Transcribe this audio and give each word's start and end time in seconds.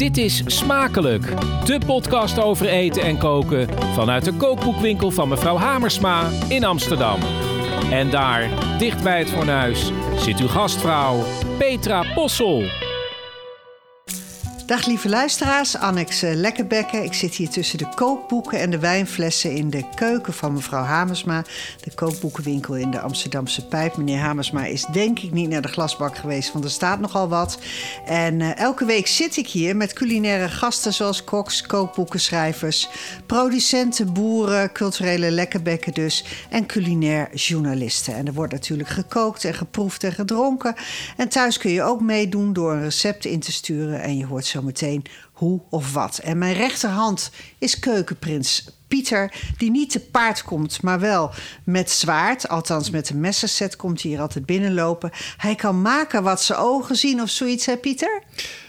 Dit 0.00 0.16
is 0.16 0.42
Smakelijk, 0.46 1.24
de 1.64 1.80
podcast 1.86 2.38
over 2.42 2.68
eten 2.68 3.02
en 3.02 3.18
koken 3.18 3.68
vanuit 3.94 4.24
de 4.24 4.32
kookboekwinkel 4.32 5.10
van 5.10 5.28
mevrouw 5.28 5.56
Hamersma 5.56 6.28
in 6.48 6.64
Amsterdam. 6.64 7.20
En 7.90 8.10
daar, 8.10 8.48
dicht 8.78 9.02
bij 9.02 9.18
het 9.18 9.30
fornuis, 9.30 9.90
zit 10.16 10.40
uw 10.40 10.48
gastvrouw 10.48 11.24
Petra 11.58 12.04
Possel. 12.14 12.79
Dag 14.70 14.86
lieve 14.86 15.08
luisteraars, 15.08 15.76
Annex 15.76 16.22
eh, 16.22 16.34
Lekkerbekken. 16.34 17.04
Ik 17.04 17.14
zit 17.14 17.34
hier 17.34 17.48
tussen 17.48 17.78
de 17.78 17.88
kookboeken 17.94 18.60
en 18.60 18.70
de 18.70 18.78
wijnflessen 18.78 19.52
in 19.54 19.70
de 19.70 19.84
keuken 19.94 20.32
van 20.32 20.52
mevrouw 20.52 20.82
Hamersma. 20.82 21.44
De 21.80 21.94
kookboekenwinkel 21.94 22.76
in 22.76 22.90
de 22.90 23.00
Amsterdamse 23.00 23.66
Pijp. 23.66 23.96
Meneer 23.96 24.18
Hamersma 24.18 24.64
is 24.64 24.86
denk 24.92 25.18
ik 25.18 25.32
niet 25.32 25.48
naar 25.48 25.62
de 25.62 25.68
glasbak 25.68 26.16
geweest, 26.16 26.52
want 26.52 26.64
er 26.64 26.70
staat 26.70 27.00
nogal 27.00 27.28
wat. 27.28 27.58
En 28.06 28.40
uh, 28.40 28.58
elke 28.58 28.84
week 28.84 29.06
zit 29.06 29.36
ik 29.36 29.48
hier 29.48 29.76
met 29.76 29.92
culinaire 29.92 30.48
gasten 30.48 30.94
zoals 30.94 31.24
koks, 31.24 31.62
kookboekenschrijvers, 31.62 32.88
producenten, 33.26 34.12
boeren, 34.12 34.72
culturele 34.72 35.30
lekkerbekken 35.30 35.94
dus 35.94 36.24
en 36.50 36.66
culinair 36.66 37.28
journalisten. 37.34 38.14
En 38.14 38.26
er 38.26 38.32
wordt 38.32 38.52
natuurlijk 38.52 38.88
gekookt 38.88 39.44
en 39.44 39.54
geproefd 39.54 40.04
en 40.04 40.12
gedronken. 40.12 40.74
En 41.16 41.28
thuis 41.28 41.58
kun 41.58 41.70
je 41.70 41.82
ook 41.82 42.00
meedoen 42.00 42.52
door 42.52 42.72
een 42.72 42.82
recept 42.82 43.24
in 43.24 43.40
te 43.40 43.52
sturen 43.52 44.02
en 44.02 44.16
je 44.16 44.26
hoort 44.26 44.46
zo 44.46 44.58
meteen 44.64 45.04
hoe 45.32 45.60
of 45.70 45.92
wat. 45.92 46.18
En 46.18 46.38
mijn 46.38 46.54
rechterhand 46.54 47.30
is 47.58 47.78
keukenprins 47.78 48.78
Pieter, 48.88 49.32
die 49.56 49.70
niet 49.70 49.90
te 49.90 50.00
paard 50.00 50.42
komt, 50.42 50.82
maar 50.82 51.00
wel 51.00 51.30
met 51.64 51.90
zwaard. 51.90 52.48
Althans, 52.48 52.90
met 52.90 53.10
een 53.10 53.20
messenset 53.20 53.76
komt 53.76 54.02
hij 54.02 54.10
hier 54.10 54.20
altijd 54.20 54.46
binnenlopen. 54.46 55.10
Hij 55.36 55.54
kan 55.54 55.82
maken 55.82 56.22
wat 56.22 56.42
zijn 56.42 56.58
ogen 56.58 56.96
zien 56.96 57.22
of 57.22 57.28
zoiets, 57.30 57.66
hè 57.66 57.76
Pieter? 57.76 58.22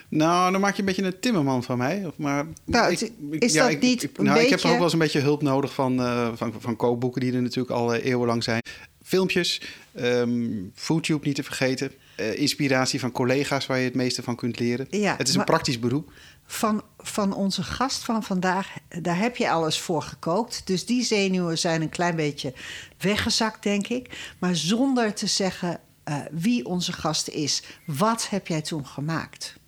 Nou, 0.09 0.52
dan 0.52 0.62
maak 0.62 0.73
je 0.73 0.80
een 0.80 0.86
beetje 0.86 1.03
een 1.03 1.19
timmerman 1.19 1.64
van 1.64 1.78
mij. 1.78 2.12
Maar 2.16 2.45
nou, 2.66 2.92
ik, 2.92 3.12
is 3.39 3.53
dat 3.53 3.69
ik, 3.69 3.81
niet 3.81 4.17
nou, 4.17 4.39
ik 4.39 4.50
heb 4.50 4.50
beetje- 4.50 4.67
ook 4.67 4.73
wel 4.73 4.84
eens 4.84 4.94
een 4.94 5.00
beetje 5.00 5.19
hulp 5.19 5.42
nodig 5.42 5.73
van, 5.73 6.02
eh, 6.02 6.30
van, 6.36 6.53
van 6.59 6.75
kookboeken... 6.75 7.22
die 7.22 7.34
er 7.34 7.42
natuurlijk 7.42 7.75
al 7.75 7.94
eh, 7.94 8.06
eeuwenlang 8.06 8.44
zijn. 8.44 8.62
Filmpjes, 9.03 9.62
ehm 9.95 10.31
Foodtube 10.75 11.25
niet 11.28 11.36
te 11.36 11.44
vergeten. 11.44 11.92
Eh, 12.16 12.40
inspiratie 12.40 13.00
van 13.00 13.12
collega's 13.12 13.66
waar 13.66 13.78
je 13.78 13.84
het 13.84 13.95
meeste 13.95 14.23
van 14.23 14.36
kunt 14.36 14.59
leren. 14.59 14.88
Ja, 14.90 15.16
het 15.17 15.28
is 15.28 15.36
een 15.36 15.44
praktisch 15.44 15.80
beroep. 15.80 16.12
Van, 16.45 16.84
van 16.98 17.34
onze 17.34 17.64
gast 17.64 18.03
van 18.03 18.23
vandaag, 18.23 18.73
daar 19.02 19.18
heb 19.18 19.38
je 19.38 19.50
alles 19.50 19.80
voor 19.80 20.02
gekookt. 20.02 20.62
Dus 20.66 20.86
die 20.86 21.03
zenuwen 21.03 21.58
zijn 21.58 21.81
een 21.81 21.90
klein 21.90 22.16
beetje 22.16 22.53
weggezakt, 22.98 23.64
denk 23.64 23.88
ik. 23.88 24.34
Maar 24.40 24.56
zonder 24.56 25.14
te 25.14 25.28
zeggen 25.28 25.80
eh, 26.03 26.18
wie 26.31 26.66
onze 26.66 26.94
gast 26.94 27.28
is. 27.28 27.64
Wat 27.86 28.30
heb 28.30 28.48
jij 28.48 28.62
toen 28.62 28.88
gemaakt? 28.88 29.59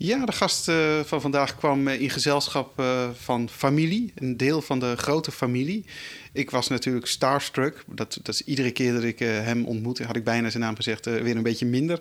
Ja, 0.00 0.24
de 0.24 0.32
gast 0.32 0.68
eh, 0.68 1.00
van 1.04 1.20
vandaag 1.20 1.56
kwam 1.56 1.88
eh, 1.88 2.00
in 2.00 2.10
gezelschap 2.10 2.78
eh, 2.80 3.08
van 3.14 3.48
familie. 3.48 4.12
Een 4.14 4.36
deel 4.36 4.62
van 4.62 4.78
de 4.78 4.96
grote 4.96 5.30
familie. 5.30 5.84
Ik 6.32 6.50
was 6.50 6.68
natuurlijk 6.68 7.06
starstruck. 7.06 7.84
Dat, 7.86 8.18
dat 8.22 8.34
is 8.34 8.42
iedere 8.44 8.70
keer 8.70 8.92
dat 8.92 9.02
ik 9.02 9.18
hem 9.18 9.64
ontmoette, 9.64 10.04
had 10.04 10.16
ik 10.16 10.24
bijna 10.24 10.50
zijn 10.50 10.62
naam 10.62 10.76
gezegd, 10.76 11.04
weer 11.04 11.36
een 11.36 11.42
beetje 11.42 11.66
minder. 11.66 12.00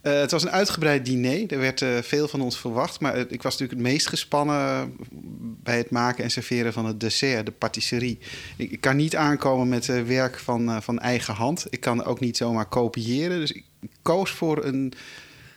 Het 0.00 0.30
was 0.30 0.42
een 0.42 0.50
uitgebreid 0.50 1.04
diner. 1.04 1.52
Er 1.52 1.58
werd 1.58 1.84
veel 2.06 2.28
van 2.28 2.40
ons 2.40 2.58
verwacht. 2.58 3.00
Maar 3.00 3.16
ik 3.16 3.42
was 3.42 3.58
natuurlijk 3.58 3.80
het 3.80 3.92
meest 3.92 4.06
gespannen 4.06 4.96
bij 5.62 5.76
het 5.76 5.90
maken 5.90 6.24
en 6.24 6.30
serveren 6.30 6.72
van 6.72 6.86
het 6.86 7.00
dessert, 7.00 7.46
de 7.46 7.52
patisserie. 7.52 8.18
Ik, 8.56 8.80
kan 8.80 8.96
niet 8.96 9.16
aankomen 9.16 9.68
met 9.68 10.06
werk 10.06 10.38
van, 10.38 10.82
van 10.82 10.98
eigen 10.98 11.34
hand. 11.34 11.66
Ik 11.70 11.80
kan 11.80 12.04
ook 12.04 12.20
niet 12.20 12.36
zomaar 12.36 12.66
kopiëren. 12.66 13.40
Dus 13.40 13.52
ik 13.52 13.64
koos 14.02 14.30
voor 14.30 14.64
een 14.64 14.92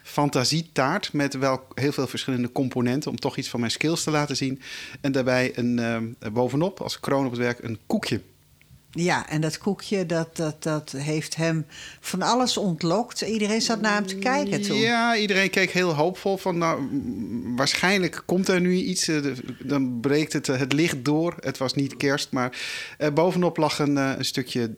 fantasietaart 0.07 1.13
met 1.13 1.33
wel 1.33 1.67
heel 1.73 1.91
veel 1.91 2.07
verschillende 2.07 2.51
componenten 2.51 3.11
om 3.11 3.19
toch 3.19 3.37
iets 3.37 3.49
van 3.49 3.59
mijn 3.59 3.71
skills 3.71 4.03
te 4.03 4.11
laten 4.11 4.35
zien. 4.35 4.61
En 5.01 5.11
daarbij 5.11 5.57
een, 5.57 5.79
eh, 5.79 6.31
bovenop, 6.31 6.81
als 6.81 6.99
kroon 6.99 7.25
op 7.25 7.31
het 7.31 7.39
werk, 7.39 7.63
een 7.63 7.79
koekje. 7.85 8.21
Ja, 8.91 9.29
en 9.29 9.41
dat 9.41 9.57
koekje, 9.57 10.05
dat, 10.05 10.35
dat, 10.35 10.63
dat 10.63 10.91
heeft 10.91 11.35
hem 11.35 11.65
van 11.99 12.21
alles 12.21 12.57
ontlokt. 12.57 13.21
Iedereen 13.21 13.61
zat 13.61 13.81
naar 13.81 13.93
hem 13.93 14.05
te 14.05 14.15
kijken 14.15 14.61
toen. 14.61 14.77
Ja, 14.77 15.15
iedereen 15.17 15.49
keek 15.49 15.71
heel 15.71 15.93
hoopvol 15.93 16.37
van, 16.37 16.57
nou, 16.57 16.89
waarschijnlijk 17.55 18.23
komt 18.25 18.47
er 18.47 18.61
nu 18.61 18.75
iets. 18.75 19.07
eh, 19.07 19.21
dan 19.63 19.99
breekt 19.99 20.33
het, 20.33 20.49
eh, 20.49 20.57
het 20.57 20.73
licht 20.73 21.05
door. 21.05 21.35
Het 21.39 21.57
was 21.57 21.73
niet 21.73 21.97
kerst, 21.97 22.31
maar 22.31 22.57
eh, 22.97 23.13
bovenop 23.13 23.57
lag 23.57 23.79
een, 23.79 23.95
een 23.95 24.25
stukje 24.25 24.73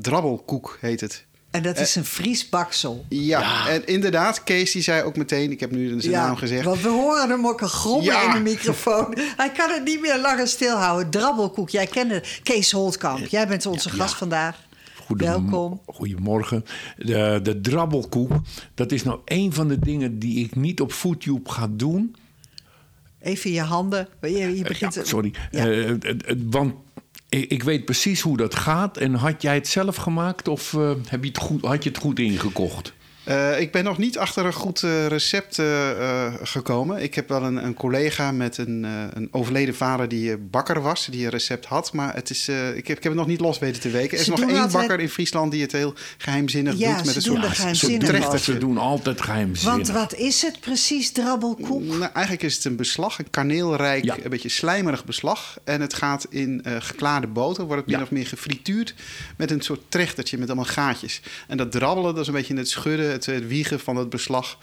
drabbelkoek, 0.00 0.78
heet 0.80 1.00
het. 1.00 1.28
En 1.50 1.62
dat 1.62 1.78
is 1.78 1.94
een 1.94 2.04
Fries 2.04 2.48
baksel. 2.48 3.04
Ja, 3.08 3.68
en 3.68 3.86
inderdaad, 3.86 4.44
Kees 4.44 4.72
die 4.72 4.82
zei 4.82 5.02
ook 5.02 5.16
meteen, 5.16 5.50
ik 5.50 5.60
heb 5.60 5.70
nu 5.70 6.00
zijn 6.00 6.12
naam 6.12 6.36
gezegd. 6.36 6.64
Want 6.64 6.80
we 6.82 6.88
horen 6.88 7.30
hem 7.30 7.46
ook 7.46 7.60
een 7.60 7.68
grommen 7.68 8.04
Ja. 8.04 8.22
in 8.36 8.44
de 8.44 8.50
microfoon. 8.50 9.16
Hij 9.36 9.50
kan 9.50 9.70
het 9.70 9.84
niet 9.84 10.00
meer 10.00 10.18
langer 10.20 10.48
stilhouden. 10.48 11.10
Drabbelkoek, 11.10 11.70
jij 11.70 11.86
kende 11.86 12.22
Kees 12.42 12.70
Holtkamp. 12.72 13.26
Jij 13.26 13.48
bent 13.48 13.66
onze 13.66 13.90
gast 13.90 14.14
vandaag. 14.14 14.56
Goedem- 15.06 15.26
Welkom. 15.28 15.80
Goedemorgen. 15.86 16.64
De, 16.96 17.40
de 17.42 17.60
drabbelkoek, 17.60 18.32
dat 18.74 18.92
is 18.92 19.02
nou 19.02 19.20
een 19.24 19.52
van 19.52 19.68
de 19.68 19.78
dingen 19.78 20.18
die 20.18 20.44
ik 20.44 20.54
niet 20.56 20.80
op 20.80 20.92
Foodtube 20.92 21.50
ga 21.50 21.68
doen. 21.70 22.16
Even 23.20 23.50
je 23.52 23.60
handen. 23.60 24.08
Je, 24.20 24.56
je 24.56 24.62
begint... 24.62 24.94
Ja, 24.94 25.04
sorry. 25.04 25.32
Ja. 25.50 25.68
Eh, 25.70 25.92
want 26.50 26.74
ik, 27.30 27.62
weet 27.62 27.84
precies 27.84 28.20
hoe 28.20 28.36
dat 28.36 28.54
gaat. 28.54 28.96
En 28.96 29.14
had 29.14 29.42
jij 29.42 29.54
het 29.54 29.68
zelf 29.68 29.96
gemaakt 29.96 30.48
of 30.48 30.74
eh, 30.74 30.90
heb 31.08 31.22
je 31.22 31.28
het 31.28 31.38
goed, 31.38 31.64
had 31.64 31.82
je 31.82 31.88
het 31.88 31.98
goed 31.98 32.18
ingekocht? 32.18 32.92
Eh, 33.30 33.60
ik 33.60 33.72
ben 33.72 33.84
nog 33.84 33.98
niet 33.98 34.18
achter 34.18 34.44
een 34.46 34.52
goed 34.52 34.82
eh, 34.82 35.06
recept 35.06 35.58
eh, 35.58 36.34
gekomen. 36.42 37.02
Ik 37.02 37.14
heb 37.14 37.28
wel 37.28 37.42
een, 37.42 37.64
een 37.64 37.74
collega 37.74 38.32
met 38.32 38.58
een, 38.58 38.84
eh, 38.84 38.90
een 39.12 39.28
overleden 39.30 39.74
vader 39.74 40.08
die 40.08 40.36
bakker 40.36 40.80
was, 40.80 41.06
die 41.10 41.24
een 41.24 41.30
recept 41.30 41.64
had. 41.66 41.92
Maar 41.92 42.14
het 42.14 42.30
is, 42.30 42.48
eh, 42.48 42.68
ik, 42.76 42.86
heb, 42.88 42.96
ik 42.96 43.02
heb 43.02 43.12
het 43.12 43.14
nog 43.14 43.26
niet 43.26 43.40
los 43.40 43.58
weten 43.58 43.80
te 43.80 43.90
weken. 43.90 44.12
Er 44.12 44.18
is 44.18 44.24
Ze 44.24 44.30
nog 44.30 44.40
één 44.40 44.48
altijd- 44.48 44.72
bakker 44.72 45.00
in 45.00 45.08
Friesland 45.08 45.52
die 45.52 45.62
het 45.62 45.72
heel 45.72 45.94
geheimzinnig 46.18 46.74
Ja, 46.76 46.96
doet. 46.96 46.96
Met 47.06 47.16
een 47.16 47.22
doen 47.22 47.42
soort, 47.42 48.00
trechtertje. 48.00 48.52
Ze 48.52 48.58
doen 48.58 48.78
altijd 48.78 49.20
geheimzinnig. 49.22 49.74
Want 49.76 49.88
wat 49.90 50.14
is 50.14 50.42
het 50.42 50.60
precies, 50.60 51.12
drabbelkoek? 51.12 51.84
Nou, 51.84 52.00
eigenlijk 52.12 52.42
is 52.42 52.54
het 52.54 52.64
een 52.64 52.76
beslag, 52.76 53.18
een 53.18 53.30
kaneelrijk, 53.30 54.04
Ja. 54.04 54.16
een 54.22 54.30
beetje 54.30 54.48
slijmerig 54.48 55.04
beslag. 55.04 55.58
En 55.64 55.80
het 55.80 55.94
gaat 55.94 56.26
in 56.30 56.60
eh, 56.64 56.76
geklaarde 56.78 57.26
boter, 57.26 57.64
wordt 57.64 57.80
het 57.80 57.86
min 57.90 57.96
Ja. 57.98 58.02
of 58.04 58.10
meer 58.10 58.26
gefrituurd 58.26 58.94
met 59.36 59.50
een 59.50 59.60
soort 59.60 59.80
trechtertje 59.88 60.38
met 60.38 60.46
allemaal 60.48 60.64
gaatjes. 60.72 61.20
En 61.48 61.56
dat 61.56 61.72
drabbelen, 61.72 62.12
dat 62.12 62.22
is 62.22 62.26
een 62.28 62.34
beetje 62.34 62.56
het 62.56 62.68
schudden, 62.68 63.19
het, 63.26 63.34
het 63.34 63.46
wiegen 63.46 63.80
van 63.80 63.96
het 63.96 64.10
beslag. 64.10 64.58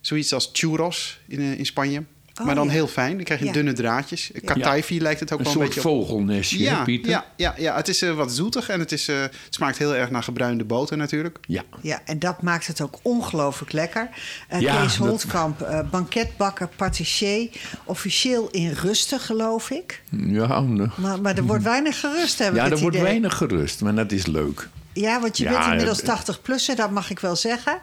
Zoiets 0.00 0.32
als 0.32 0.50
churros 0.52 1.20
in, 1.28 1.38
eh, 1.40 1.58
in 1.58 1.66
Spanje. 1.66 2.02
Oh, 2.40 2.46
maar 2.46 2.54
dan 2.54 2.66
ja. 2.66 2.70
heel 2.72 2.86
fijn, 2.86 3.14
dan 3.14 3.24
krijg 3.24 3.40
je 3.40 3.46
Ja. 3.46 3.52
dunne 3.52 3.72
draadjes. 3.72 4.30
Kataifi 4.44 5.00
lijkt 5.00 5.20
het 5.20 5.32
ook 5.32 5.38
een 5.38 5.44
wel 5.44 5.54
een 5.54 5.58
soort 5.60 5.74
beetje 5.74 5.88
op. 5.88 5.96
vogelnestje, 6.06 6.58
hè, 6.58 6.64
Ja, 6.70 6.82
Pieter? 6.84 7.10
ja, 7.10 7.26
ja, 7.36 7.54
ja, 7.58 7.76
het 7.76 7.88
is 7.88 8.02
eh, 8.02 8.14
wat 8.14 8.32
zoetig 8.32 8.68
en 8.68 8.78
het, 8.80 8.92
is, 8.92 9.08
eh, 9.08 9.20
het 9.20 9.34
smaakt 9.50 9.78
heel 9.78 9.94
erg 9.94 10.10
naar 10.10 10.22
gebruinde 10.22 10.64
boter 10.64 10.96
natuurlijk. 10.96 11.38
Ja. 11.46 11.62
Ja, 11.82 12.00
en 12.04 12.18
dat 12.18 12.42
maakt 12.42 12.66
het 12.66 12.80
ook 12.80 12.98
ongelooflijk 13.02 13.72
lekker. 13.72 14.08
Eh, 14.48 14.60
Ja, 14.60 14.80
Kees 14.82 14.96
dat- 14.96 15.06
Holtkamp, 15.08 15.60
eh, 15.60 15.80
banketbakker, 15.90 16.68
patissier. 16.76 17.48
Officieel 17.84 18.48
in 18.50 18.70
rusten, 18.70 19.20
geloof 19.20 19.70
ik. 19.70 20.02
Ja, 20.10 20.60
nou, 20.60 20.88
Maar, 20.96 21.20
maar 21.20 21.36
er 21.36 21.44
wordt 21.44 21.64
weinig 21.64 22.00
gerust, 22.00 22.38
heb 22.38 22.50
ik 22.50 22.56
ja 22.56 22.64
er 22.64 22.78
wordt 22.78 22.96
idee. 22.96 23.02
weinig 23.08 23.36
gerust, 23.36 23.80
maar 23.80 23.94
dat 23.94 24.12
is 24.12 24.26
leuk. 24.26 24.68
Ja, 24.92 25.20
want 25.20 25.38
je 25.38 25.44
Ja, 25.44 25.50
bent 25.50 25.64
inmiddels 25.64 25.96
het- 25.96 26.06
80 26.06 26.42
plus, 26.42 26.66
dat 26.76 26.90
mag 26.90 27.10
ik 27.10 27.18
wel 27.18 27.36
zeggen. 27.36 27.80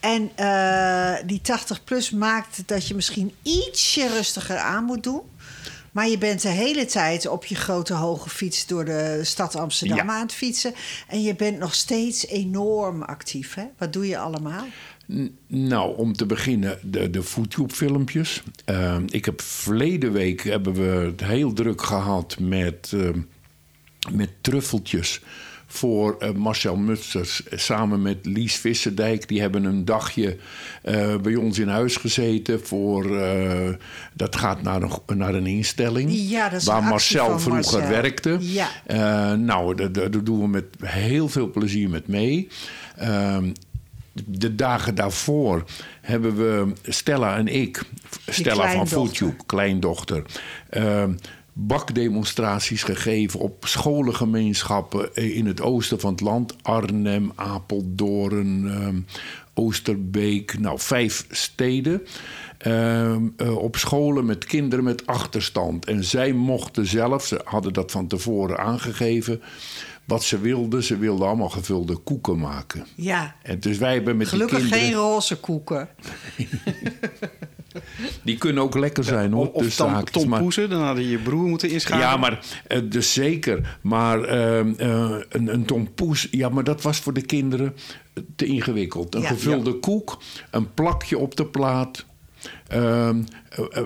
En 0.00 0.30
eh, 0.36 1.14
die 1.26 1.40
80 1.40 1.84
plus 1.84 2.10
maakt 2.10 2.62
dat 2.66 2.88
je 2.88 2.94
misschien 2.94 3.32
ietsje 3.42 4.08
rustiger 4.08 4.56
aan 4.58 4.84
moet 4.84 5.02
doen. 5.02 5.20
Maar 5.92 6.08
je 6.08 6.18
bent 6.18 6.42
de 6.42 6.48
hele 6.48 6.84
tijd 6.86 7.26
op 7.28 7.44
je 7.44 7.54
grote 7.54 7.94
hoge 7.94 8.30
fiets 8.30 8.66
door 8.66 8.84
de 8.84 9.20
stad 9.22 9.56
Amsterdam 9.56 9.96
Ja. 9.96 10.12
aan 10.12 10.20
het 10.22 10.32
fietsen. 10.32 10.74
En 11.08 11.22
je 11.22 11.34
bent 11.34 11.58
nog 11.58 11.74
steeds 11.74 12.26
enorm 12.26 13.02
actief. 13.02 13.54
Hè? 13.54 13.64
Wat 13.78 13.92
doe 13.92 14.06
je 14.08 14.18
allemaal? 14.18 14.64
N- 15.12 15.38
Nou, 15.46 15.96
om 15.96 16.12
te 16.12 16.26
beginnen, 16.26 16.78
de, 16.82 17.10
de 17.10 17.22
Foodtube-filmpjes. 17.22 18.42
Eh, 18.64 18.96
ik 19.06 19.24
heb 19.24 19.40
verleden 19.42 20.12
week 20.12 20.42
hebben 20.42 20.72
we 20.74 21.06
het 21.06 21.20
heel 21.24 21.52
druk 21.52 21.82
gehad 21.82 22.36
met, 22.40 22.92
eh, 22.94 23.08
met 24.12 24.30
truffeltjes 24.40 25.20
voor 25.70 26.16
eh, 26.18 26.30
Marcel 26.32 26.76
Musters 26.76 27.42
samen 27.50 28.02
met 28.02 28.16
Lies 28.22 28.56
Visserdijk. 28.56 29.28
Die 29.28 29.40
hebben 29.40 29.64
een 29.64 29.84
dagje 29.84 30.36
eh, 30.82 31.16
bij 31.16 31.34
ons 31.34 31.58
in 31.58 31.68
huis 31.68 31.96
gezeten. 31.96 32.66
Voor, 32.66 33.16
eh, 33.18 33.68
dat 34.14 34.36
gaat 34.36 34.62
naar 34.62 34.82
een, 34.82 35.16
naar 35.18 35.34
een 35.34 35.46
instelling 35.46 36.10
Ja, 36.12 36.48
dat 36.48 36.60
is 36.60 36.66
een 36.66 36.72
waar 36.72 36.82
Marcel 36.82 37.24
vroeger 37.38 37.52
Marcel. 37.52 37.88
werkte. 37.88 38.36
Ja. 38.40 38.68
Eh, 38.86 39.32
nou, 39.32 39.90
daar- 39.90 40.10
doen 40.24 40.40
we 40.40 40.48
met 40.48 40.64
heel 40.84 41.28
veel 41.28 41.50
plezier 41.50 41.88
met 41.90 42.06
mee. 42.08 42.48
Ehm, 42.96 43.52
de 44.26 44.54
dagen 44.54 44.94
daarvoor 44.94 45.64
hebben 46.00 46.36
we 46.36 46.72
Stella 46.82 47.36
en 47.36 47.46
ik, 47.46 47.82
Stella 48.26 48.72
van. 48.72 48.88
Foodtube, 48.88 49.36
kleindochter, 49.46 50.22
ehm, 50.70 51.12
bakdemonstraties 51.60 52.82
gegeven 52.82 53.40
op 53.40 53.66
scholengemeenschappen 53.66 55.14
in 55.14 55.46
het 55.46 55.60
oosten 55.60 56.00
van 56.00 56.10
het 56.10 56.20
land. 56.20 56.54
Arnhem, 56.62 57.32
Apeldoorn, 57.34 58.68
ehm, 58.68 59.00
Oosterbeek. 59.54 60.58
Nou, 60.58 60.78
vijf 60.78 61.26
steden. 61.30 62.02
Ehm, 62.58 63.22
eh, 63.36 63.56
op 63.56 63.76
scholen 63.76 64.24
met 64.24 64.44
kinderen 64.44 64.84
met 64.84 65.06
achterstand. 65.06 65.84
En 65.84 66.04
zij 66.04 66.32
mochten 66.32 66.86
zelf, 66.86 67.26
ze 67.26 67.40
hadden 67.44 67.72
dat 67.72 67.90
van 67.90 68.06
tevoren 68.06 68.58
aangegeven, 68.58 69.42
wat 70.04 70.22
ze 70.24 70.40
wilden. 70.40 70.82
Ze 70.82 70.98
wilden 70.98 71.26
allemaal 71.26 71.48
gevulde 71.48 71.96
koeken 71.96 72.38
maken. 72.38 72.86
Ja. 72.94 73.34
En 73.42 73.60
dus 73.60 73.78
wij 73.78 73.94
hebben 73.94 74.16
met 74.16 74.28
Gelukkig 74.28 74.58
die 74.58 74.68
kinderen... 74.68 74.92
geen 74.92 75.00
roze 75.00 75.36
koeken. 75.36 75.88
Die 78.22 78.38
kunnen 78.38 78.62
ook 78.62 78.78
lekker 78.78 79.04
zijn 79.04 79.32
hoor. 79.32 79.50
Of, 79.52 79.78
haakjes, 79.78 79.78
maar- 79.86 80.04
tompoezen, 80.04 80.70
dan 80.70 80.82
hadden 80.82 81.08
je 81.08 81.18
broer 81.18 81.48
moeten 81.48 81.70
inschakelen. 81.70 82.06
Ja, 82.06 82.16
maar 82.16 82.38
eh, 82.66 82.80
dus 82.84 83.12
zeker. 83.12 83.76
Maar 83.80 84.22
ehm, 84.24 84.72
eh, 84.76 85.16
een, 85.28 85.52
een 85.54 85.64
tompoes, 85.64 86.28
ja, 86.30 86.48
maar 86.48 86.64
dat 86.64 86.82
was 86.82 86.98
voor 86.98 87.12
de 87.12 87.22
kinderen 87.22 87.74
te 88.36 88.44
ingewikkeld. 88.46 89.14
Een 89.14 89.20
Ja. 89.20 89.28
gevulde 89.28 89.72
koek, 89.72 90.18
een 90.50 90.74
plakje 90.74 91.18
op 91.18 91.36
de 91.36 91.46
plaat. 91.46 92.06
Ehm, 92.68 93.22
eh, 93.50 93.82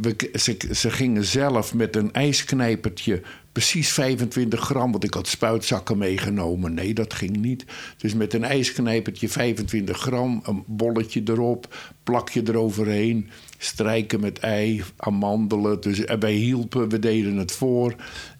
we, 0.00 0.30
ze, 0.34 0.56
ze 0.72 0.90
gingen 0.90 1.24
zelf 1.24 1.74
met 1.74 1.96
een 1.96 2.12
ijsknijpertje 2.12 3.22
precies 3.58 3.92
25 3.92 4.60
gram, 4.60 4.90
want 4.90 5.04
ik 5.04 5.14
had 5.14 5.26
spuitzakken 5.26 5.98
meegenomen. 5.98 6.74
Nee, 6.74 6.94
dat 6.94 7.14
ging 7.14 7.36
niet. 7.36 7.64
Dus 7.96 8.14
met 8.14 8.34
een 8.34 8.44
ijsknijpertje 8.44 9.28
25 9.28 9.98
gram, 9.98 10.40
een 10.44 10.64
bolletje 10.66 11.22
erop, 11.24 11.74
plakje 12.02 12.42
eroverheen, 12.46 13.30
strijken 13.58 14.20
met 14.20 14.38
ei, 14.38 14.82
amandelen. 14.96 15.80
Dus 15.80 16.00
wij 16.18 16.32
hielpen, 16.32 16.88
we 16.88 16.98
deden 16.98 17.36
het 17.36 17.52
voor. 17.52 17.94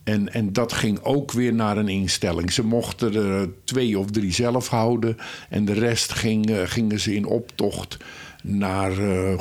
En, 0.05 0.33
en 0.33 0.53
dat 0.53 0.73
ging 0.73 1.01
ook 1.03 1.33
weer 1.33 1.55
naar 1.55 1.77
een 1.77 1.89
instelling. 1.89 2.53
Ze 2.53 2.65
mochten 2.65 3.15
er 3.15 3.49
twee 3.65 3.99
of 3.99 4.11
drie 4.11 4.33
zelf 4.33 4.69
houden. 4.69 5.17
En 5.49 5.65
de 5.65 5.73
rest 5.73 6.13
ging, 6.13 6.51
eh, 6.51 6.63
gingen 6.65 7.01
ze 7.01 7.15
in 7.15 7.27
optocht 7.27 7.97
naar 8.43 8.93
eh, 8.99 9.33
eh, 9.33 9.39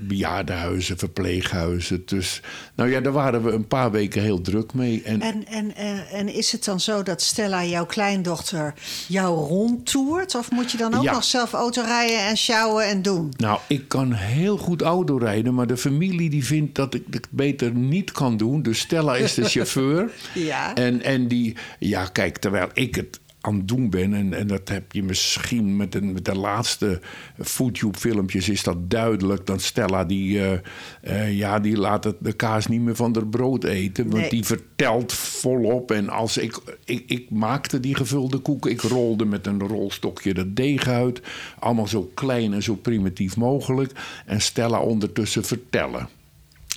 bejaardenhuizen, 0.00 0.98
verpleeghuizen. 0.98 2.02
Dus 2.06 2.40
nou 2.74 2.90
ja, 2.90 3.00
daar 3.00 3.12
waren 3.12 3.42
we 3.44 3.50
een 3.52 3.66
paar 3.66 3.90
weken 3.90 4.22
heel 4.22 4.40
druk 4.40 4.74
mee. 4.74 5.02
En, 5.04 5.20
En, 5.20 5.46
en, 5.46 5.74
en, 5.76 6.06
en 6.12 6.28
is 6.34 6.52
het 6.52 6.64
dan 6.64 6.80
zo 6.80 7.02
dat 7.02 7.22
Stella, 7.22 7.64
jouw 7.64 7.86
kleindochter, 7.86 8.74
jou 9.08 9.46
rondtoert? 9.46 10.34
Of 10.34 10.50
moet 10.50 10.70
je 10.70 10.76
dan 10.78 10.94
ook 10.94 11.02
Ja. 11.02 11.12
nog 11.12 11.24
zelf 11.24 11.52
auto 11.52 11.82
rijden 11.82 12.18
en 12.26 12.36
sjouwen 12.36 12.86
en 12.86 13.02
doen? 13.02 13.32
Nou, 13.36 13.58
ik 13.68 13.88
kan 13.88 14.12
heel 14.12 14.56
goed 14.56 14.82
autorijden, 14.82 15.54
maar 15.54 15.66
de 15.66 15.76
familie 15.76 16.30
die 16.30 16.44
vindt 16.44 16.74
dat 16.74 16.94
ik 16.94 17.04
het 17.10 17.26
beter 17.30 17.70
niet 17.74 18.12
kan 18.12 18.36
doen. 18.36 18.62
Dus 18.62 18.78
Stella 18.78 19.16
is 19.16 19.34
de 19.34 19.44
chauffeur. 19.52 20.10
Ja. 20.34 20.74
En, 20.74 21.02
en 21.02 21.28
die, 21.28 21.56
ja, 21.78 22.06
kijk, 22.06 22.38
terwijl 22.38 22.68
ik 22.72 22.94
het 22.94 23.20
aan 23.42 23.56
het 23.56 23.68
doen 23.68 23.90
ben, 23.90 24.14
en, 24.14 24.34
en 24.34 24.46
dat 24.46 24.68
heb 24.68 24.92
je 24.92 25.02
misschien 25.02 25.76
met 25.76 25.92
de, 25.92 26.02
met 26.02 26.24
de 26.24 26.34
laatste 26.36 27.00
YouTube-filmpjes, 27.72 28.48
is 28.48 28.62
dat 28.62 28.90
duidelijk. 28.90 29.46
Dat 29.46 29.62
Stella, 29.62 30.04
die, 30.04 30.40
eh, 30.40 30.58
eh, 31.00 31.36
ja, 31.36 31.58
die 31.60 31.76
laat 31.76 32.04
het, 32.04 32.16
de 32.20 32.32
kaas 32.32 32.66
niet 32.66 32.80
meer 32.80 32.96
van 32.96 33.14
haar 33.14 33.26
brood 33.26 33.64
eten. 33.64 34.04
Want 34.04 34.20
Nee. 34.20 34.30
die 34.30 34.44
vertelt 34.44 35.12
volop. 35.12 35.90
En 35.90 36.08
als 36.08 36.36
ik, 36.36 36.58
ik, 36.84 37.04
ik 37.06 37.30
maakte 37.30 37.80
die 37.80 37.94
gevulde 37.94 38.38
koeken, 38.38 38.70
ik 38.70 38.80
rolde 38.80 39.24
met 39.24 39.46
een 39.46 39.60
rolstokje 39.60 40.34
dat 40.34 40.56
deeg 40.56 40.88
uit. 40.88 41.20
Allemaal 41.58 41.86
zo 41.86 42.10
klein 42.14 42.52
en 42.52 42.62
zo 42.62 42.74
primitief 42.74 43.36
mogelijk. 43.36 43.92
En 44.26 44.40
Stella 44.40 44.80
ondertussen 44.80 45.44
vertellen. 45.44 46.08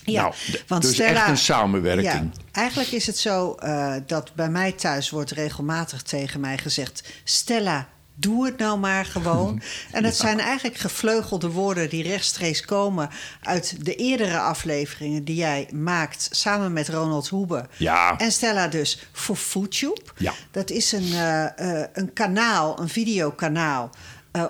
Ja, 0.05 0.21
Nou, 0.21 0.33
want 0.67 0.81
dus 0.81 0.93
Stella- 0.93 1.19
echt 1.19 1.27
een 1.27 1.37
samenwerking. 1.37 2.31
Ja, 2.33 2.41
eigenlijk 2.51 2.91
is 2.91 3.07
het 3.07 3.17
zo 3.17 3.53
eh, 3.55 3.95
dat 4.05 4.33
bij 4.35 4.49
mij 4.49 4.71
thuis 4.71 5.09
wordt 5.09 5.31
regelmatig 5.31 6.01
tegen 6.01 6.39
mij 6.39 6.57
gezegd: 6.57 7.03
Stella. 7.23 7.87
Doe 8.17 8.45
het 8.45 8.57
nou 8.57 8.79
maar 8.79 9.05
gewoon. 9.05 9.61
En 9.91 10.03
dat 10.03 10.15
zijn 10.15 10.39
eigenlijk 10.39 10.77
gevleugelde 10.77 11.49
woorden 11.49 11.89
die 11.89 12.03
rechtstreeks 12.03 12.65
komen 12.65 13.09
uit 13.41 13.85
de 13.85 13.95
eerdere 13.95 14.39
afleveringen 14.39 15.23
die 15.23 15.35
jij 15.35 15.69
maakt 15.73 16.27
samen 16.31 16.73
met 16.73 16.89
Ronald 16.89 17.27
Hoebe. 17.27 17.65
Ja. 17.77 18.17
En 18.17 18.31
Stella 18.31 18.67
dus 18.67 19.07
voor 19.11 19.35
FoodTube. 19.35 20.01
Ja. 20.17 20.33
Dat 20.51 20.69
is 20.69 20.91
een, 20.91 21.11
eh, 21.13 21.81
eh, 21.81 21.87
een 21.93 22.13
kanaal, 22.13 22.79
een 22.79 22.89
videokanaal 22.89 23.89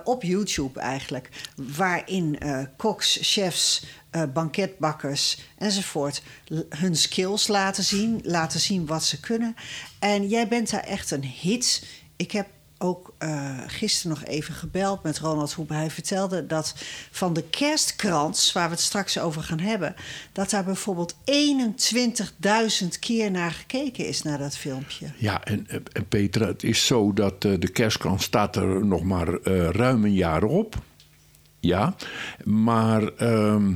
op 0.04 0.24
YouTube 0.24 0.80
eigenlijk, 0.80 1.30
waarin 1.56 2.40
eh 2.40 2.60
koks, 2.78 3.18
chefs, 3.22 3.86
eh, 4.16 4.24
banketbakkers 4.34 5.40
enzovoort 5.58 6.22
hun 6.70 6.96
skills 6.96 7.48
laten 7.48 7.84
zien, 7.84 8.20
laten 8.24 8.60
zien 8.60 8.86
wat 8.86 9.04
ze 9.04 9.20
kunnen. 9.20 9.56
En 10.00 10.28
jij 10.28 10.48
bent 10.48 10.70
daar 10.70 10.84
echt 10.84 11.12
een 11.12 11.24
hit. 11.24 11.86
Ik 12.16 12.32
heb 12.32 12.48
ook 12.78 13.14
eh, 13.18 13.58
gisteren 13.68 14.18
nog 14.18 14.28
even 14.28 14.54
gebeld 14.54 15.04
met 15.04 15.20
Ronald 15.20 15.54
Hoebe. 15.54 15.74
Hij 15.74 15.92
vertelde 15.92 16.46
dat 16.46 16.76
van 17.12 17.34
de 17.34 17.44
kerstkrans, 17.44 18.52
waar 18.52 18.66
we 18.66 18.76
het 18.76 18.84
straks 18.84 19.20
over 19.20 19.44
gaan 19.44 19.60
hebben, 19.60 19.96
dat 20.32 20.50
daar 20.50 20.64
bijvoorbeeld 20.64 21.16
21.000 22.84 23.00
keer 23.00 23.32
naar 23.32 23.52
gekeken 23.52 24.08
is 24.08 24.22
naar 24.22 24.38
dat 24.38 24.58
filmpje. 24.58 25.08
Ja, 25.18 25.44
en, 25.44 25.68
en 25.92 26.08
Petra, 26.08 26.48
het 26.48 26.64
is 26.64 26.86
zo 26.86 27.14
dat 27.14 27.46
eh, 27.46 27.54
de 27.60 27.70
kerstkrans 27.70 28.24
staat 28.24 28.56
er 28.56 28.86
nog 28.86 29.04
maar 29.04 29.34
eh, 29.34 29.70
ruim 29.70 30.04
een 30.04 30.14
jaar 30.14 30.44
op. 30.44 30.76
Ja, 31.60 31.96
maar 32.44 33.08
ehm, 33.08 33.74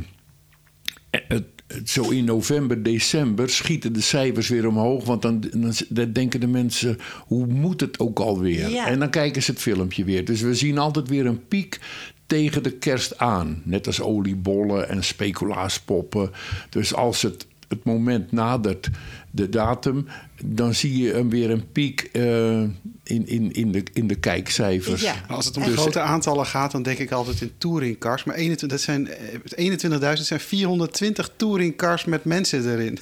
het, 1.11 1.27
het- 1.27 1.45
zo 1.89 2.09
in 2.09 2.25
november, 2.25 2.83
december 2.83 3.49
schieten 3.49 3.93
de 3.93 4.01
cijfers 4.01 4.47
weer 4.47 4.67
omhoog. 4.67 5.05
Want 5.05 5.21
dan, 5.21 5.43
dan, 5.55 5.73
dan 5.89 6.11
denken 6.11 6.39
de 6.39 6.47
mensen, 6.47 6.97
hoe 7.25 7.45
moet 7.47 7.81
het 7.81 7.99
ook 7.99 8.19
alweer? 8.19 8.69
Ja. 8.69 8.87
En 8.87 8.99
dan 8.99 9.09
kijken 9.09 9.43
ze 9.43 9.51
het 9.51 9.59
filmpje 9.61 10.03
weer. 10.03 10.25
Dus 10.25 10.41
we 10.41 10.55
zien 10.55 10.77
altijd 10.77 11.07
weer 11.09 11.25
een 11.25 11.47
piek 11.47 11.79
tegen 12.25 12.63
de 12.63 12.71
kerst 12.71 13.17
aan. 13.17 13.61
Net 13.65 13.87
als 13.87 14.01
oliebollen 14.01 14.89
en 14.89 15.03
speculaaspoppen. 15.03 16.31
Dus 16.69 16.93
als 16.93 17.21
het, 17.21 17.45
het 17.67 17.83
moment 17.83 18.31
nadert, 18.31 18.89
de 19.31 19.49
datum... 19.49 20.07
dan 20.43 20.73
zie 20.73 20.97
je 21.03 21.13
hem 21.13 21.29
weer 21.29 21.49
een 21.49 21.71
piek 21.71 22.09
eh, 22.11 22.59
in, 23.03 23.27
in, 23.27 23.51
in, 23.51 23.71
de, 23.71 23.83
in 23.93 24.07
de 24.07 24.15
kijkcijfers. 24.15 25.01
Ja. 25.01 25.13
Als 25.27 25.45
het 25.45 25.57
om 25.57 25.63
Dus- 25.63 25.73
grote 25.73 25.99
aantallen 25.99 26.45
gaat, 26.45 26.71
dan 26.71 26.83
denk 26.83 26.97
ik 26.97 27.11
altijd 27.11 27.41
in 27.41 27.51
touringcars. 27.57 28.23
Maar 28.23 28.35
21, 28.35 28.69
dat 28.69 28.81
zijn, 28.81 29.07
eh, 29.55 30.15
21.000 30.17 30.25
zijn 30.25 30.39
420 30.39 31.29
touringcars 31.35 32.05
met 32.05 32.23
mensen 32.25 32.71
erin. 32.71 32.99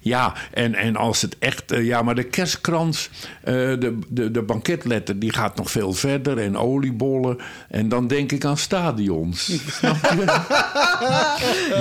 Ja, 0.00 0.34
en, 0.52 0.74
en 0.74 0.96
als 0.96 1.22
het 1.22 1.36
echt... 1.38 1.70
eh, 1.72 1.84
ja, 1.86 2.02
maar 2.02 2.14
de 2.14 2.22
kerstkrans, 2.24 3.10
eh, 3.42 3.54
de, 3.54 3.98
de, 4.08 4.30
de 4.30 4.42
banketletter... 4.42 5.18
die 5.18 5.32
gaat 5.32 5.56
nog 5.56 5.70
veel 5.70 5.92
verder 5.92 6.38
en 6.38 6.56
oliebollen. 6.56 7.38
En 7.68 7.88
dan 7.88 8.06
denk 8.06 8.32
ik 8.32 8.44
aan 8.44 8.58
stadions. 8.58 9.50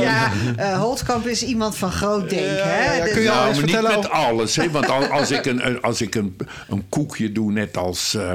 Ja, 0.01 0.31
eh, 0.55 0.79
Holtkamp 0.79 1.27
is 1.27 1.43
iemand 1.43 1.77
van 1.77 1.91
groot 1.91 2.29
denken. 2.29 2.55
Ja, 2.55 2.63
hè? 2.63 2.95
ja, 2.97 3.03
Dus- 3.03 3.13
kun 3.13 3.21
je 3.21 3.29
al 3.29 3.35
Nou, 3.35 3.47
eens 3.49 3.57
maar 3.59 3.67
met 3.95 4.09
alles. 4.09 4.55
Hè? 4.55 4.71
Want 4.71 4.89
al- 4.89 5.05
als 5.07 5.31
ik, 5.31 5.45
een, 5.45 5.81
als 5.81 6.01
ik 6.01 6.15
een, 6.15 6.37
een 6.67 6.89
koekje 6.89 7.31
doe, 7.31 7.51
net 7.51 7.77
als 7.77 8.13
eh, 8.15 8.31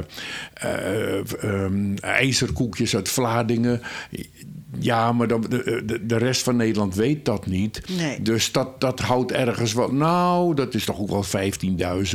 eh, 0.53 1.43
ehm, 1.43 1.95
ijzerkoekjes 1.97 2.95
uit 2.95 3.09
Vlaardingen... 3.09 3.81
Ja, 4.79 5.11
maar 5.11 5.27
dan, 5.27 5.41
de, 5.41 5.81
de, 5.85 6.05
de 6.05 6.17
rest 6.17 6.43
van 6.43 6.55
Nederland 6.55 6.95
weet 6.95 7.25
dat 7.25 7.45
niet. 7.45 7.81
Nee. 7.97 8.21
Dus 8.21 8.51
dat, 8.51 8.81
dat 8.81 8.99
houdt 8.99 9.31
ergens 9.31 9.73
wat... 9.73 9.91
Nou, 9.91 10.55
dat 10.55 10.73
is 10.73 10.85
toch 10.85 10.99
ook 10.99 11.09
wel 11.09 11.25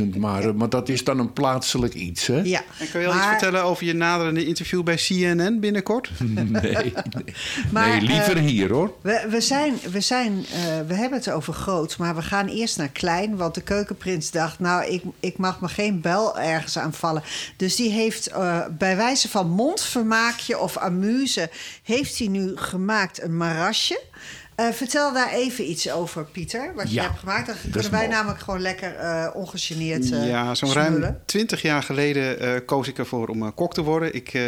15.000. 0.01 0.17
Maar, 0.17 0.55
maar 0.55 0.69
dat 0.69 0.89
is 0.89 1.03
dan 1.03 1.19
een 1.19 1.33
plaatselijk 1.33 1.93
iets, 1.93 2.27
hè? 2.27 2.41
Ja. 2.41 2.61
En 2.79 2.89
kun 2.89 3.01
je 3.01 3.07
al 3.07 3.15
iets 3.15 3.25
vertellen 3.25 3.63
over 3.63 3.85
je 3.85 3.93
naderende 3.93 4.45
interview 4.45 4.83
bij 4.83 4.95
CNN 4.95 5.59
binnenkort? 5.59 6.11
Nee, 6.41 6.61
nee. 6.61 6.93
Maar, 7.71 7.87
nee 7.87 8.01
liever 8.01 8.37
eh, 8.37 8.43
hier, 8.43 8.71
hoor. 8.71 8.93
We, 9.01 9.25
we, 9.29 9.41
zijn, 9.41 9.73
we, 9.91 10.01
zijn, 10.01 10.45
eh, 10.53 10.61
we 10.87 10.93
hebben 10.93 11.19
het 11.19 11.31
over 11.31 11.53
groot, 11.53 11.97
maar 11.97 12.15
we 12.15 12.21
gaan 12.21 12.47
eerst 12.47 12.77
naar 12.77 12.89
klein. 12.89 13.35
Want 13.35 13.55
de 13.55 13.61
keukenprins 13.61 14.31
dacht, 14.31 14.59
nou, 14.59 14.85
ik, 14.85 15.03
ik 15.19 15.37
mag 15.37 15.61
me 15.61 15.67
geen 15.67 16.01
bel 16.01 16.39
ergens 16.39 16.77
aanvallen. 16.77 17.23
Dus 17.57 17.75
die 17.75 17.91
heeft 17.91 18.27
eh, 18.27 18.59
bij 18.77 18.95
wijze 18.95 19.29
van 19.29 19.49
mondvermaakje 19.49 20.59
of 20.59 20.77
amuse... 20.77 21.49
heeft 21.83 22.17
hij 22.17 22.27
nu 22.27 22.50
gemaakt 22.55 23.21
een 23.21 23.37
marasje. 23.37 24.01
Eh, 24.55 24.69
vertel 24.71 25.13
daar 25.13 25.31
even 25.31 25.69
iets 25.69 25.91
over, 25.91 26.25
Pieter, 26.25 26.73
wat 26.75 26.91
je 26.93 26.99
hebt 27.01 27.19
gemaakt. 27.19 27.47
Dan 27.47 27.55
kunnen 27.71 27.91
wij 27.91 28.07
namelijk 28.07 28.39
gewoon 28.39 28.61
lekker 28.61 28.95
eh, 28.95 29.27
ongegeneerd 29.33 30.11
eh 30.11 30.27
ja, 30.27 30.55
zo'n 30.55 30.73
ruim 30.73 31.17
20 31.25 31.61
jaar 31.61 31.83
geleden 31.83 32.65
koos 32.65 32.87
ik 32.87 32.97
ervoor 32.97 33.27
om 33.27 33.53
kok 33.53 33.73
te 33.73 33.81
worden. 33.81 34.13
Ik 34.15 34.39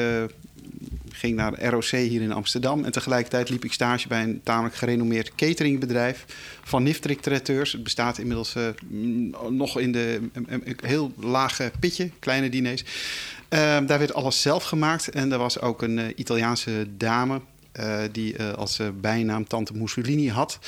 ging 1.11 1.35
naar 1.35 1.55
de 1.55 1.69
ROC 1.69 1.85
hier 1.85 2.21
in 2.21 2.31
Amsterdam. 2.31 2.83
En 2.83 2.91
tegelijkertijd 2.91 3.49
liep 3.49 3.63
ik 3.65 3.73
stage 3.73 4.07
bij 4.07 4.23
een 4.23 4.41
tamelijk 4.43 4.75
gerenommeerd 4.75 5.35
cateringbedrijf 5.35 6.25
van 6.63 6.83
Niftrik 6.83 7.21
Traiteurs. 7.21 7.71
Het 7.71 7.83
bestaat 7.83 8.17
inmiddels 8.17 8.55
nog 9.49 9.79
in 9.79 9.91
de 9.91 10.29
een- 10.33 10.77
heel 10.85 11.11
lage 11.19 11.71
pitje, 11.79 12.09
kleine 12.19 12.49
diners. 12.49 12.83
Ehm, 13.49 13.85
daar 13.85 13.99
werd 13.99 14.13
alles 14.13 14.41
zelf 14.41 14.63
gemaakt. 14.63 15.09
En 15.09 15.31
er 15.31 15.37
was 15.37 15.59
ook 15.59 15.81
een 15.81 16.13
Italiaanse 16.15 16.87
dame 16.97 17.41
die 18.11 18.37
eh, 18.37 18.53
als 18.53 18.79
eh, 18.79 18.87
bijnaam 19.01 19.47
Tante 19.47 19.73
Mussolini 19.73 20.29
had. 20.29 20.59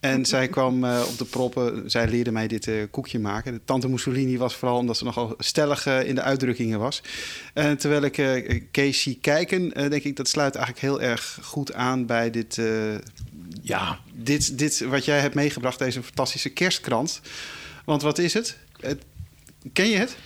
En 0.00 0.26
zij 0.26 0.48
kwam 0.56 0.84
eh, 0.84 1.02
op 1.08 1.18
de 1.18 1.24
proppen. 1.24 1.90
Zij 1.90 2.08
leerde 2.08 2.32
mij 2.32 2.46
dit 2.48 2.66
eh, 2.68 2.74
koekje 2.90 3.18
maken. 3.18 3.52
De 3.52 3.60
tante 3.64 3.88
Mussolini 3.88 4.38
was 4.38 4.56
vooral 4.56 4.78
omdat 4.78 4.96
ze 4.96 5.04
nogal 5.04 5.34
stellig 5.38 5.86
eh, 5.86 6.08
in 6.08 6.14
de 6.14 6.22
uitdrukkingen 6.22 6.78
was. 6.78 7.02
En 7.54 7.78
terwijl 7.78 8.02
ik 8.02 8.18
eh 8.18 8.62
Kees 8.70 9.02
zie 9.02 9.18
kijken, 9.20 9.72
eh, 9.72 9.90
denk 9.90 10.02
ik 10.02 10.16
dat 10.16 10.28
sluit 10.28 10.54
eigenlijk 10.54 10.84
heel 10.86 11.00
erg 11.08 11.38
goed 11.42 11.72
aan 11.72 12.06
bij 12.06 12.30
dit, 12.30 12.58
eh, 12.58 12.66
Ja, 13.62 13.98
dit, 14.14 14.58
dit 14.58 14.80
wat 14.80 15.04
jij 15.04 15.20
hebt 15.20 15.34
meegebracht, 15.34 15.78
deze 15.78 16.02
fantastische 16.02 16.48
kerstkrans. 16.50 17.20
Want 17.84 18.02
wat 18.02 18.18
is 18.18 18.34
het? 18.34 18.56
Ken 19.72 19.88
je 19.88 19.96
het? 19.96 20.16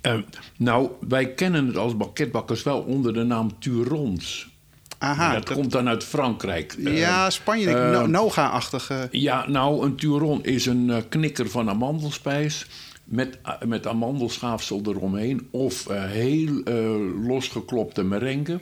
eh, 0.00 0.18
nou, 0.56 0.90
wij 1.08 1.34
kennen 1.34 1.66
het 1.66 1.76
als 1.76 1.96
banketbakkers 1.96 2.62
wel 2.62 2.80
onder 2.80 3.12
de 3.14 3.22
naam 3.22 3.58
Turons. 3.58 4.52
Aha, 4.98 5.34
dat, 5.34 5.46
dat- 5.46 5.56
komt 5.56 5.70
dan 5.72 5.88
uit 5.88 6.04
Frankrijk. 6.04 6.76
Ja, 6.78 7.30
Spanje, 7.30 7.70
eh, 7.76 7.90
no- 7.90 8.06
Noga-achtige. 8.06 9.08
Ja, 9.10 9.48
nou, 9.48 9.84
een 9.84 9.96
Turon 9.96 10.44
is 10.44 10.66
een 10.66 10.90
eh, 10.90 10.96
knikker 11.08 11.50
van 11.50 11.68
amandelspijs. 11.68 12.66
Met, 13.04 13.38
met 13.66 13.86
amandelschaafsel 13.86 14.80
eromheen. 14.86 15.48
Of 15.50 15.88
heel 15.88 16.62
losgeklopte 17.26 18.02
merengue. 18.04 18.60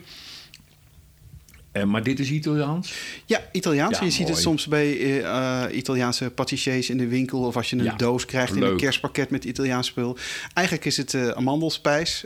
Eh, 1.72 1.84
maar 1.84 2.02
dit 2.02 2.20
is 2.20 2.30
Italiaans. 2.30 2.92
Ja, 3.26 3.40
Italiaans. 3.52 3.98
Ja, 3.98 4.04
je 4.04 4.10
ziet 4.10 4.28
het 4.28 4.38
soms 4.38 4.66
bij 4.66 5.20
eh, 5.22 5.76
Italiaanse 5.76 6.30
patissiers 6.30 6.90
in 6.90 6.98
de 6.98 7.06
winkel... 7.06 7.40
of 7.40 7.56
als 7.56 7.70
je 7.70 7.76
een 7.76 7.84
Ja, 7.84 7.94
doos 7.96 8.24
krijgt 8.24 8.56
in 8.56 8.62
een 8.62 8.76
kerstpakket 8.76 9.30
met 9.30 9.44
Italiaans 9.44 9.86
spul. 9.86 10.16
Eigenlijk 10.54 10.86
is 10.86 10.96
het 10.96 11.14
eh, 11.14 11.28
amandelspijs, 11.28 12.24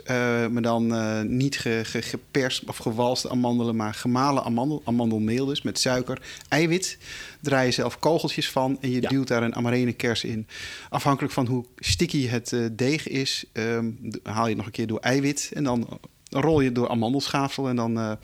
maar 0.51 0.61
dan 0.61 0.93
niet 1.37 1.57
ge, 1.59 1.81
ge- 1.83 2.01
geperst 2.01 2.63
of 2.67 2.77
gewalste 2.77 3.29
amandelen... 3.29 3.75
maar 3.75 3.93
gemalen 3.93 4.43
amandel, 4.43 4.81
amandelmeel 4.85 5.45
dus, 5.45 5.61
met 5.61 5.79
suiker, 5.79 6.21
eiwit. 6.49 6.97
Draai 7.41 7.65
je 7.65 7.71
zelf 7.71 7.99
kogeltjes 7.99 8.49
van 8.49 8.77
en 8.81 8.91
je 8.91 9.01
Ja. 9.01 9.09
duwt 9.09 9.27
daar 9.27 9.43
een 9.43 9.55
amarene 9.55 9.93
kers 9.93 10.23
in. 10.23 10.47
Afhankelijk 10.89 11.33
van 11.33 11.45
hoe 11.47 11.65
sticky 11.77 12.27
het 12.27 12.55
deeg 12.71 13.07
is... 13.07 13.45
ehm, 13.53 13.85
haal 14.23 14.43
je 14.43 14.47
het 14.49 14.57
nog 14.57 14.65
een 14.65 14.71
keer 14.71 14.87
door 14.87 14.99
eiwit 14.99 15.51
en 15.53 15.63
dan... 15.63 15.87
rol 16.29 16.59
je 16.59 16.65
het 16.65 16.75
door 16.75 16.89
amandelschaafsel 16.89 17.67
en 17.67 17.75
dan... 17.75 17.99
eh, 17.99 18.11
eh, 18.11 18.17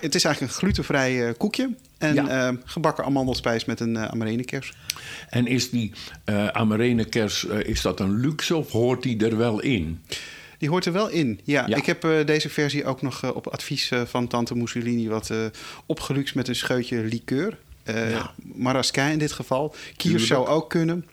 het 0.00 0.14
is 0.14 0.24
eigenlijk 0.24 0.54
een 0.54 0.58
glutenvrij 0.58 1.26
eh, 1.26 1.34
koekje. 1.38 1.70
En 1.98 2.14
Ja. 2.14 2.56
gebakken 2.64 3.04
amandelspijs 3.04 3.64
met 3.64 3.80
een 3.80 3.98
amarenekers. 3.98 4.72
En 5.28 5.46
is 5.46 5.70
die 5.70 5.92
amarene 6.52 7.04
kers, 7.04 7.44
uh, 7.44 7.60
is 7.60 7.82
dat 7.82 8.00
een 8.00 8.20
luxe 8.20 8.56
of 8.56 8.70
hoort 8.70 9.02
die 9.02 9.26
er 9.26 9.36
wel 9.36 9.60
in? 9.60 10.02
Die 10.58 10.68
hoort 10.68 10.84
er 10.84 10.92
wel 10.92 11.08
in, 11.08 11.40
ja. 11.44 11.64
Ja. 11.66 11.76
Ik 11.76 11.86
heb 11.86 12.04
uh, 12.04 12.26
deze 12.26 12.48
versie 12.48 12.84
ook 12.84 13.02
nog 13.02 13.22
uh, 13.22 13.34
op 13.34 13.46
advies 13.46 13.90
uh, 13.90 14.02
van 14.04 14.26
tante 14.26 14.56
Mussolini... 14.56 15.08
wat 15.08 15.32
opgeluxt 15.86 16.34
met 16.34 16.48
een 16.48 16.56
scheutje 16.56 16.96
liqueur. 16.96 17.58
Ja. 17.84 18.30
Marasquin 18.42 19.10
in 19.10 19.18
dit 19.18 19.32
geval. 19.32 19.74
Kiers 19.96 20.26
zou 20.26 20.46
ook 20.46 20.70
kunnen. 20.70 21.06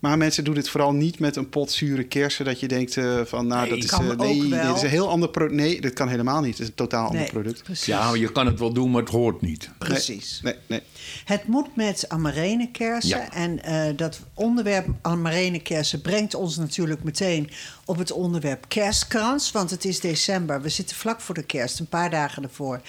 Maar 0.00 0.18
mensen 0.18 0.44
doen 0.44 0.54
dit 0.54 0.68
vooral 0.68 0.92
niet 0.92 1.18
met 1.18 1.36
een 1.36 1.48
pot 1.48 1.70
zure 1.70 2.04
kersen... 2.04 2.44
dat 2.44 2.60
je 2.60 2.68
denkt 2.68 2.96
uh, 2.96 3.20
van, 3.24 3.46
nou, 3.46 3.60
Nee, 3.60 3.70
dat 3.70 3.84
is, 3.84 3.98
uh, 4.00 4.10
ook 4.10 4.16
nee, 4.16 4.48
dit 4.48 4.76
is 4.76 4.82
een 4.82 4.88
heel 4.88 5.08
ander 5.08 5.28
product. 5.28 5.54
Nee, 5.54 5.80
dat 5.80 5.92
kan 5.92 6.08
helemaal 6.08 6.40
niet. 6.40 6.50
Het 6.50 6.60
is 6.60 6.66
een 6.66 6.74
totaal 6.74 7.06
ander 7.06 7.20
Nee, 7.20 7.30
product. 7.30 7.62
Precies. 7.62 7.86
Ja, 7.86 8.14
je 8.14 8.32
kan 8.32 8.46
het 8.46 8.58
wel 8.58 8.72
doen, 8.72 8.90
maar 8.90 9.02
het 9.02 9.10
hoort 9.10 9.40
niet. 9.40 9.70
precies. 9.78 10.40
Nee, 10.42 10.54
nee. 10.66 10.80
Het 11.24 11.46
moet 11.46 11.76
met 11.76 12.08
amarenekersen. 12.08 13.08
Ja. 13.18 13.32
En 13.32 13.62
eh, 13.62 13.96
dat 13.96 14.20
onderwerp 14.34 14.86
amarenekersen 15.02 16.00
brengt 16.00 16.34
ons 16.34 16.56
natuurlijk 16.56 17.04
meteen 17.04 17.50
op 17.84 17.98
het 17.98 18.12
onderwerp 18.12 18.64
kerstkrans. 18.68 19.52
Want 19.52 19.70
het 19.70 19.84
is 19.84 20.00
december. 20.00 20.62
We 20.62 20.68
zitten 20.68 20.96
vlak 20.96 21.20
voor 21.20 21.34
de 21.34 21.42
kerst, 21.42 21.78
een 21.78 21.88
paar 21.88 22.10
dagen 22.10 22.42
ervoor. 22.42 22.80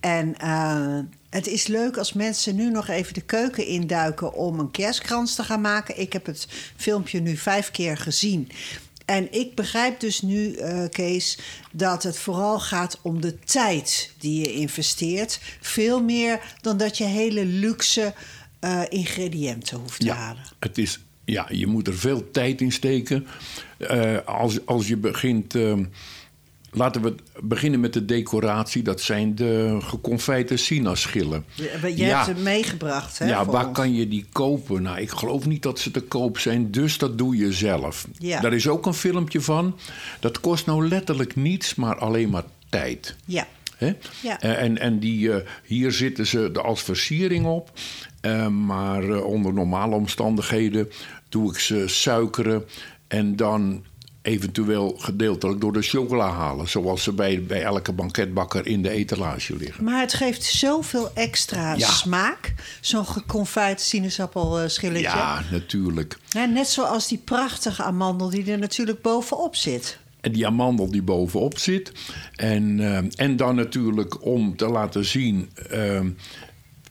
En 0.00 0.38
eh, 0.38 0.98
het 1.36 1.46
is 1.46 1.66
leuk 1.66 1.96
als 1.96 2.12
mensen 2.12 2.56
nu 2.56 2.70
nog 2.70 2.88
even 2.88 3.14
de 3.14 3.20
keuken 3.20 3.66
induiken 3.66 4.34
om 4.34 4.58
een 4.58 4.70
kerstkrans 4.70 5.34
te 5.34 5.42
gaan 5.42 5.60
maken. 5.60 6.00
Ik 6.00 6.12
heb 6.12 6.26
het 6.26 6.48
filmpje 6.76 7.20
nu 7.20 7.36
vijf 7.36 7.70
keer 7.70 7.96
gezien. 7.96 8.48
En 9.04 9.32
ik 9.32 9.54
begrijp 9.54 10.00
dus 10.00 10.22
nu, 10.22 10.54
eh, 10.54 10.84
Kees, 10.90 11.38
dat 11.72 12.02
het 12.02 12.18
vooral 12.18 12.60
gaat 12.60 12.98
om 13.02 13.20
de 13.20 13.38
tijd 13.38 14.12
die 14.18 14.40
je 14.40 14.52
investeert. 14.52 15.40
Veel 15.60 16.02
meer 16.02 16.54
dan 16.60 16.76
dat 16.76 16.98
je 16.98 17.04
hele 17.04 17.44
luxe 17.44 18.14
eh, 18.58 18.82
ingrediënten 18.88 19.78
hoeft 19.78 20.00
te 20.00 20.12
halen. 20.12 20.42
Het 20.58 20.78
is, 20.78 21.00
ja, 21.24 21.46
je 21.50 21.66
moet 21.66 21.86
er 21.86 21.98
veel 21.98 22.30
tijd 22.30 22.60
in 22.60 22.72
steken. 22.72 23.26
Eh, 23.78 24.16
als, 24.24 24.66
als 24.66 24.88
je 24.88 24.96
begint. 24.96 25.54
Laten 26.76 27.02
we 27.02 27.14
beginnen 27.40 27.80
met 27.80 27.92
de 27.92 28.04
decoratie. 28.04 28.82
Dat 28.82 29.00
zijn 29.00 29.34
de 29.34 29.78
geconfijte 29.80 30.56
sinaaschillen. 30.56 31.44
Je, 31.54 31.92
je 31.96 32.04
hebt 32.04 32.26
het 32.26 32.42
meegebracht, 32.42 33.18
hè? 33.18 33.26
ja, 33.26 33.44
waar 33.44 33.66
ons. 33.66 33.78
kan 33.78 33.94
je 33.94 34.08
die 34.08 34.26
kopen? 34.32 34.82
Nou, 34.82 35.00
ik 35.00 35.10
geloof 35.10 35.46
niet 35.46 35.62
dat 35.62 35.78
ze 35.78 35.90
te 35.90 36.00
koop 36.00 36.38
zijn, 36.38 36.70
dus 36.70 36.98
dat 36.98 37.18
doe 37.18 37.36
je 37.36 37.52
zelf. 37.52 38.06
Ja. 38.18 38.40
Daar 38.40 38.52
is 38.52 38.68
ook 38.68 38.86
een 38.86 38.94
filmpje 38.94 39.40
van. 39.40 39.78
Dat 40.20 40.40
kost 40.40 40.66
nou 40.66 40.88
letterlijk 40.88 41.36
niets, 41.36 41.74
maar 41.74 41.96
alleen 41.98 42.30
maar 42.30 42.44
tijd. 42.68 43.16
Ja. 43.24 43.46
Hè? 43.76 43.92
Ja. 44.22 44.40
Eh, 44.40 44.62
En, 44.62 44.78
en 44.78 44.98
die, 44.98 45.32
eh, 45.32 45.46
hier 45.64 45.92
zitten 45.92 46.26
ze 46.26 46.52
als 46.62 46.82
versiering 46.82 47.46
op. 47.46 47.70
Eh, 48.20 48.48
maar 48.48 49.22
onder 49.22 49.52
normale 49.52 49.94
omstandigheden 49.94 50.90
doe 51.28 51.50
ik 51.50 51.58
ze 51.58 51.88
suikeren 51.88 52.64
en 53.08 53.36
dan 53.36 53.84
eventueel 54.26 54.94
gedeeltelijk 54.98 55.60
door 55.60 55.72
de 55.72 55.82
chocola 55.82 56.30
halen. 56.30 56.68
Zoals 56.68 57.02
ze 57.02 57.12
bij, 57.12 57.42
bij 57.42 57.62
elke 57.62 57.92
banketbakker 57.92 58.66
in 58.66 58.82
de 58.82 58.90
etalage 58.90 59.56
liggen. 59.56 59.84
Maar 59.84 60.00
het 60.00 60.14
geeft 60.14 60.42
zoveel 60.44 61.10
extra 61.14 61.74
Ja. 61.74 61.88
smaak. 61.88 62.54
Zo'n 62.80 63.06
geconfijt 63.06 63.80
sinaasappelschilletje. 63.80 65.02
Ja, 65.08 65.42
natuurlijk. 65.50 66.18
Net 66.48 66.68
zoals 66.68 67.08
die 67.08 67.18
prachtige 67.24 67.82
amandel 67.82 68.30
die 68.30 68.50
er 68.52 68.58
natuurlijk 68.58 69.02
bovenop 69.02 69.56
zit. 69.56 69.98
En 70.20 70.32
die 70.32 70.46
amandel 70.46 70.90
die 70.90 71.02
bovenop 71.02 71.58
zit. 71.58 71.92
En, 72.36 72.80
eh, 72.80 73.24
en 73.26 73.36
dan 73.36 73.54
natuurlijk 73.54 74.24
om 74.24 74.56
te 74.56 74.68
laten 74.68 75.04
zien 75.04 75.50
eh, 75.70 76.00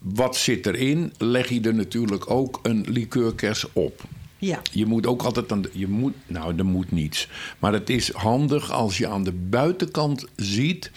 wat 0.01 0.35
zit 0.37 0.65
erin, 0.65 1.13
leg 1.17 1.49
je 1.49 1.61
er 1.61 1.75
natuurlijk 1.75 2.29
ook 2.31 2.59
een 2.63 2.85
liqueurkers 2.87 3.65
op. 3.73 4.01
Ja. 4.45 4.61
Je 4.71 4.85
moet 4.85 5.07
ook 5.07 5.21
altijd 5.23 5.51
aan 5.51 5.61
de, 5.61 5.69
je 5.73 5.87
moet, 5.87 6.13
nou, 6.27 6.57
er 6.57 6.65
moet 6.65 6.91
niets. 6.91 7.27
Maar 7.59 7.73
het 7.73 7.89
is 7.89 8.11
handig 8.11 8.71
als 8.71 8.97
je 8.97 9.07
aan 9.07 9.23
de 9.23 9.31
buitenkant 9.31 10.25
ziet 10.35 10.91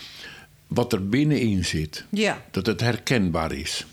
wat 0.66 0.92
er 0.92 1.08
binnenin 1.08 1.64
zit. 1.64 2.04
Ja. 2.10 2.42
Dat 2.50 2.66
het 2.66 2.80
herkenbaar 2.80 3.52
is. 3.52 3.86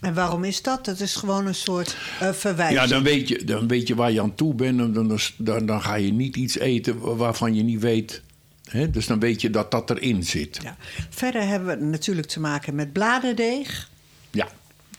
En 0.00 0.14
waarom 0.14 0.44
is 0.44 0.62
dat? 0.62 0.84
Dat 0.84 1.00
is 1.00 1.14
gewoon 1.14 1.46
een 1.46 1.54
soort 1.54 1.96
eh 2.20 2.32
verwijzing. 2.32 2.80
Ja, 2.80 2.86
dan 2.86 3.02
weet, 3.02 3.28
je, 3.28 3.44
dan 3.44 3.68
weet 3.68 3.88
je 3.88 3.94
waar 3.94 4.12
je 4.12 4.20
aan 4.20 4.34
toe 4.34 4.54
bent. 4.54 4.80
En 4.80 4.92
Dan, 4.92 5.18
dan, 5.36 5.66
dan 5.66 5.82
ga 5.82 5.94
je 5.94 6.12
niet 6.12 6.36
iets 6.36 6.58
eten 6.58 7.16
waarvan 7.16 7.54
je 7.54 7.62
niet 7.62 7.80
weet. 7.80 8.22
Hè? 8.64 8.90
Dus 8.90 9.06
dan 9.06 9.18
weet 9.20 9.40
je 9.40 9.50
dat 9.50 9.70
dat 9.70 9.90
erin 9.90 10.24
zit. 10.24 10.58
Ja. 10.62 10.76
Verder 11.10 11.46
hebben 11.46 11.78
we 11.78 11.84
natuurlijk 11.84 12.26
te 12.26 12.40
maken 12.40 12.74
met 12.74 12.92
bladerdeeg. 12.92 13.90
Ja. 14.30 14.48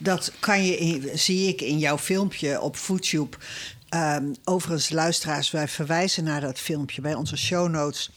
Dat 0.04 0.32
kan 0.40 0.66
je 0.66 0.78
in- 0.78 1.10
zie 1.14 1.48
ik 1.48 1.62
in 1.62 1.78
jouw 1.80 1.98
filmpje 1.98 2.62
op 2.62 2.78
YouTube. 2.88 3.38
Ehm, 3.90 4.34
overigens, 4.44 4.90
luisteraars, 4.90 5.52
wij 5.52 5.68
verwijzen 5.68 6.24
naar 6.24 6.42
dat 6.42 6.60
filmpje 6.60 7.02
bij 7.02 7.14
onze 7.14 7.38
show 7.38 7.70
notes. 7.70 8.12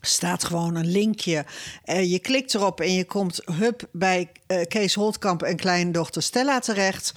Staat 0.00 0.44
gewoon 0.44 0.74
een 0.74 0.90
linkje. 0.90 1.44
Eh, 1.84 2.10
je 2.10 2.18
klikt 2.18 2.54
erop 2.54 2.80
en 2.80 2.94
je 2.94 3.04
komt 3.04 3.40
hup 3.44 3.88
bij 3.92 4.30
eh, 4.46 4.66
Kees 4.68 4.94
Holtkamp 4.94 5.42
en 5.42 5.56
kleindochter 5.56 6.22
Stella 6.22 6.58
terecht. 6.58 7.12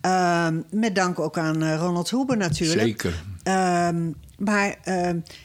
Ehm, 0.00 0.60
met 0.70 0.94
dank 0.94 1.18
ook 1.18 1.38
aan 1.38 1.62
eh, 1.62 1.76
Ronald 1.76 2.10
Hoeber 2.10 2.36
natuurlijk. 2.36 2.80
Zeker. 3.02 3.22
Ehm, 3.42 4.10
maar 4.38 4.76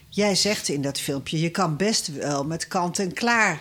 jij 0.09 0.35
zegt 0.35 0.67
in 0.67 0.81
dat 0.81 0.99
filmpje, 0.99 1.39
je 1.39 1.49
kan 1.49 1.77
best 1.77 2.07
wel 2.07 2.45
met 2.45 2.67
kant 2.67 2.99
en 2.99 3.13
klaar. 3.13 3.59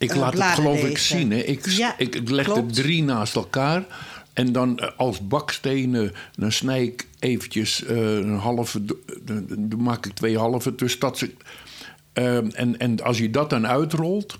Ik 0.00 0.10
eh, 0.10 0.16
laat 0.16 0.32
het 0.32 0.42
geloof 0.42 0.84
ik 0.84 0.98
zien. 0.98 1.30
Hè. 1.30 1.38
Ik, 1.38 1.66
Ja, 1.66 1.94
ik, 1.98 2.28
leg 2.28 2.44
klopt. 2.44 2.76
er 2.76 2.82
drie 2.82 3.02
naast 3.02 3.36
elkaar. 3.36 3.84
En 4.32 4.52
dan 4.52 4.78
eh, 4.78 4.88
als 4.96 5.26
bakstenen, 5.26 6.12
dan 6.34 6.52
snij 6.52 6.82
ik 6.82 7.06
eventjes 7.18 7.84
eh, 7.84 8.16
een 8.16 8.36
halve... 8.36 8.84
Dan 9.24 9.44
dan 9.48 9.82
maak 9.82 10.06
ik 10.06 10.12
twee 10.12 10.38
halve. 10.38 10.74
Dus 10.74 10.98
dat 10.98 11.18
ze, 11.18 11.30
ehm, 12.12 12.48
en, 12.50 12.78
en 12.78 13.02
als 13.02 13.18
je 13.18 13.30
dat 13.30 13.50
dan 13.50 13.66
uitrolt... 13.66 14.38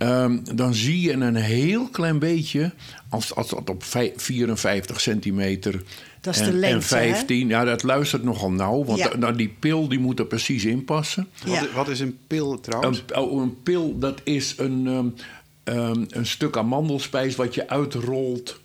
ehm, 0.00 0.38
dan 0.54 0.74
zie 0.74 1.00
je 1.00 1.12
een 1.12 1.34
heel 1.36 1.88
klein 1.88 2.18
beetje... 2.18 2.72
als, 3.08 3.34
als 3.34 3.48
dat 3.48 3.70
op 3.70 3.84
vij- 3.84 4.12
54 4.16 5.00
centimeter... 5.00 5.82
Dat 6.20 6.34
is 6.34 6.40
en, 6.40 6.46
de 6.50 6.52
lengte, 6.56 6.76
en 6.76 6.82
15, 6.82 7.48
ja, 7.48 7.64
dat 7.64 7.82
luistert 7.82 8.22
nogal 8.22 8.50
nauw. 8.50 8.84
Want 8.84 8.98
Ja. 8.98 9.08
da- 9.08 9.16
nou, 9.16 9.36
die 9.36 9.54
pil 9.58 9.88
die 9.88 9.98
moet 9.98 10.18
er 10.18 10.26
precies 10.26 10.64
in 10.64 10.84
passen. 10.84 11.28
Ja. 11.44 11.60
Wat, 11.60 11.72
wat 11.72 11.88
is 11.88 12.00
een 12.00 12.18
pil 12.26 12.60
trouwens? 12.60 13.02
Een, 13.06 13.16
oh, 13.18 13.42
een 13.42 13.62
pil, 13.62 13.98
dat 13.98 14.20
is 14.24 14.54
een, 14.58 14.86
ehm, 14.86 15.06
ehm, 15.78 16.04
een 16.08 16.26
stuk 16.26 16.56
amandelspijs 16.56 17.36
wat 17.36 17.54
je 17.54 17.68
uitrolt. 17.68 18.60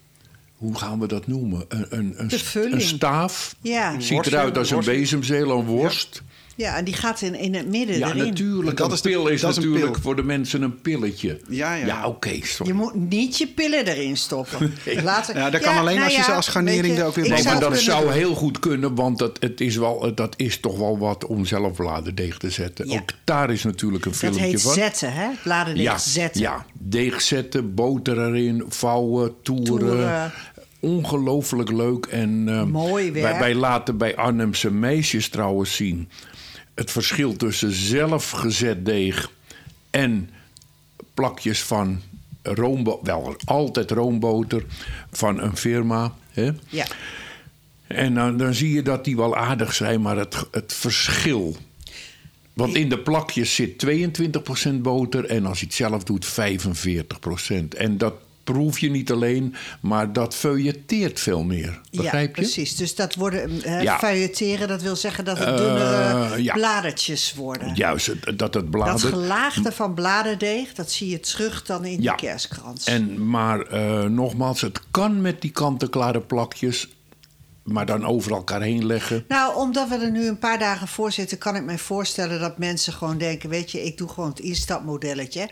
Hoe 0.55 0.75
gaan 0.77 0.99
we 0.99 1.07
dat 1.07 1.27
noemen? 1.27 1.65
Een, 1.67 1.85
een, 1.89 2.13
een, 2.17 2.27
De 2.27 2.37
st- 2.37 2.45
vulling. 2.45 2.73
een 2.73 2.81
staaf. 2.81 3.55
Ja. 3.61 3.99
Ziet 3.99 4.25
eruit 4.25 4.57
als 4.57 4.71
een 4.71 4.83
bezemzeel, 4.83 5.51
een 5.59 5.65
worst. 5.65 6.21
Ja, 6.57 6.77
en 6.77 6.85
die 6.85 6.93
gaat 6.93 7.21
in, 7.21 7.35
in 7.35 7.53
het 7.55 7.67
midden 7.67 7.97
Ja, 7.97 8.07
erin. 8.09 8.23
natuurlijk. 8.27 8.77
Dat 8.77 8.87
een 8.87 8.93
is 8.93 9.01
de- 9.01 9.09
pil 9.09 9.27
is 9.27 9.41
dat 9.41 9.49
is 9.51 9.57
een 9.57 9.63
natuurlijk 9.63 9.91
pil. 9.93 10.01
voor 10.01 10.15
de 10.15 10.23
mensen 10.23 10.61
een 10.61 10.81
pilletje. 10.81 11.39
Ja, 11.49 11.73
ja. 11.73 11.85
Ja, 11.85 12.07
oké, 12.07 12.39
sorry. 12.43 12.71
Je 12.71 12.77
moet 12.77 12.95
niet 13.09 13.37
je 13.37 13.47
pillen 13.47 13.85
erin 13.87 14.17
stoppen. 14.17 14.73
Later, 15.03 15.37
Ja, 15.37 15.49
dat 15.49 15.61
kan 15.61 15.77
alleen 15.77 16.01
als 16.03 16.15
je 16.15 16.23
ze 16.23 16.31
als 16.31 16.47
garnering 16.47 16.81
weet 16.85 16.95
je, 16.95 17.01
er 17.01 17.07
ook 17.07 17.15
weer 17.15 17.23
ik 17.25 17.29
bij 17.31 17.39
Nee, 17.43 17.51
maar 17.51 17.59
dat 17.61 17.69
kunnen 17.69 17.85
zou 17.85 18.03
doen. 18.03 18.13
heel 18.13 18.35
goed 18.35 18.59
kunnen, 18.59 18.95
want 18.95 19.17
dat, 19.19 19.37
het 19.39 19.61
is 19.61 19.75
wel, 19.75 20.15
dat 20.15 20.33
is 20.37 20.59
toch 20.59 20.77
wel 20.77 20.97
wat 20.97 21.25
om 21.25 21.45
zelf 21.45 21.73
bladerdeeg 21.75 22.37
te 22.37 22.49
zetten. 22.49 22.89
Ja. 22.89 22.95
Ook 22.99 23.09
daar 23.23 23.51
is 23.51 23.63
natuurlijk 23.63 24.05
een 24.05 24.11
Dat 24.11 24.19
filmpje 24.19 24.41
heet 24.41 24.61
van. 24.61 24.73
zetten, 24.73 25.13
hè? 25.13 25.27
Bladerdeeg 25.43 25.83
ja, 25.83 25.97
zetten. 25.97 26.41
ja, 26.41 26.65
deeg 26.73 27.21
zetten, 27.21 27.73
boter 27.73 28.25
erin, 28.27 28.63
vouwen, 28.67 29.33
toeren. 29.41 29.65
Toeren. 29.65 30.31
Ongelooflijk 30.79 31.71
leuk. 31.71 32.05
En, 32.05 32.43
ehm, 32.47 32.67
Mooi 32.69 33.11
werk. 33.11 33.25
Wij, 33.31 33.39
wij 33.39 33.55
laten 33.55 33.97
bij 33.97 34.15
Arnhemse 34.15 34.71
meisjes 34.71 35.29
trouwens 35.29 35.75
zien... 35.75 36.09
het 36.75 36.91
verschil 36.91 37.35
tussen 37.35 37.71
zelfgezet 37.71 38.85
deeg 38.85 39.31
en 39.89 40.29
plakjes 41.13 41.63
van 41.63 42.01
roomboter... 42.41 43.05
wel 43.05 43.35
altijd 43.45 43.91
roomboter 43.91 44.65
van 45.11 45.41
een 45.41 45.57
firma... 45.57 46.13
Hè? 46.31 46.51
Ja. 46.69 46.85
En 47.87 48.13
dan, 48.13 48.37
dan 48.37 48.53
zie 48.53 48.71
je 48.71 48.81
dat 48.81 49.05
die 49.05 49.15
wel 49.15 49.35
aardig 49.35 49.73
zijn, 49.73 50.01
maar 50.01 50.17
het, 50.17 50.45
het 50.51 50.73
verschil. 50.73 51.55
Want 52.53 52.75
in 52.75 52.89
de 52.89 52.99
plakjes 52.99 53.55
zit 53.55 53.85
22% 54.69 54.73
boter 54.75 55.25
en 55.25 55.45
als 55.45 55.59
je 55.59 55.65
het 55.65 55.75
zelf 55.75 56.03
doet 56.03 56.27
45%. 56.27 56.29
En 57.77 57.97
dat 57.97 58.13
proef 58.45 58.79
je 58.79 58.89
niet 58.89 59.11
alleen, 59.11 59.55
maar 59.81 60.13
dat 60.13 60.35
feuilleteert 60.35 61.19
veel 61.19 61.43
meer. 61.43 61.81
Begrijp 61.91 62.13
ja, 62.13 62.19
je? 62.21 62.29
precies. 62.29 62.75
Dus 62.75 62.95
dat 62.95 63.15
worden 63.15 63.61
eh 63.63 63.81
Ja. 63.81 63.97
feuilleteren, 63.99 64.67
dat 64.67 64.81
wil 64.81 64.95
zeggen 64.95 65.25
dat 65.25 65.37
het 65.37 65.57
dunnere 65.57 65.93
Eh, 66.33 66.37
ja. 66.43 66.53
bladertjes 66.53 67.33
worden. 67.33 67.75
Juist, 67.75 68.07
dat 68.37 68.39
het 68.39 68.53
Dat 68.53 68.69
blader... 68.69 69.09
gelaagde 69.09 69.71
van 69.71 69.93
bladerdeeg, 69.93 70.73
dat 70.73 70.91
zie 70.91 71.09
je 71.09 71.19
terug 71.19 71.63
dan 71.63 71.85
in 71.85 72.01
Ja. 72.01 72.15
die 72.15 72.27
kerstkrans. 72.27 72.85
En, 72.85 73.29
maar 73.29 73.59
eh, 73.61 74.03
nogmaals, 74.03 74.61
het 74.61 74.79
kan 74.91 75.21
met 75.21 75.41
die 75.41 75.51
kant-en-klare 75.51 76.21
plakjes... 76.21 76.87
maar 77.65 77.85
dan 77.85 78.05
over 78.05 78.31
elkaar 78.31 78.61
heen 78.61 78.85
leggen. 78.85 79.25
Nou, 79.27 79.55
omdat 79.55 79.89
we 79.89 79.95
er 79.95 80.11
nu 80.11 80.27
een 80.27 80.39
paar 80.39 80.59
dagen 80.59 80.87
voor 80.87 81.11
zitten, 81.11 81.37
kan 81.37 81.55
ik 81.55 81.63
me 81.63 81.77
voorstellen 81.77 82.39
dat 82.39 82.57
mensen 82.57 82.93
gewoon 82.93 83.17
denken: 83.17 83.49
Weet 83.49 83.71
je, 83.71 83.83
ik 83.83 83.97
doe 83.97 84.09
gewoon 84.09 84.29
het 84.29 84.39
instapmodelletje. 84.39 85.49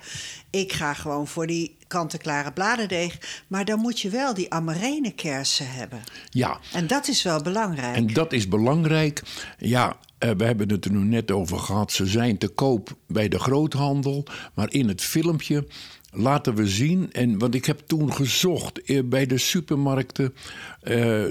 Ik 0.50 0.74
ga 0.74 0.93
gewoon 0.93 1.27
voor 1.27 1.48
die 1.48 1.75
kant-en-klare 1.88 2.51
bladerdeeg. 2.51 3.43
Maar 3.48 3.65
dan 3.65 3.79
moet 3.79 4.00
je 4.00 4.10
wel 4.10 4.34
die 4.34 4.53
amarene-kersen 4.53 5.72
hebben. 5.72 6.03
Ja, 6.29 6.60
En 6.74 6.88
dat 6.88 7.08
is 7.08 7.24
wel 7.24 7.41
belangrijk. 7.41 7.96
En 7.96 8.08
dat 8.08 8.34
is 8.34 8.48
belangrijk. 8.48 9.22
Ja, 9.58 9.98
eh, 10.17 10.29
we 10.38 10.43
hebben 10.43 10.70
het 10.70 10.86
er 10.86 10.91
nu 10.91 11.03
net 11.03 11.32
over 11.32 11.60
gehad. 11.60 11.91
Ze 11.91 12.05
zijn 12.05 12.38
te 12.38 12.48
koop 12.48 12.96
bij 13.08 13.27
de 13.27 13.39
groothandel. 13.39 14.25
Maar 14.53 14.72
in 14.72 14.88
het 14.88 15.01
filmpje 15.01 15.67
laten 16.13 16.55
we 16.55 16.67
zien. 16.67 17.10
En, 17.12 17.38
want 17.39 17.55
ik 17.55 17.65
heb 17.65 17.79
toen 17.86 18.13
gezocht 18.13 18.82
eh, 18.82 19.00
bij 19.05 19.25
de 19.25 19.38
supermarkten. 19.38 20.34
eh, 20.82 21.24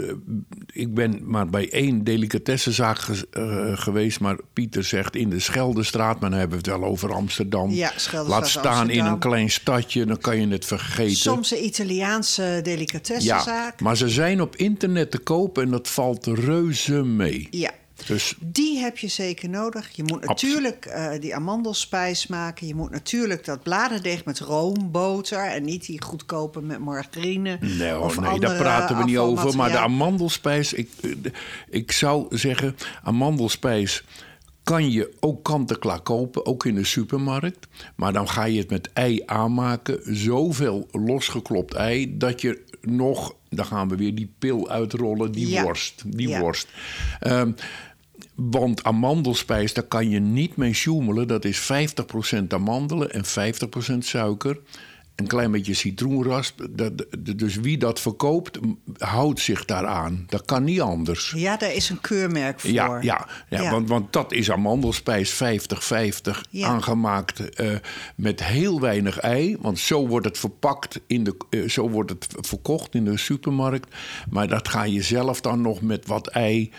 ik 0.72 0.94
ben 0.94 1.20
maar 1.24 1.46
bij 1.46 1.70
één 1.70 2.04
delicatessenzaak 2.04 2.98
ge- 2.98 3.26
eh, 3.30 3.78
geweest. 3.82 4.20
Maar 4.20 4.36
Pieter 4.52 4.84
zegt 4.84 5.16
in 5.16 5.30
de 5.30 5.38
Scheldestraat. 5.40 6.20
Maar 6.20 6.30
dan 6.30 6.38
hebben 6.38 6.62
we 6.62 6.70
het 6.70 6.80
wel 6.80 6.88
over 6.90 7.12
Amsterdam. 7.12 7.70
Ja, 7.70 7.92
Laat 8.26 8.48
staan 8.48 8.90
in 8.90 9.04
een 9.04 9.18
klein 9.18 9.50
stadje. 9.50 10.04
Dan 10.06 10.18
kan 10.18 10.40
je 10.40 10.48
het 10.48 10.64
vergeten. 10.64 11.16
Soms 11.16 11.50
een 11.52 11.64
Italiaanse 11.64 12.60
delicatessenzaak. 12.62 13.78
ja, 13.78 13.84
maar 13.84 13.96
ze 13.96 14.08
zijn 14.08 14.40
op 14.40 14.56
internet 14.56 15.10
te 15.10 15.18
koop. 15.18 15.58
En 15.58 15.70
dat 15.70 15.88
valt 15.88 16.26
reuze 16.26 16.92
mee. 17.04 17.48
Ja. 17.50 17.70
Dus 18.06 18.34
Die 18.40 18.78
heb 18.78 18.98
je 18.98 19.08
zeker 19.08 19.48
nodig. 19.48 19.88
Je 19.92 20.02
moet 20.02 20.24
natuurlijk 20.26 20.86
eh, 20.86 21.20
die 21.20 21.34
amandelspijs 21.34 22.26
maken. 22.26 22.66
Je 22.66 22.74
moet 22.74 22.90
natuurlijk 22.90 23.44
dat 23.44 23.62
bladerdeeg 23.62 24.24
met 24.24 24.38
roomboter... 24.38 25.38
en 25.46 25.64
niet 25.64 25.86
die 25.86 26.02
goedkope 26.02 26.62
met 26.62 26.78
margarine. 26.78 27.58
Nee, 27.60 27.90
hoor, 27.90 28.04
of 28.04 28.20
nee 28.20 28.40
daar 28.40 28.56
praten 28.56 28.96
we 28.96 29.04
niet 29.04 29.18
over. 29.18 29.56
Maar 29.56 29.70
de 29.70 29.78
amandelspijs, 29.78 30.72
ik, 30.72 30.90
eh, 31.02 31.10
ik 31.70 31.92
zou 31.92 32.36
zeggen, 32.36 32.76
amandelspijs 33.02 34.04
kan 34.62 34.90
je 34.90 35.12
ook 35.20 35.44
kant-en-klaar 35.44 36.00
kopen, 36.00 36.46
ook 36.46 36.64
in 36.66 36.74
de 36.74 36.84
supermarkt. 36.84 37.66
Maar 37.96 38.12
dan 38.12 38.28
ga 38.28 38.44
je 38.44 38.58
het 38.58 38.70
met 38.70 38.92
ei 38.92 39.22
aanmaken. 39.26 40.00
Zoveel 40.16 40.88
losgeklopt 40.92 41.74
ei 41.74 42.18
dat 42.18 42.40
je 42.40 42.64
nog, 42.80 43.34
dan 43.48 43.64
gaan 43.66 43.88
we 43.88 43.96
weer 43.96 44.14
die 44.14 44.32
pil 44.38 44.68
uitrollen, 44.70 45.32
die 45.32 45.48
Ja. 45.48 45.62
worst. 45.62 46.02
Die 46.06 46.28
Ja. 46.28 46.40
worst. 46.40 46.68
Ehm, 47.20 47.52
want 48.50 48.84
amandelspijs, 48.84 49.74
daar 49.74 49.84
kan 49.84 50.10
je 50.10 50.20
niet 50.20 50.56
mee 50.56 50.72
sjoemelen. 50.74 51.28
Dat 51.28 51.44
is 51.44 51.72
50% 52.42 52.46
amandelen 52.48 53.10
en 53.12 53.24
50% 53.94 53.98
suiker. 53.98 54.58
Een 55.16 55.26
klein 55.26 55.50
beetje 55.50 55.74
citroenrasp. 55.74 56.66
Dat, 56.70 57.06
dus 57.36 57.56
wie 57.56 57.78
dat 57.78 58.00
verkoopt, 58.00 58.58
houdt 58.98 59.40
zich 59.40 59.64
daaraan. 59.64 60.24
Dat 60.28 60.44
kan 60.44 60.64
niet 60.64 60.80
anders. 60.80 61.32
Ja, 61.36 61.56
daar 61.56 61.74
is 61.74 61.88
een 61.90 62.00
keurmerk 62.00 62.60
voor. 62.60 62.70
Ja, 62.70 62.98
ja, 63.00 63.26
ja, 63.48 63.62
Ja. 63.62 63.70
Want, 63.70 63.88
want 63.88 64.12
dat 64.12 64.32
is 64.32 64.50
amandelspijs 64.50 65.32
50-50 65.32 66.40
Ja. 66.50 66.68
aangemaakt 66.68 67.54
eh, 67.54 67.70
met 68.16 68.44
heel 68.44 68.80
weinig 68.80 69.18
ei. 69.18 69.56
Want 69.60 69.78
zo 69.78 70.06
wordt 70.08 70.26
het 70.26 70.38
verpakt, 70.38 71.00
in 71.06 71.24
de, 71.24 71.36
eh, 71.50 71.68
zo 71.68 71.88
wordt 71.90 72.10
het 72.10 72.26
verkocht 72.40 72.94
in 72.94 73.04
de 73.04 73.16
supermarkt. 73.16 73.94
Maar 74.30 74.48
dat 74.48 74.68
ga 74.68 74.84
je 74.84 75.02
zelf 75.02 75.40
dan 75.40 75.60
nog 75.60 75.80
met 75.80 76.06
wat 76.06 76.26
ei. 76.28 76.70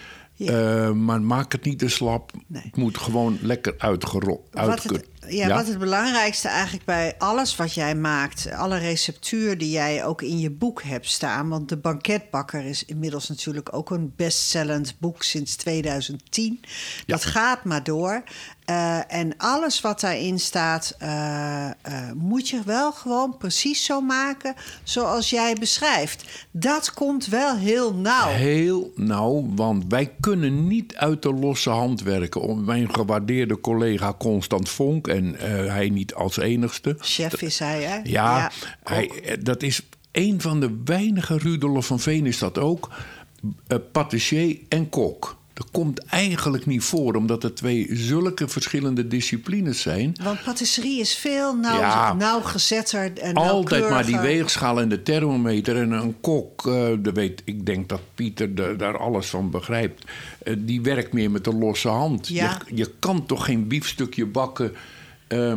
Ja. 0.44 0.86
eh, 0.86 0.92
maar 0.92 1.22
maak 1.22 1.52
het 1.52 1.64
niet 1.64 1.80
te 1.80 1.90
slap. 1.90 2.32
Nee. 2.48 2.64
Het 2.64 2.76
moet 2.76 2.98
gewoon 2.98 3.38
lekker 3.42 3.74
uitgerold. 3.78 4.42
Het, 4.52 5.08
ja, 5.28 5.48
wat 5.48 5.68
het 5.68 5.80
belangrijkste 5.80 6.48
eigenlijk 6.48 6.86
bij 6.86 7.16
alles 7.18 7.56
wat 7.56 7.74
jij 7.74 7.96
maakt, 7.96 8.52
alle 8.52 8.78
receptuur 8.78 9.58
die 9.58 9.72
jij 9.72 10.06
ook 10.06 10.22
in 10.22 10.40
je 10.40 10.52
boek 10.52 10.84
hebt 10.84 11.08
staan, 11.08 11.50
want 11.50 11.70
De 11.70 11.78
Banketbakker 11.78 12.66
is 12.66 12.86
inmiddels 12.86 13.30
natuurlijk 13.30 13.74
ook 13.74 13.90
een 13.90 14.14
bestsellend 14.16 14.96
boek 15.00 15.24
sinds 15.24 15.56
2010. 15.56 16.60
Dat 17.06 17.26
gaat 17.26 17.64
maar 17.64 17.84
door. 17.84 18.24
Eh, 18.66 19.14
en 19.14 19.38
alles 19.38 19.82
wat 19.82 20.00
daarin 20.00 20.40
staat, 20.40 20.96
eh, 21.00 21.66
eh, 21.66 21.74
moet 22.16 22.50
je 22.50 22.62
wel 22.66 22.92
gewoon 22.92 23.38
precies 23.38 23.86
zo 23.86 24.02
maken 24.02 24.56
zoals 24.84 25.30
jij 25.30 25.56
beschrijft. 25.60 26.48
Dat 26.52 26.94
komt 26.94 27.28
wel 27.28 27.58
heel 27.58 27.94
nauw. 27.94 28.30
Heel 28.30 28.92
nauw, 28.96 29.46
want 29.56 29.84
wij 29.88 30.12
kunnen 30.20 30.68
niet 30.68 30.96
uit 30.96 31.22
de 31.22 31.34
losse 31.34 31.70
hand 31.70 32.02
werken. 32.02 32.42
Om 32.42 32.64
Mijn 32.64 32.94
gewaardeerde 32.94 33.62
collega 33.62 34.14
Constant 34.18 34.70
Vonk, 34.70 35.08
en 35.08 35.36
hij 35.70 35.90
niet 35.90 36.14
als 36.14 36.38
enigste. 36.38 36.96
Chef 37.00 37.42
is 37.42 37.60
hij, 37.60 37.84
hè? 37.84 38.00
Ja, 38.04 38.52
hij, 38.84 39.38
dat 39.42 39.64
is 39.64 39.82
een 40.12 40.42
van 40.42 40.60
de 40.60 40.82
weinige, 40.86 41.38
Rudolf 41.38 41.86
van 41.86 42.00
Veen 42.00 42.26
is 42.26 42.38
dat 42.38 42.58
ook, 42.58 42.90
patissier 43.92 44.58
en 44.70 44.90
kok. 44.90 45.38
Dat 45.54 45.68
komt 45.72 46.00
eigenlijk 46.06 46.66
niet 46.66 46.84
voor, 46.84 47.16
omdat 47.16 47.44
het 47.44 47.56
twee 47.56 47.88
zulke 47.92 48.48
verschillende 48.48 49.08
disciplines 49.08 49.82
zijn. 49.82 50.16
Want 50.24 50.44
patisserie 50.44 51.00
is 51.00 51.16
veel 51.16 51.56
nauw, 51.56 51.80
Ja. 51.80 52.14
nauwgezetter 52.14 53.14
en 53.18 53.34
Altijd 53.34 53.90
maar 53.90 54.06
die 54.06 54.20
weegschaal 54.20 54.80
en 54.82 54.90
de 54.90 55.04
thermometer. 55.04 55.78
En 55.78 55.92
een 55.92 56.16
kok, 56.22 56.68
eh, 56.68 56.88
de 57.00 57.12
weet, 57.14 57.42
ik 57.46 57.66
denk 57.66 57.90
dat 57.90 58.02
Pieter 58.16 58.56
de- 58.56 58.76
daar 58.78 58.98
alles 58.98 59.28
van 59.28 59.50
begrijpt. 59.50 60.04
eh, 60.44 60.54
die 60.58 60.82
werkt 60.82 61.14
meer 61.14 61.32
met 61.32 61.44
de 61.44 61.54
losse 61.54 61.88
hand. 61.88 62.28
Ja. 62.28 62.62
Je, 62.68 62.76
je 62.76 62.92
kan 63.00 63.26
toch 63.26 63.46
geen 63.46 63.68
biefstukje 63.68 64.26
bakken 64.26 64.74
eh, 65.28 65.54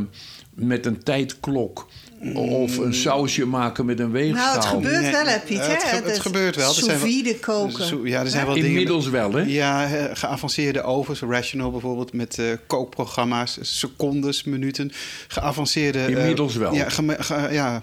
met 0.55 0.87
een 0.87 1.03
tijdklok. 1.03 1.87
Of 2.35 2.77
een 2.79 2.95
sausje 2.95 3.47
maken 3.47 3.85
met 3.87 4.01
een 4.01 4.11
weegschaal. 4.11 4.45
Nou, 4.45 4.57
het 4.57 4.65
gebeurt 4.65 5.01
Nee, 5.03 5.12
wel, 5.12 5.25
hè, 5.27 5.39
Piet? 5.39 5.67
het 5.67 5.83
ge- 5.83 6.03
het 6.05 6.21
gebeurt 6.21 6.57
wel. 6.57 6.69
Er 6.69 6.75
zijn 6.75 6.99
wel- 6.99 7.07
vide 7.09 7.39
koken. 7.39 7.85
Zo- 7.85 8.07
ja, 8.07 8.21
er 8.21 8.29
zijn 8.29 8.45
wel 8.47 8.55
dingen... 8.55 8.69
Inmiddels 8.71 9.09
wel, 9.09 9.33
hè? 9.33 9.41
Ja, 9.43 9.87
geavanceerde 10.15 10.83
ovens, 10.83 11.21
Rational 11.21 11.71
bijvoorbeeld, 11.71 12.12
met 12.12 12.39
eh, 12.39 12.47
kookprogramma's, 12.67 13.59
secondes, 13.61 14.45
minuten. 14.45 14.93
Geavanceerde... 15.29 15.99
eh, 15.99 16.09
Inmiddels 16.09 16.55
wel. 16.57 16.75
Ja, 16.75 16.89
ge- 16.89 17.49
ja, 17.51 17.83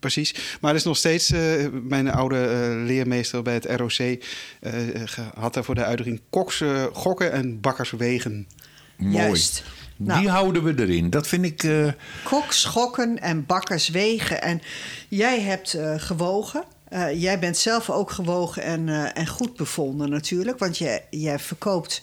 precies. 0.00 0.34
Maar 0.60 0.70
er 0.70 0.76
is 0.76 0.84
nog 0.84 0.96
steeds, 0.96 1.30
eh, 1.30 1.40
mijn 1.82 2.10
oude 2.10 2.36
eh, 2.44 2.84
leermeester 2.86 3.42
bij 3.42 3.54
het 3.54 3.66
ROC 3.76 3.92
eh, 3.92 4.72
had 5.34 5.54
daarvoor 5.54 5.74
de 5.74 5.84
uitdrukking 5.84 6.20
koks, 6.30 6.62
gokken 6.92 7.32
en 7.32 7.60
bakkers 7.60 7.90
wegen. 7.90 8.46
Mooi. 8.96 9.14
Juist. 9.14 9.62
Nou. 9.96 10.20
Die 10.20 10.28
houden 10.28 10.62
we 10.64 10.82
erin. 10.82 11.10
Dat 11.10 11.26
vind 11.26 11.44
ik... 11.44 11.94
Koks, 12.24 12.60
schokken 12.60 13.20
en 13.20 13.46
bakkers 13.46 13.88
wegen. 13.88 14.42
En 14.42 14.62
jij 15.08 15.40
hebt 15.40 15.74
eh, 15.74 15.94
gewogen. 15.96 16.64
Eh, 16.88 17.20
jij 17.20 17.38
bent 17.38 17.56
zelf 17.56 17.90
ook 17.90 18.10
gewogen 18.10 18.62
en, 18.62 19.14
en 19.14 19.26
goed 19.26 19.56
bevonden 19.56 20.10
natuurlijk. 20.10 20.58
Want 20.58 20.78
jij, 20.78 21.06
jij 21.10 21.38
verkoopt 21.38 22.02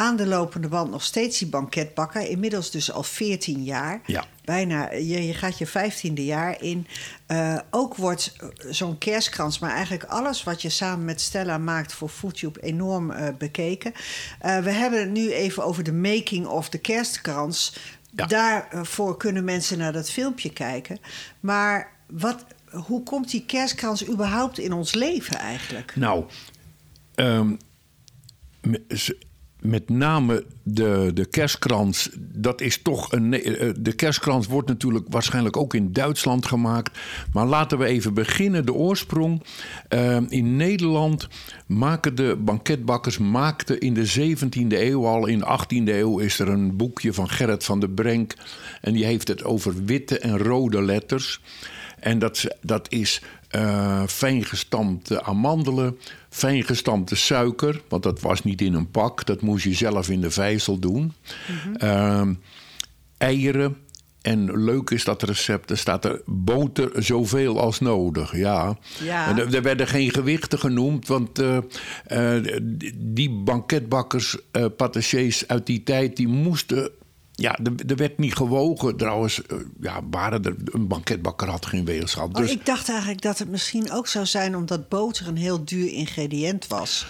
aan 0.00 0.16
de 0.16 0.26
lopende 0.26 0.68
band 0.68 0.90
nog 0.90 1.02
steeds 1.02 1.38
die 1.38 1.48
banketbakker. 1.48 2.28
Inmiddels 2.28 2.70
dus 2.70 2.92
al 2.92 3.02
14 3.02 3.62
jaar. 3.64 4.00
Ja. 4.06 4.24
Bijna, 4.44 4.92
je, 4.92 5.26
je 5.26 5.34
gaat 5.34 5.58
je 5.58 5.68
15e 5.68 6.12
jaar 6.12 6.62
in. 6.62 6.86
Eh, 7.26 7.58
ook 7.70 7.94
wordt 7.96 8.32
eh, 8.38 8.48
zo'n 8.72 8.98
kerstkrans, 8.98 9.58
maar 9.58 9.70
eigenlijk 9.70 10.04
alles 10.04 10.42
wat 10.42 10.62
je 10.62 10.68
samen 10.68 11.04
met 11.04 11.20
Stella 11.20 11.58
maakt 11.58 11.92
voor 11.92 12.08
FoodTube 12.08 12.60
enorm 12.60 13.10
eh, 13.10 13.28
bekeken. 13.38 13.92
We 14.40 14.70
hebben 14.70 15.00
het 15.00 15.10
nu 15.10 15.32
even 15.32 15.64
over 15.64 15.82
de 15.84 15.92
making 15.92 16.46
of 16.46 16.68
de 16.68 16.78
kerstkrans. 16.78 17.76
Ja. 18.16 18.26
Daarvoor 18.26 19.16
kunnen 19.16 19.44
mensen 19.44 19.78
naar 19.78 19.92
dat 19.92 20.10
filmpje 20.10 20.52
kijken. 20.52 20.98
Maar 21.40 21.92
wat, 22.06 22.44
hoe 22.70 23.02
komt 23.02 23.30
die 23.30 23.44
kerstkrans 23.46 24.08
überhaupt 24.08 24.58
in 24.58 24.72
ons 24.72 24.94
leven 24.94 25.36
eigenlijk? 25.38 25.96
Nou, 25.96 26.24
s- 28.88 29.12
met 29.62 29.88
name 29.88 30.44
de, 30.62 31.10
de 31.14 31.26
kerstkrans, 31.26 32.10
dat 32.18 32.60
is 32.60 32.82
toch 32.82 33.12
een. 33.12 33.28
ne- 33.28 33.38
eh, 33.38 33.70
De 33.78 33.92
kerstkrans 33.92 34.46
wordt 34.46 34.68
natuurlijk 34.68 35.06
waarschijnlijk 35.08 35.56
ook 35.56 35.74
in 35.74 35.92
Duitsland 35.92 36.46
gemaakt. 36.46 36.98
Maar 37.32 37.46
laten 37.46 37.78
we 37.78 37.84
even 37.84 38.14
beginnen. 38.14 38.66
De 38.66 38.74
oorsprong. 38.74 39.42
Ehm, 39.88 40.24
in 40.28 40.56
Nederland 40.56 41.28
maken 41.66 42.14
de 42.14 42.36
banketbakkers 42.38 43.18
maakten 43.18 43.80
in 43.80 43.94
de 43.94 44.06
17e 44.06 44.80
eeuw 44.80 45.06
al. 45.06 45.26
In 45.26 45.38
de 45.38 45.46
18e 45.46 45.92
eeuw 45.92 46.18
is 46.18 46.38
er 46.38 46.48
een 46.48 46.76
boekje 46.76 47.12
van 47.12 47.28
Gerrit 47.28 47.64
van 47.64 47.80
der 47.80 47.90
Brenk. 47.90 48.34
En 48.80 48.92
die 48.92 49.04
heeft 49.04 49.28
het 49.28 49.44
over 49.44 49.84
witte 49.84 50.18
en 50.18 50.38
rode 50.38 50.82
letters. 50.82 51.40
En 51.98 52.18
dat, 52.18 52.44
dat 52.60 52.92
is 52.92 53.22
eh 53.50 54.02
fijngestampte 54.06 55.22
amandelen, 55.22 55.98
fijngestampte 56.28 57.16
suiker, 57.16 57.82
want 57.88 58.02
dat 58.02 58.20
was 58.20 58.44
niet 58.44 58.60
in 58.60 58.74
een 58.74 58.90
pak, 58.90 59.26
dat 59.26 59.40
moest 59.40 59.64
je 59.64 59.74
zelf 59.74 60.08
in 60.08 60.20
de 60.20 60.30
vijzel 60.30 60.78
doen. 60.78 61.12
Ehm, 61.76 62.34
eieren. 63.18 63.76
En 64.22 64.64
leuk 64.64 64.90
is 64.90 65.04
dat 65.04 65.22
recept, 65.22 65.70
er 65.70 65.78
staat 65.78 66.04
er 66.04 66.22
boter 66.26 67.02
zoveel 67.02 67.60
als 67.60 67.80
nodig. 67.80 68.36
Ja. 68.36 68.78
Er, 69.36 69.54
er 69.54 69.62
werden 69.62 69.86
geen 69.86 70.10
gewichten 70.10 70.58
genoemd, 70.58 71.06
want 71.06 71.38
eh, 71.38 71.56
eh, 72.06 72.60
die 72.96 73.30
banketbakkers, 73.30 74.36
patissiers 74.76 75.48
uit 75.48 75.66
die 75.66 75.82
tijd, 75.82 76.16
die 76.16 76.28
moesten 76.28 76.90
ja, 77.40 77.58
er, 77.64 77.72
er 77.86 77.96
werd 77.96 78.18
niet 78.18 78.34
gewogen. 78.34 78.96
Trouwens, 78.96 79.46
eh, 79.46 79.56
ja, 79.80 80.00
waren 80.10 80.44
er, 80.44 80.54
een 80.64 80.86
banketbakker 80.88 81.48
had 81.48 81.66
geen 81.66 81.84
weegschaal. 81.84 82.26
Oh, 82.26 82.34
Dus 82.34 82.50
ik 82.50 82.66
dacht 82.66 82.88
eigenlijk 82.88 83.22
dat 83.22 83.38
het 83.38 83.48
misschien 83.48 83.92
ook 83.92 84.06
zou 84.06 84.26
zijn 84.26 84.56
omdat 84.56 84.88
boter 84.88 85.28
een 85.28 85.36
heel 85.36 85.64
duur 85.64 85.92
ingrediënt 85.92 86.66
was. 86.66 87.06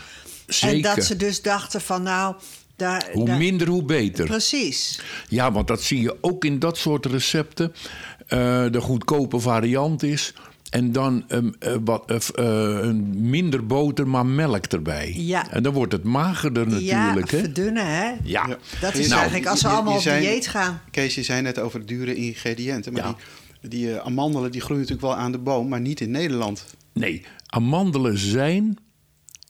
En 0.47 0.55
Zeker. 0.55 0.95
dat 0.95 1.05
ze 1.05 1.16
dus 1.16 1.43
dachten 1.43 1.81
van 1.81 2.03
nou, 2.03 2.35
daar, 2.77 3.09
hoe 3.12 3.27
daar- 3.27 3.38
minder, 3.38 3.69
hoe 3.69 3.83
beter. 3.85 4.27
Precies. 4.27 5.01
Ja, 5.29 5.53
want 5.53 5.69
dat 5.69 5.83
zie 5.83 6.01
je 6.01 6.16
ook 6.21 6.45
in 6.45 6.59
dat 6.59 6.77
soort 6.79 7.07
recepten. 7.07 7.73
Eh, 8.27 8.38
de 8.71 8.81
goedkope 8.81 9.38
variant 9.40 10.03
is. 10.03 10.35
En 10.70 10.92
dan 10.92 11.24
ehm, 11.28 11.50
eh, 11.59 11.74
wat, 11.85 12.30
een 12.35 13.28
minder 13.30 13.66
boter, 13.66 14.09
maar 14.09 14.26
melk 14.26 14.64
erbij. 14.66 15.14
Ja. 15.16 15.50
En 15.50 15.62
dan 15.62 15.72
wordt 15.72 15.92
het 15.92 16.02
magerder 16.04 16.66
natuurlijk. 16.66 17.30
ja, 17.30 17.37
hè? 17.37 17.42
verdunnen 17.42 17.87
hè. 17.87 18.11
Ja. 18.22 18.46
Dat 18.80 18.94
is 18.94 19.06
Nou, 19.09 19.20
eigenlijk 19.20 19.50
als 19.50 19.62
we 19.62 19.68
je- 19.68 19.74
allemaal 19.74 20.00
je 20.00 20.11
op 20.11 20.18
dieet 20.20 20.46
gaan. 20.46 20.80
Kees, 20.90 21.14
je 21.14 21.22
zei 21.22 21.42
net 21.42 21.59
over 21.59 21.87
dure 21.87 22.14
ingrediënten. 22.14 22.92
Maar 22.92 23.02
Ja. 23.02 23.16
die, 23.61 23.70
die 23.70 24.00
amandelen 24.00 24.50
die 24.52 24.61
groeien 24.61 24.80
natuurlijk 24.83 25.09
wel 25.09 25.16
aan 25.16 25.33
de 25.33 25.38
boom, 25.38 25.68
maar 25.68 25.80
niet 25.80 26.00
in 26.00 26.11
Nederland. 26.11 26.64
Nee, 26.92 27.24
amandelen 27.46 28.18
zijn 28.18 28.76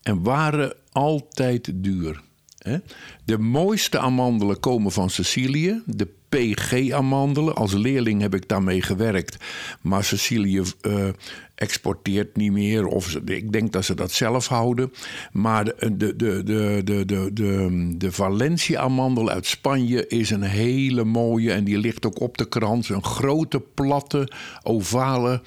en 0.03 0.23
waren 0.23 0.75
altijd 0.93 1.71
duur. 1.75 2.21
Hè? 2.59 2.77
De 3.25 3.39
mooiste 3.39 3.99
amandelen 3.99 4.61
komen 4.61 4.93
van 4.93 5.11
Sicilië, 5.11 5.83
de 5.87 6.09
PG-amandelen. 6.31 7.55
Als 7.55 7.73
leerling 7.73 8.21
heb 8.21 8.35
ik 8.35 8.49
daarmee 8.49 8.83
gewerkt. 8.83 9.37
Maar 9.81 10.05
Sicilië 10.05 10.63
eh, 10.81 11.09
exporteert 11.55 12.37
niet 12.37 12.53
meer. 12.53 12.87
Of 12.87 13.05
ze- 13.09 13.23
ik 13.25 13.53
denk 13.53 13.73
dat 13.73 13.85
ze 13.85 13.95
dat 13.95 14.13
zelf 14.13 14.47
houden. 14.47 14.93
Maar 15.33 15.65
de, 15.65 15.97
de, 15.97 16.17
de, 16.17 16.43
de, 16.45 16.81
de, 16.85 17.05
de, 17.05 17.31
de, 17.33 17.95
de 17.97 18.13
Valencia-amandel 18.13 19.31
uit 19.31 19.47
Spanje 19.47 20.07
is 20.07 20.31
een 20.31 20.43
hele 20.43 21.05
mooie. 21.05 21.53
En 21.53 21.65
die 21.65 21.79
ligt 21.79 22.07
ook 22.07 22.21
op 22.21 22.39
de 22.39 22.49
krans. 22.49 22.89
Een 22.89 23.05
grote, 23.05 23.61
platte, 23.75 24.29
ovale 24.63 25.43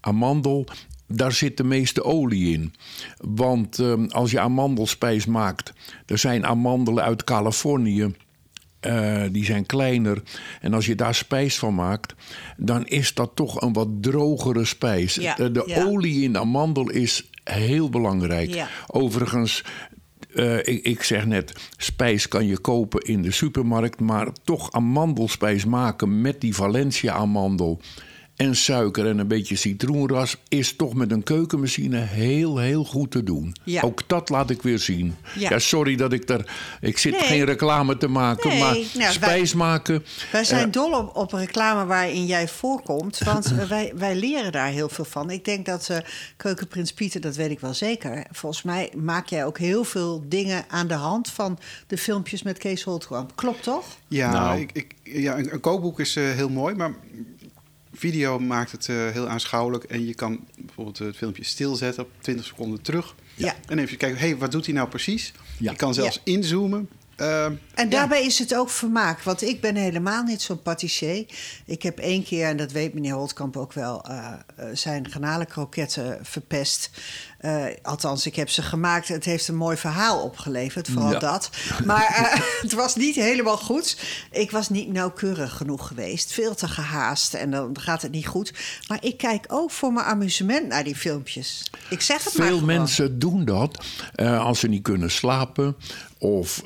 amandel. 0.00 0.66
Daar 1.08 1.32
zit 1.32 1.56
de 1.56 1.64
meeste 1.64 2.04
olie 2.04 2.52
in. 2.52 2.72
Want 3.20 3.78
ehm, 3.78 4.04
als 4.04 4.30
je 4.30 4.40
amandelspijs 4.40 5.26
maakt, 5.26 5.72
er 6.06 6.18
zijn 6.18 6.46
amandelen 6.46 7.04
uit 7.04 7.24
Californië. 7.24 8.14
Eh, 8.84 9.22
die 9.30 9.44
zijn 9.44 9.66
kleiner. 9.66 10.22
En 10.60 10.74
als 10.74 10.86
je 10.86 10.94
daar 10.94 11.14
spijs 11.14 11.58
van 11.58 11.74
maakt, 11.74 12.14
dan 12.56 12.86
is 12.86 13.14
dat 13.14 13.30
toch 13.34 13.60
een 13.60 13.72
wat 13.72 13.88
drogere 14.00 14.64
spijs. 14.64 15.14
Ja, 15.14 15.34
de 15.34 15.50
de 15.50 15.62
ja. 15.66 15.84
olie 15.84 16.22
in 16.22 16.32
de 16.32 16.38
amandel 16.38 16.90
is 16.90 17.30
heel 17.44 17.90
belangrijk. 17.90 18.54
Ja. 18.54 18.68
Overigens, 18.86 19.64
eh, 20.34 20.58
ik, 20.58 20.84
ik 20.84 21.02
zeg 21.02 21.26
net, 21.26 21.52
spijs 21.76 22.28
kan 22.28 22.46
je 22.46 22.58
kopen 22.58 23.00
in 23.00 23.22
de 23.22 23.30
supermarkt, 23.30 24.00
maar 24.00 24.28
toch 24.44 24.72
amandelspijs 24.72 25.64
maken 25.64 26.20
met 26.20 26.40
die 26.40 26.54
Valencia-amandel 26.54 27.80
en 28.36 28.56
suiker 28.56 29.06
en 29.06 29.18
een 29.18 29.28
beetje 29.28 29.56
citroenras 29.56 30.36
is 30.48 30.76
toch 30.76 30.94
met 30.94 31.10
een 31.10 31.22
keukenmachine 31.22 31.96
heel, 31.98 32.58
heel 32.58 32.84
goed 32.84 33.10
te 33.10 33.22
doen. 33.22 33.56
Ja. 33.64 33.82
Ook 33.82 34.02
dat 34.08 34.28
laat 34.28 34.50
ik 34.50 34.62
weer 34.62 34.78
zien. 34.78 35.16
Ja. 35.34 35.50
Ja, 35.50 35.58
sorry 35.58 35.96
dat 35.96 36.12
ik 36.12 36.28
er. 36.28 36.52
Ik 36.80 36.98
zit 36.98 37.12
Nee. 37.12 37.20
geen 37.22 37.44
reclame 37.44 37.96
te 37.96 38.08
maken, 38.08 38.48
Nee, 38.48 38.60
maar 38.60 38.72
nou, 38.74 38.86
wij- 38.94 39.12
spijs 39.12 39.54
maken. 39.54 40.04
Wij 40.32 40.44
zijn 40.44 40.66
eh, 40.66 40.72
dol 40.72 40.92
op, 40.92 41.16
op 41.16 41.32
reclame 41.32 41.84
waarin 41.86 42.26
jij 42.26 42.48
voorkomt. 42.48 43.18
Want 43.18 43.46
eh, 43.58 43.64
wij, 43.68 43.92
wij 43.96 44.16
leren 44.16 44.52
daar 44.52 44.68
heel 44.68 44.88
veel 44.88 45.04
van. 45.04 45.30
Ik 45.30 45.44
denk 45.44 45.66
dat 45.66 45.88
eh, 45.88 45.98
Keukenprins 46.36 46.92
Pieter, 46.92 47.20
dat 47.20 47.36
weet 47.36 47.50
ik 47.50 47.60
wel 47.60 47.74
zeker. 47.74 48.24
Volgens 48.30 48.62
mij 48.62 48.92
maak 48.96 49.26
jij 49.26 49.44
ook 49.44 49.58
heel 49.58 49.84
veel 49.84 50.24
dingen 50.28 50.64
aan 50.68 50.86
de 50.86 50.94
hand 50.94 51.30
van 51.30 51.58
de 51.86 51.98
filmpjes 51.98 52.42
met 52.42 52.58
Kees 52.58 52.82
Holtkamp. 52.82 53.36
Klopt 53.36 53.62
toch? 53.62 53.84
Ja, 54.08 54.32
Nou. 54.32 54.60
ik, 54.60 54.70
ik, 54.72 54.94
ja 55.02 55.38
een, 55.38 55.52
een 55.52 55.60
kookboek 55.60 56.00
is 56.00 56.14
heel 56.14 56.48
mooi, 56.48 56.74
maar 56.74 56.94
video 57.94 58.38
maakt 58.38 58.72
het 58.72 58.88
eh, 58.88 58.96
heel 59.10 59.28
aanschouwelijk. 59.28 59.84
En 59.84 60.06
je 60.06 60.14
kan 60.14 60.40
bijvoorbeeld 60.56 60.98
het 60.98 61.16
filmpje 61.16 61.44
stilzetten 61.44 62.02
op 62.02 62.10
20 62.20 62.46
seconden 62.46 62.82
terug. 62.82 63.14
Ja. 63.34 63.54
En 63.66 63.78
even 63.78 63.96
kijken, 63.96 64.18
hé, 64.18 64.26
hey, 64.28 64.36
wat 64.36 64.52
doet 64.52 64.64
hij 64.66 64.74
nou 64.74 64.88
precies? 64.88 65.32
Ja. 65.58 65.70
Je 65.70 65.76
kan 65.76 65.94
zelfs 65.94 66.20
inzoomen. 66.24 66.88
Eh, 67.16 67.44
En 67.44 67.58
ja. 67.74 67.84
daarbij 67.84 68.24
is 68.24 68.38
het 68.38 68.54
ook 68.54 68.70
vermaak. 68.70 69.22
Want 69.22 69.42
ik 69.42 69.60
ben 69.60 69.76
helemaal 69.76 70.22
niet 70.22 70.42
zo'n 70.42 70.62
patissier. 70.62 71.26
Ik 71.64 71.82
heb 71.82 71.98
één 71.98 72.24
keer, 72.24 72.46
en 72.46 72.56
dat 72.56 72.72
weet 72.72 72.94
meneer 72.94 73.12
Holtkamp 73.14 73.56
ook 73.56 73.72
wel... 73.72 74.04
eh, 74.04 74.32
zijn 74.72 75.10
garnalenkroketten 75.10 76.18
verpest. 76.22 76.90
Eh, 77.44 77.64
althans, 77.82 78.26
ik 78.26 78.36
heb 78.36 78.48
ze 78.48 78.62
gemaakt. 78.62 79.08
Het 79.08 79.24
heeft 79.24 79.48
een 79.48 79.56
mooi 79.56 79.76
verhaal 79.76 80.22
opgeleverd, 80.22 80.88
vooral 80.88 81.12
Ja. 81.12 81.18
dat. 81.18 81.50
Maar 81.84 82.06
eh, 82.06 82.40
het 82.62 82.72
was 82.72 82.96
niet 82.96 83.14
helemaal 83.14 83.56
goed. 83.56 83.96
Ik 84.30 84.50
was 84.50 84.68
niet 84.68 84.92
nauwkeurig 84.92 85.56
genoeg 85.56 85.86
geweest. 85.86 86.32
Veel 86.32 86.54
te 86.54 86.68
gehaast 86.68 87.34
en 87.34 87.50
dan 87.50 87.76
gaat 87.80 88.02
het 88.02 88.10
niet 88.10 88.26
goed. 88.26 88.52
Maar 88.88 88.98
ik 89.04 89.16
kijk 89.16 89.44
ook 89.48 89.70
voor 89.70 89.92
mijn 89.92 90.06
amusement 90.06 90.68
naar 90.68 90.84
die 90.84 90.96
filmpjes. 90.96 91.70
Ik 91.90 92.00
zeg 92.00 92.24
het 92.24 92.38
maar 92.38 92.46
Veel 92.46 92.60
mensen 92.60 93.18
doen 93.18 93.44
dat 93.44 93.84
eh, 94.14 94.44
als 94.44 94.60
ze 94.60 94.68
niet 94.68 94.82
kunnen 94.82 95.10
slapen. 95.10 95.76
Of 96.18 96.62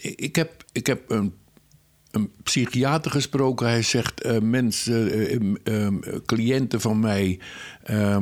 ik, 0.00 0.36
heb, 0.36 0.64
ik 0.72 0.86
heb 0.86 1.10
een, 1.10 1.34
een 2.10 2.32
psychiater 2.42 3.10
gesproken. 3.10 3.66
Hij 3.66 3.82
zegt 3.82 4.40
mensen, 4.40 5.58
cliënten 6.26 6.80
van 6.80 7.00
mij 7.00 7.38
eh, 7.88 8.16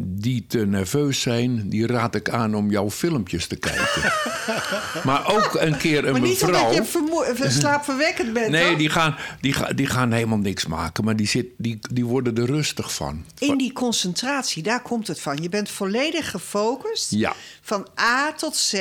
die 0.00 0.44
te 0.48 0.66
nerveus 0.66 1.20
zijn, 1.20 1.68
die 1.68 1.86
raad 1.86 2.14
ik 2.14 2.28
aan 2.30 2.54
om 2.54 2.70
jouw 2.70 2.90
filmpjes 2.90 3.46
te 3.46 3.56
kijken. 3.56 4.12
maar 5.04 5.34
ook 5.34 5.54
een 5.58 5.76
keer 5.76 6.04
een 6.06 6.12
Maar 6.12 6.20
niet 6.20 6.40
mevrouw. 6.40 6.68
omdat 6.68 6.92
je 6.92 7.32
ver- 7.34 7.50
slaapverwekkend 7.60 8.32
bent, 8.32 8.48
Nee, 8.50 8.68
toch? 8.68 8.78
die 8.78 8.88
gaan, 8.90 9.16
die, 9.40 9.52
gaan, 9.52 9.76
die 9.76 9.86
gaan 9.86 10.12
helemaal 10.12 10.38
niks 10.38 10.66
maken, 10.66 11.04
maar 11.04 11.16
die, 11.16 11.26
zit, 11.26 11.46
die, 11.56 11.78
die 11.92 12.04
worden 12.06 12.36
er 12.36 12.46
rustig 12.46 12.94
van. 12.94 13.24
In 13.38 13.58
die 13.58 13.72
concentratie, 13.72 14.62
daar 14.62 14.82
komt 14.82 15.06
het 15.06 15.20
van. 15.20 15.36
Je 15.42 15.48
bent 15.48 15.70
volledig 15.70 16.30
gefocust 16.30 17.10
Ja. 17.10 17.32
van 17.60 17.86
A 18.00 18.32
tot 18.32 18.56
Z 18.56 18.74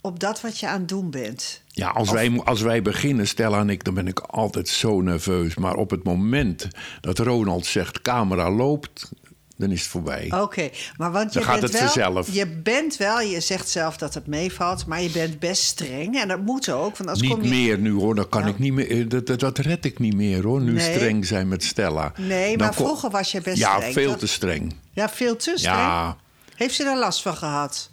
op 0.00 0.20
dat 0.20 0.40
wat 0.40 0.58
je 0.60 0.68
aan 0.68 0.78
het 0.78 0.88
doen 0.88 1.10
bent. 1.10 1.60
Ja, 1.68 1.88
als, 1.88 2.10
wij, 2.10 2.40
als 2.44 2.60
wij 2.60 2.82
beginnen, 2.82 3.28
Stella 3.28 3.58
en 3.60 3.70
ik, 3.70 3.84
dan 3.84 3.94
ben 3.94 4.06
ik 4.06 4.18
altijd 4.18 4.68
zo 4.68 5.00
nerveus. 5.00 5.54
Maar 5.54 5.74
op 5.74 5.90
het 5.90 6.04
moment 6.04 6.68
dat 7.00 7.18
Ronald 7.18 7.66
zegt 7.66 8.02
camera 8.02 8.50
loopt, 8.50 9.10
dan 9.58 9.70
is 9.70 9.80
het 9.80 9.88
voorbij. 9.90 10.32
Oké, 10.40 10.70
maar 10.96 11.12
want 11.12 11.32
je 11.32 11.38
Dan 11.38 11.48
gaat 11.48 11.60
bent 11.60 11.72
het 11.72 11.80
wel, 11.82 11.90
vanzelf. 11.90 12.34
Je 12.34 12.46
bent 12.46 12.96
wel, 12.96 13.20
je 13.20 13.40
zegt 13.40 13.68
zelf 13.68 13.96
dat 13.96 14.14
het 14.14 14.26
meevalt, 14.26 14.86
maar 14.86 15.02
je 15.02 15.10
bent 15.10 15.38
best 15.38 15.62
streng. 15.62 16.20
En 16.20 16.28
dat 16.28 16.40
moet 16.40 16.68
ook, 16.70 16.96
want 16.96 17.10
als 17.10 17.20
niet 17.20 17.30
kom 17.30 17.42
je... 17.42 17.48
meer 17.48 17.78
nu 17.78 17.92
hoor, 17.92 18.14
dat 18.14 18.28
kan 18.28 18.42
Ja. 18.42 18.48
ik 18.48 18.58
niet 18.58 18.72
meer. 18.72 18.90
eh, 18.90 19.08
Dat, 19.08 19.26
dat, 19.26 19.40
dat 19.40 19.58
red 19.58 19.84
ik 19.84 19.98
niet 19.98 20.14
meer 20.14 20.42
hoor. 20.44 20.60
Nu 20.60 20.72
Nee. 20.72 20.94
streng 20.94 21.26
zijn 21.26 21.48
met 21.48 21.64
Stella. 21.64 22.12
Nee, 22.16 22.56
Dan 22.56 22.66
maar 22.66 22.74
vroeger 22.74 23.10
was 23.10 23.32
je 23.32 23.40
best 23.40 23.58
ja, 23.58 23.76
streng. 23.76 23.92
veel 23.92 24.10
toch? 24.10 24.18
te 24.18 24.26
streng. 24.26 24.74
Ja, 24.92 25.08
veel 25.08 25.36
te 25.36 25.52
streng. 25.56 25.76
Ja. 25.76 26.16
Heeft 26.54 26.74
ze 26.74 26.84
daar 26.84 26.98
last 26.98 27.22
van 27.22 27.36
gehad? 27.36 27.90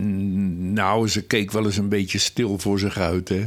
Nou, 0.00 1.08
ze 1.08 1.22
keek 1.22 1.50
wel 1.52 1.64
eens 1.64 1.76
een 1.76 1.88
beetje 1.88 2.18
stil 2.18 2.58
voor 2.58 2.78
zich 2.78 2.98
uit, 2.98 3.28
hè. 3.28 3.46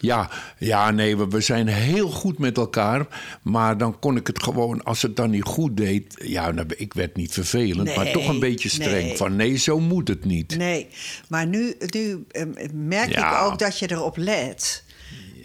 Ja, 0.00 0.30
ja, 0.58 0.90
nee, 0.90 1.16
we, 1.16 1.28
we 1.28 1.40
zijn 1.40 1.66
heel 1.66 2.08
goed 2.10 2.38
met 2.38 2.56
elkaar. 2.56 3.06
Maar 3.42 3.78
dan 3.78 3.98
kon 3.98 4.16
ik 4.16 4.26
het 4.26 4.42
gewoon, 4.42 4.84
als 4.84 5.02
het 5.02 5.16
dan 5.16 5.30
niet 5.30 5.42
goed 5.44 5.76
deed... 5.76 6.22
Ja, 6.24 6.52
dan, 6.52 6.66
ik 6.76 6.94
werd 6.94 7.16
niet 7.16 7.32
vervelend, 7.32 7.96
maar 7.96 8.12
toch 8.12 8.28
een 8.28 8.40
beetje 8.40 8.68
streng. 8.68 9.06
nee. 9.06 9.16
Van 9.16 9.36
nee, 9.36 9.56
zo 9.56 9.80
moet 9.80 10.08
het 10.08 10.24
niet. 10.24 10.56
Nee, 10.56 10.86
maar 11.28 11.46
nu, 11.46 11.74
nu 11.90 12.24
eh, 12.30 12.44
merk 12.74 13.12
Ja. 13.12 13.40
ik 13.40 13.46
ook 13.52 13.58
dat 13.58 13.78
je 13.78 13.90
erop 13.90 14.16
let. 14.16 14.84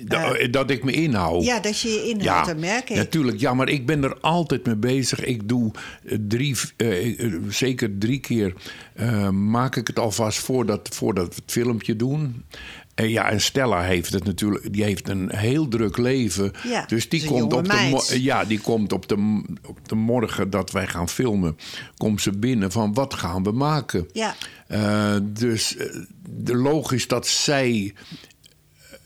Da- 0.01 0.47
dat 0.51 0.69
ik 0.69 0.83
me 0.83 0.91
inhoud. 0.91 1.43
Ja, 1.43 1.59
dat 1.59 1.79
je 1.79 1.89
je 1.89 2.03
inhoudt, 2.03 2.47
dat 2.47 2.57
merk 2.57 2.89
ik. 2.89 2.95
Natuurlijk, 2.95 3.39
ja, 3.39 3.53
maar 3.53 3.69
ik 3.69 3.85
ben 3.85 4.03
er 4.03 4.19
altijd 4.19 4.65
mee 4.65 4.75
bezig. 4.75 5.19
Ik 5.23 5.47
doe 5.47 5.71
eh, 6.05 6.17
drie, 6.27 6.55
eh, 6.77 7.19
eh, 7.19 7.33
zeker 7.49 7.97
drie 7.97 8.19
keer 8.19 8.53
eh, 8.93 9.29
maak 9.29 9.75
ik 9.75 9.87
het 9.87 9.99
alvast 9.99 10.39
voordat, 10.39 10.89
voordat 10.93 11.27
we 11.27 11.35
het 11.35 11.51
filmpje 11.51 11.95
doen. 11.95 12.45
En 12.95 13.09
ja, 13.09 13.29
en 13.29 13.41
Stella 13.41 13.81
heeft 13.81 14.13
het 14.13 14.23
natuurlijk, 14.23 14.73
die 14.73 14.83
heeft 14.83 15.09
een 15.09 15.35
heel 15.35 15.67
druk 15.67 15.97
leven. 15.97 16.51
Ja, 16.63 16.85
dus 16.85 17.09
die 17.09 17.25
komt, 17.25 17.53
op 17.53 17.65
de, 17.65 18.23
ja, 18.23 18.45
die 18.45 18.59
komt 18.59 18.93
op 18.93 19.07
de, 19.07 19.43
op 19.65 19.89
de 19.89 19.95
morgen 19.95 20.49
dat 20.49 20.71
wij 20.71 20.87
gaan 20.87 21.09
filmen, 21.09 21.57
komt 21.97 22.21
ze 22.21 22.31
binnen 22.31 22.71
van 22.71 22.93
wat 22.93 23.13
gaan 23.13 23.43
we 23.43 23.51
maken? 23.51 24.07
Ja. 24.13 24.35
Eh, 24.67 25.15
dus 25.23 25.77
eh, 25.77 25.85
de 26.29 26.55
logisch 26.55 27.07
dat 27.07 27.27
zij 27.27 27.93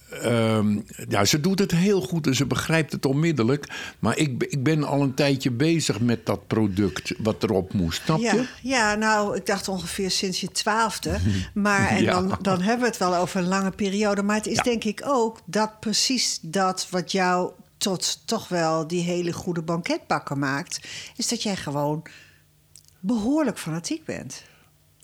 Ehm, 0.09 0.79
ja, 1.09 1.25
ze 1.25 1.39
doet 1.41 1.59
het 1.59 1.71
heel 1.71 2.01
goed 2.01 2.27
en 2.27 2.35
ze 2.35 2.45
begrijpt 2.45 2.91
het 2.91 3.05
onmiddellijk. 3.05 3.93
Maar 3.99 4.17
ik, 4.17 4.37
ben- 4.37 4.51
ik 4.51 4.63
ben 4.63 4.83
al 4.83 5.01
een 5.01 5.13
tijdje 5.13 5.51
bezig 5.51 5.99
met 5.99 6.25
dat 6.25 6.47
product 6.47 7.13
wat 7.17 7.43
erop 7.43 7.73
moest. 7.73 8.01
Snap 8.03 8.19
je? 8.19 8.25
Ja, 8.25 8.45
ja, 8.61 8.95
nou, 8.95 9.35
ik 9.35 9.45
dacht 9.45 9.67
ongeveer 9.67 10.11
sinds 10.11 10.41
je 10.41 10.51
twaalfde. 10.51 11.17
Maar 11.53 11.87
en 11.89 12.03
Ja. 12.03 12.11
dan, 12.11 12.37
dan 12.41 12.61
hebben 12.61 12.81
we 12.81 12.87
het 12.87 12.97
wel 12.97 13.15
over 13.15 13.39
een 13.39 13.47
lange 13.47 13.71
periode. 13.71 14.23
Maar 14.23 14.35
het 14.35 14.47
is 14.47 14.55
Ja. 14.55 14.63
denk 14.63 14.83
ik 14.83 15.01
ook 15.05 15.39
dat 15.45 15.79
precies 15.79 16.39
dat 16.41 16.87
wat 16.89 17.11
jou 17.11 17.51
tot 17.77 18.21
toch 18.25 18.47
wel 18.47 18.87
die 18.87 19.01
hele 19.01 19.31
goede 19.33 19.61
banketbakker 19.61 20.37
maakt... 20.37 20.79
is 21.15 21.27
dat 21.27 21.43
jij 21.43 21.55
gewoon 21.55 22.03
behoorlijk 22.99 23.59
fanatiek 23.59 24.05
bent. 24.05 24.43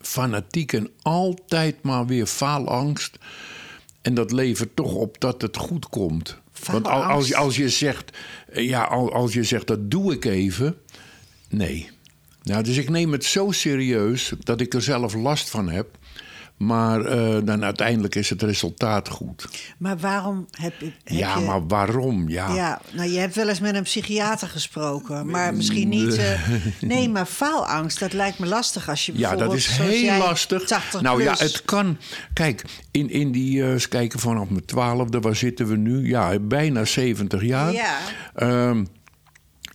Fanatiek 0.02 0.74
en 0.74 0.89
altijd 1.02 1.84
maar 1.84 2.06
weer 2.06 2.26
faalangst. 2.26 3.18
En 4.06 4.13
dat 4.13 4.32
levert 4.32 4.76
toch 4.76 4.94
op 4.94 5.20
dat 5.22 5.41
het 5.41 5.58
goed 5.58 5.89
komt. 5.89 6.38
Want 6.72 6.88
al- 6.88 7.04
als, 7.04 7.28
je- 7.28 7.36
als 7.36 7.56
je 7.56 7.70
zegt, 7.70 8.18
eh, 8.50 8.68
ja, 8.68 8.84
al- 8.84 9.13
als 9.13 9.34
je 9.34 9.44
zegt 9.44 9.68
dat 9.68 9.91
doe 9.91 10.13
ik 10.13 10.26
even, 10.26 10.76
nee. 11.50 11.89
Nou, 12.44 12.63
dus 12.63 12.78
ik 12.78 12.89
neem 12.89 13.12
het 13.12 13.24
zo 13.26 13.52
serieus 13.52 14.34
dat 14.39 14.62
ik 14.62 14.74
er 14.74 14.82
zelf 14.82 15.13
last 15.13 15.50
van 15.50 15.70
heb. 15.70 15.98
Maar 16.58 17.06
eh, 17.06 17.38
dan 17.44 17.63
uiteindelijk 17.63 18.15
is 18.15 18.30
het 18.30 18.41
resultaat 18.41 19.10
goed. 19.10 19.48
Maar 19.78 19.98
waarom 19.98 20.48
heb, 20.52 20.74
heb 20.80 20.91
ja, 21.04 21.38
je... 21.38 21.46
maar 21.46 21.68
waarom? 21.68 22.30
Ja. 22.30 22.54
Ja, 22.54 22.82
nou, 22.91 23.10
je 23.10 23.20
hebt 23.20 23.36
wel 23.36 23.50
eens 23.50 23.60
met 23.60 23.76
een 23.76 23.84
psychiater 23.84 24.48
gesproken, 24.48 25.28
maar 25.28 25.54
misschien 25.54 25.89
niet. 25.89 26.18
eh, 26.18 26.39
nee, 26.82 27.10
maar 27.10 27.26
faalangst, 27.26 28.00
dat 28.00 28.13
lijkt 28.13 28.39
me 28.39 28.46
lastig 28.46 28.89
als 28.89 29.06
je 29.06 29.12
Ja, 29.15 29.36
dat 29.36 29.50
bijvoorbeeld, 29.50 29.94
is 29.94 30.02
heel 30.02 30.18
lastig. 30.18 30.63
80 30.63 31.02
nou 31.02 31.24
ja, 31.24 31.36
het 31.38 31.62
kan. 31.65 31.98
Kijk, 32.34 32.63
in, 32.91 33.10
in 33.10 33.32
die, 33.32 33.63
eens 33.63 33.88
kijken, 33.88 34.20
vanaf 34.20 34.50
mijn 34.50 34.65
twaalfde, 34.65 35.20
waar 35.20 35.36
zitten 35.36 35.68
we 35.68 35.76
nu? 35.76 36.08
Ja, 36.08 36.39
bijna 36.39 36.86
70 36.86 37.44
jaar. 37.44 37.72
Ja. 37.72 37.98
Ehm, 38.36 38.86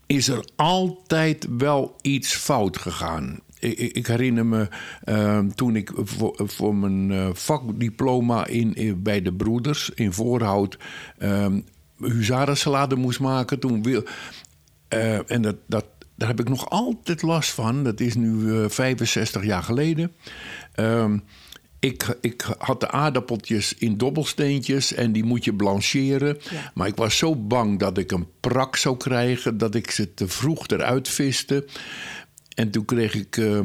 is 0.07 0.29
er 0.29 0.45
altijd 0.57 1.47
wel 1.59 1.97
iets 2.01 2.35
fout 2.35 2.79
gegaan. 2.79 3.41
Ik, 3.61 3.79
ik- 3.79 4.07
herinner 4.07 4.47
me 4.47 4.69
ehm, 5.05 5.49
toen 5.49 5.77
ik 5.77 5.91
voor, 5.95 6.35
voor 6.45 6.75
mijn 6.75 7.11
eh, 7.11 7.29
vakdiploma 7.33 8.47
in, 8.47 8.75
in- 8.75 9.03
bij 9.03 9.23
de 9.23 9.33
Broeders 9.33 9.91
in 9.95 10.13
Voorhout 10.13 10.79
ehm 11.19 11.61
huzarensalade 11.99 12.97
moest 12.97 13.21
maken. 13.21 13.59
Toen 13.61 13.83
wil, 13.83 14.03
eh, 14.89 15.31
en 15.31 15.43
dat, 15.43 15.57
dat, 15.67 15.85
daar 16.17 16.29
heb 16.29 16.41
ik 16.41 16.49
nog 16.49 16.71
altijd 16.71 17.23
last 17.23 17.51
van. 17.51 17.85
Dat 17.85 18.01
is 18.01 18.15
nu 18.15 18.55
eh, 18.63 18.69
65 18.69 19.45
jaar 19.45 19.63
geleden. 19.63 20.13
Ehm, 20.75 21.19
ik, 21.79 22.17
ik 22.21 22.47
had 22.59 22.81
de 22.81 22.91
aardappeltjes 22.91 23.75
in 23.75 23.97
dobbelsteentjes 23.97 24.95
en 24.95 25.13
die 25.13 25.25
moet 25.25 25.45
je 25.45 25.55
blancheren. 25.55 26.39
Ja. 26.51 26.71
Maar 26.75 26.87
ik 26.89 26.97
was 26.97 27.17
zo 27.19 27.37
bang 27.37 27.79
dat 27.79 27.99
ik 27.99 28.13
een 28.13 28.27
prak 28.41 28.77
zou 28.77 28.97
krijgen 28.97 29.59
dat 29.59 29.75
ik 29.75 29.91
ze 29.91 30.15
te 30.15 30.29
vroeg 30.29 30.67
eruit 30.69 31.09
viste. 31.09 31.67
En 32.61 32.71
toen 32.71 32.85
kreeg 32.85 33.15
ik 33.15 33.37
eh, 33.37 33.61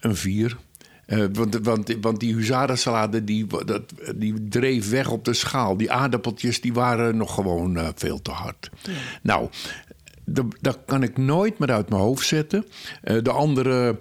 een 0.00 0.16
vier. 0.16 0.56
Eh, 1.06 1.24
want, 1.32 1.58
want, 1.62 1.96
want 2.00 2.20
die 2.20 2.34
huzarensalade 2.34 3.24
die, 3.24 3.46
dat, 3.64 3.82
die 4.16 4.48
dreef 4.48 4.90
weg 4.90 5.10
op 5.10 5.24
de 5.24 5.34
schaal. 5.34 5.76
Die 5.76 5.92
aardappeltjes 5.92 6.60
die 6.60 6.72
waren 6.72 7.16
nog 7.16 7.34
gewoon 7.34 7.76
eh, 7.76 7.88
veel 7.94 8.22
te 8.22 8.30
hard. 8.30 8.70
Nou, 9.22 9.48
dat, 10.60 10.78
kan 10.86 11.02
ik 11.02 11.18
nooit 11.18 11.58
meer 11.58 11.70
uit 11.70 11.88
mijn 11.88 12.00
hoofd 12.00 12.26
zetten. 12.26 12.66
De 13.22 13.30
andere 13.30 13.98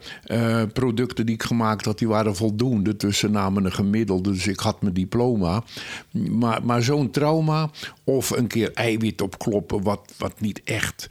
producten 0.73 1.25
die 1.25 1.36
ik 1.36 1.43
gemaakt 1.43 1.86
had, 1.86 1.97
die 1.97 2.08
waren 2.08 2.36
voldoende. 2.36 2.95
Ze 3.12 3.29
namen 3.29 3.65
een 3.65 3.73
gemiddelde, 3.73 4.32
dus 4.32 4.47
ik 4.47 4.60
had 4.60 4.82
mijn 4.82 4.93
diploma. 4.93 5.63
Maar, 6.12 6.65
maar 6.65 6.84
zo'n 6.84 7.12
trauma 7.12 7.69
of 8.03 8.29
een 8.29 8.47
keer 8.47 8.71
eiwit 8.73 9.21
opkloppen... 9.21 9.84
wat, 9.84 10.13
wat 10.17 10.39
niet 10.39 10.62
echt, 10.63 11.08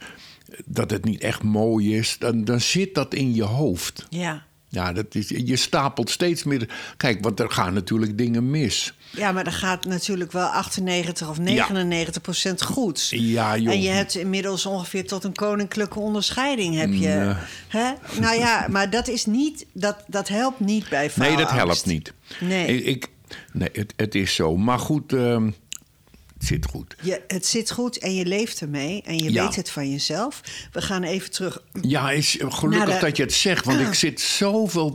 dat 0.65 0.91
het 0.91 1.05
niet 1.05 1.21
echt 1.21 1.43
mooi 1.43 1.97
is... 1.97 2.15
dan, 2.19 2.43
dan 2.45 2.61
zit 2.61 2.95
dat 2.95 3.13
in 3.13 3.35
je 3.35 3.43
hoofd. 3.43 4.05
Ja. 4.09 4.43
Ja, 4.69 4.93
dat 4.93 5.15
is, 5.15 5.29
je 5.29 5.55
stapelt 5.55 6.09
steeds 6.09 6.43
meer... 6.43 6.69
Kijk, 6.97 7.23
want 7.23 7.39
er 7.39 7.51
gaan 7.51 7.73
natuurlijk 7.73 8.17
dingen 8.17 8.49
mis. 8.49 8.93
ja, 9.11 9.31
maar 9.31 9.43
dan 9.43 9.53
gaat 9.53 9.85
natuurlijk 9.85 10.31
wel 10.31 10.45
98 10.47 11.29
of 11.29 11.39
99 11.39 12.21
procent 12.21 12.61
goed. 12.61 13.07
Ja, 13.09 13.57
joh. 13.57 13.73
En 13.73 13.81
je 13.81 13.89
hebt 13.89 14.15
inmiddels 14.15 14.65
ongeveer 14.65 15.07
tot 15.07 15.23
een 15.23 15.33
koninklijke 15.35 15.99
onderscheiding. 15.99 16.75
Heb 16.75 16.93
je, 16.93 17.35
hè? 17.67 17.91
Nou 18.19 18.37
ja, 18.39 18.67
maar 18.69 18.89
dat 18.89 19.07
is 19.07 19.25
niet, 19.25 19.65
dat, 19.73 20.03
dat 20.07 20.27
helpt 20.27 20.59
niet 20.59 20.89
bij 20.89 20.99
Nee, 21.01 21.09
faalangst. 21.09 21.37
dat 21.39 21.51
helpt 21.51 21.85
niet. 21.85 22.13
Nee. 22.39 22.67
Ik, 22.67 22.85
ik- 22.85 23.07
nee 23.53 23.69
het, 23.73 23.93
het 23.95 24.15
is 24.15 24.35
zo. 24.35 24.57
Maar 24.57 24.79
goed, 24.79 25.13
ehm, 25.13 25.51
het 26.43 26.51
zit 26.51 26.65
goed. 26.71 26.95
Je, 27.01 27.21
het 27.27 27.45
zit 27.45 27.71
goed 27.71 27.97
en 27.97 28.15
je 28.15 28.25
leeft 28.25 28.61
ermee 28.61 29.01
en 29.05 29.17
je 29.17 29.31
Ja. 29.31 29.43
weet 29.45 29.55
het 29.55 29.69
van 29.69 29.89
jezelf. 29.91 30.41
We 30.71 30.81
gaan 30.81 31.03
even 31.03 31.31
terug. 31.31 31.61
Ja, 31.81 32.11
is 32.11 32.37
gelukkig 32.41 32.93
de- 32.99 33.05
dat 33.05 33.17
je 33.17 33.23
het 33.23 33.33
zegt, 33.33 33.65
want 33.65 33.79
ik 33.79 33.93
zit 33.93 34.21
zoveel 34.21 34.93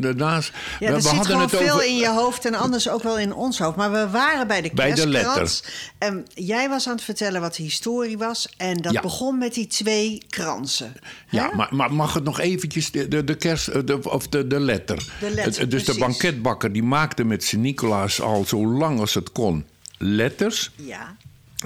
ernaast. 0.00 0.52
Ja, 0.80 0.88
er 0.88 0.94
we 0.94 1.00
zit 1.00 1.10
hadden 1.10 1.38
het 1.40 1.50
veel 1.50 1.74
over. 1.74 1.86
in 1.86 1.96
je 1.96 2.08
hoofd 2.08 2.44
en 2.44 2.54
anders 2.54 2.88
ook 2.88 3.02
wel 3.02 3.18
in 3.18 3.32
ons 3.34 3.58
hoofd. 3.58 3.76
Maar 3.76 3.92
we 3.92 4.08
waren 4.10 4.46
bij 4.46 4.60
de 4.60 4.70
Bij 4.74 4.94
de 4.94 5.08
kerstkrans. 5.10 5.62
En 5.98 6.26
jij 6.34 6.68
was 6.68 6.86
aan 6.86 6.94
het 6.94 7.04
vertellen 7.04 7.40
wat 7.40 7.54
de 7.56 7.62
historie 7.62 8.18
was. 8.18 8.48
En 8.56 8.76
dat 8.76 8.92
Ja. 8.92 9.00
begon 9.00 9.38
met 9.38 9.54
die 9.54 9.66
twee 9.66 10.22
kransen. 10.30 10.92
Ja, 11.28 11.50
maar, 11.54 11.68
maar 11.74 11.92
mag 11.92 12.14
het 12.14 12.24
nog 12.24 12.40
eventjes 12.40 12.90
de, 12.90 13.08
de, 13.08 13.24
de 13.24 13.34
kerst, 13.34 13.68
eh, 13.68 13.80
de, 13.84 14.10
of 14.10 14.28
de, 14.28 14.46
de 14.46 14.60
letter. 14.60 15.08
De 15.20 15.30
letter, 15.30 15.68
dus 15.68 15.84
de 15.84 15.94
banketbakker 15.98 16.72
die 16.72 16.82
maakte 16.82 17.24
met 17.24 17.44
Sint-Nicolaas 17.44 18.20
al 18.20 18.44
zo 18.46 18.66
lang 18.66 19.00
als 19.00 19.14
het 19.14 19.32
kon 19.32 19.64
letters. 20.02 20.70
Ja. 20.76 21.16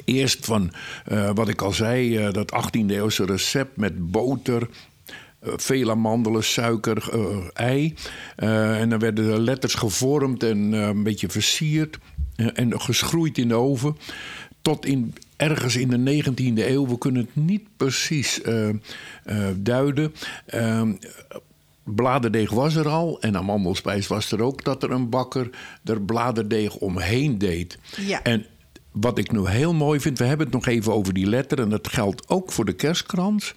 Eerst 0.04 0.44
van, 0.44 0.72
eh, 1.04 1.30
wat 1.34 1.48
ik 1.48 1.62
al 1.62 1.72
zei, 1.72 2.16
eh, 2.16 2.32
dat 2.32 2.52
18e 2.52 2.94
eeuwse 2.94 3.24
recept 3.24 3.76
met 3.76 4.10
boter, 4.10 4.68
eh, 5.38 5.52
veel 5.56 5.90
amandelen, 5.90 6.44
suiker, 6.44 7.10
ei. 7.52 7.94
En 8.36 8.88
dan 8.88 8.98
werden 8.98 9.26
de 9.26 9.40
letters 9.40 9.74
gevormd 9.74 10.42
en 10.42 10.72
een 10.72 11.02
beetje 11.02 11.28
versierd 11.28 11.98
en 12.36 12.80
geschroeid 12.80 13.38
in 13.38 13.48
de 13.48 13.54
oven. 13.54 13.96
Tot 14.62 14.86
in, 14.86 15.14
ergens 15.36 15.76
in 15.76 15.88
de 15.88 15.98
19e 15.98 16.70
eeuw, 16.70 16.86
we 16.86 16.98
kunnen 16.98 17.22
het 17.22 17.44
niet 17.44 17.62
precies 17.76 18.40
duiden. 19.56 20.14
Bladerdeeg 21.84 22.50
was 22.50 22.74
er 22.74 22.88
al 22.88 23.20
en 23.20 23.36
amandelspijs 23.36 24.06
was 24.06 24.32
er 24.32 24.42
ook 24.42 24.64
dat 24.64 24.82
er 24.82 24.90
een 24.90 25.08
bakker 25.08 25.50
er 25.84 26.02
bladerdeeg 26.02 26.76
omheen 26.76 27.38
deed. 27.38 27.78
Ja. 27.96 28.22
En 28.22 28.46
wat 28.92 29.18
ik 29.18 29.32
nu 29.32 29.48
heel 29.48 29.74
mooi 29.74 30.00
vind, 30.00 30.18
we 30.18 30.24
hebben 30.24 30.46
het 30.46 30.54
nog 30.54 30.66
even 30.66 30.92
over 30.92 31.14
die 31.14 31.26
letter 31.26 31.60
en 31.60 31.68
dat 31.68 31.88
geldt 31.88 32.28
ook 32.28 32.52
voor 32.52 32.64
de 32.64 32.72
kerstkrans. 32.72 33.54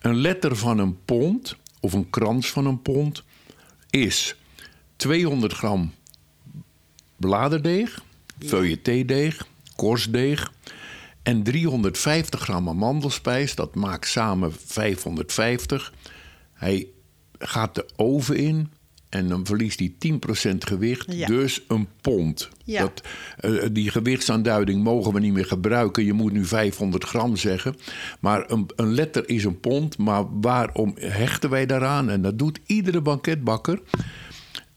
Een 0.00 0.16
letter 0.16 0.56
van 0.56 0.78
een 0.78 1.04
pond 1.04 1.56
of 1.80 1.92
een 1.92 2.10
krans 2.10 2.50
van 2.50 2.66
een 2.66 2.82
pond 2.82 3.22
is 3.90 4.36
200 4.96 5.52
gram 5.52 5.92
bladerdeeg, 7.16 8.02
feuilletédeeg, 8.38 9.46
korstdeeg 9.76 10.52
en 11.22 11.42
350 11.42 12.40
gram 12.40 12.68
amandelspijs. 12.68 13.54
Dat 13.54 13.74
maakt 13.74 14.08
samen 14.08 14.52
550. 14.66 15.92
Hij 16.52 16.86
gaat 17.38 17.74
de 17.74 17.86
oven 17.96 18.36
in 18.36 18.68
en 19.08 19.28
dan 19.28 19.46
verliest 19.46 19.78
hij 19.78 19.92
10% 19.98 20.64
gewicht, 20.64 21.12
Ja. 21.12 21.26
dus 21.26 21.62
een 21.68 21.88
pond. 22.00 22.48
Ja. 22.64 22.80
Dat, 22.80 23.02
eh, 23.38 23.52
die 23.72 23.90
gewichtsaanduiding 23.90 24.82
mogen 24.82 25.12
we 25.12 25.20
niet 25.20 25.32
meer 25.32 25.44
gebruiken. 25.46 26.04
Je 26.04 26.12
moet 26.12 26.32
nu 26.32 26.44
500 26.44 27.04
gram 27.04 27.36
zeggen. 27.36 27.76
Maar 28.20 28.50
een, 28.50 28.66
een 28.76 28.94
letter 28.94 29.28
is 29.28 29.44
een 29.44 29.60
pond. 29.60 29.98
Maar 29.98 30.40
waarom 30.40 30.94
hechten 30.98 31.50
wij 31.50 31.66
daaraan? 31.66 32.10
En 32.10 32.22
dat 32.22 32.38
doet 32.38 32.58
iedere 32.66 33.00
banketbakker. 33.00 33.80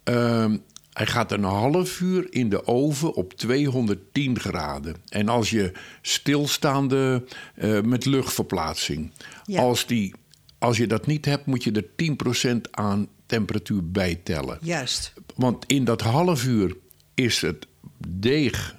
Ehm, 0.04 0.58
hij 0.94 1.06
gaat 1.08 1.32
een 1.32 1.44
half 1.44 2.00
uur 2.02 2.28
in 2.30 2.50
de 2.50 2.68
oven 2.68 3.14
op 3.14 3.34
210 3.34 4.40
graden. 4.40 4.96
En 5.10 5.30
als 5.30 5.50
je 5.50 5.72
stilstaande 6.02 7.24
eh, 7.56 7.82
met 7.82 8.06
luchtverplaatsing, 8.06 9.12
Ja. 9.46 9.62
als, 9.62 9.86
die, 9.86 10.14
als 10.62 10.78
je 10.78 10.88
dat 10.88 11.06
niet 11.06 11.26
hebt, 11.26 11.46
moet 11.46 11.64
je 11.64 11.72
er 11.72 12.56
10% 12.56 12.62
aan 12.72 13.08
temperatuur 13.26 13.92
bij 13.92 14.16
tellen. 14.24 14.58
Juist. 14.62 15.14
Want 15.36 15.66
in 15.66 15.84
dat 15.84 16.02
half 16.02 16.46
uur 16.46 16.76
is 17.14 17.42
het 17.42 17.68
deeg, 18.08 18.76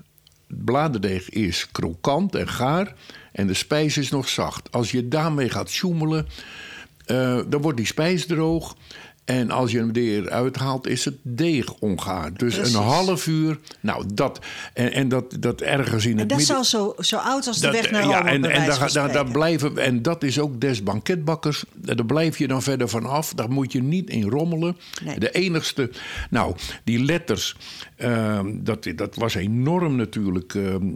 het 0.46 0.64
bladerdeeg 0.64 1.28
is 1.30 1.70
krokant 1.70 2.34
en 2.34 2.48
gaar 2.48 2.94
en 3.32 3.46
de 3.46 3.54
spijs 3.54 3.96
is 3.96 4.10
nog 4.10 4.28
zacht. 4.28 4.72
Als 4.72 4.90
je 4.90 5.08
daarmee 5.08 5.48
gaat 5.48 5.70
sjoemelen, 5.70 6.26
eh, 7.04 7.40
dan 7.48 7.60
wordt 7.60 7.76
die 7.76 7.86
spijs 7.86 8.26
droog. 8.26 8.76
En 9.24 9.50
als 9.50 9.70
je 9.70 9.78
hem 9.78 9.90
eruit 9.90 10.56
haalt, 10.56 10.86
is 10.86 11.04
het 11.04 11.14
deeg 11.22 11.72
ongaar. 11.72 12.34
Dus 12.34 12.54
Precies. 12.54 12.74
een 12.74 12.82
half 12.82 13.26
uur, 13.26 13.58
nou 13.80 14.04
dat, 14.14 14.40
en, 14.74 14.92
en 14.92 15.08
dat, 15.08 15.36
dat 15.40 15.60
ergens 15.60 16.04
in 16.06 16.12
En 16.12 16.18
het 16.18 16.28
dat 16.28 16.40
is 16.40 16.52
al 16.52 16.64
zo, 16.64 16.94
zo 16.98 17.16
oud 17.16 17.46
als 17.46 17.58
de 17.58 17.66
Dat- 17.66 17.74
weg 17.74 17.90
naar 17.90 18.06
ja, 18.08 18.18
Rome, 18.18 18.30
en, 18.30 18.40
bij 18.40 18.50
en, 18.50 18.66
wijze 18.66 18.94
daar, 18.94 19.12
daar, 19.12 19.30
blijven, 19.30 19.78
en 19.78 20.02
dat 20.02 20.22
is 20.22 20.38
ook 20.38 20.60
des 20.60 20.82
banketbakkers. 20.82 21.64
Daar 21.74 22.04
blijf 22.06 22.38
je 22.38 22.46
dan 22.46 22.62
verder 22.62 22.88
van 22.88 23.06
af. 23.06 23.34
Daar 23.34 23.50
moet 23.50 23.72
je 23.72 23.82
niet 23.82 24.10
in 24.10 24.28
rommelen. 24.28 24.76
Nee. 25.04 25.18
De 25.18 25.30
enigste. 25.30 25.90
Nou, 26.30 26.56
die 26.84 27.04
letters. 27.04 27.56
ehm, 27.96 28.50
dat, 28.54 28.86
dat 28.96 29.14
was 29.14 29.34
enorm 29.34 29.96
natuurlijk. 29.96 30.54
ehm 30.54 30.86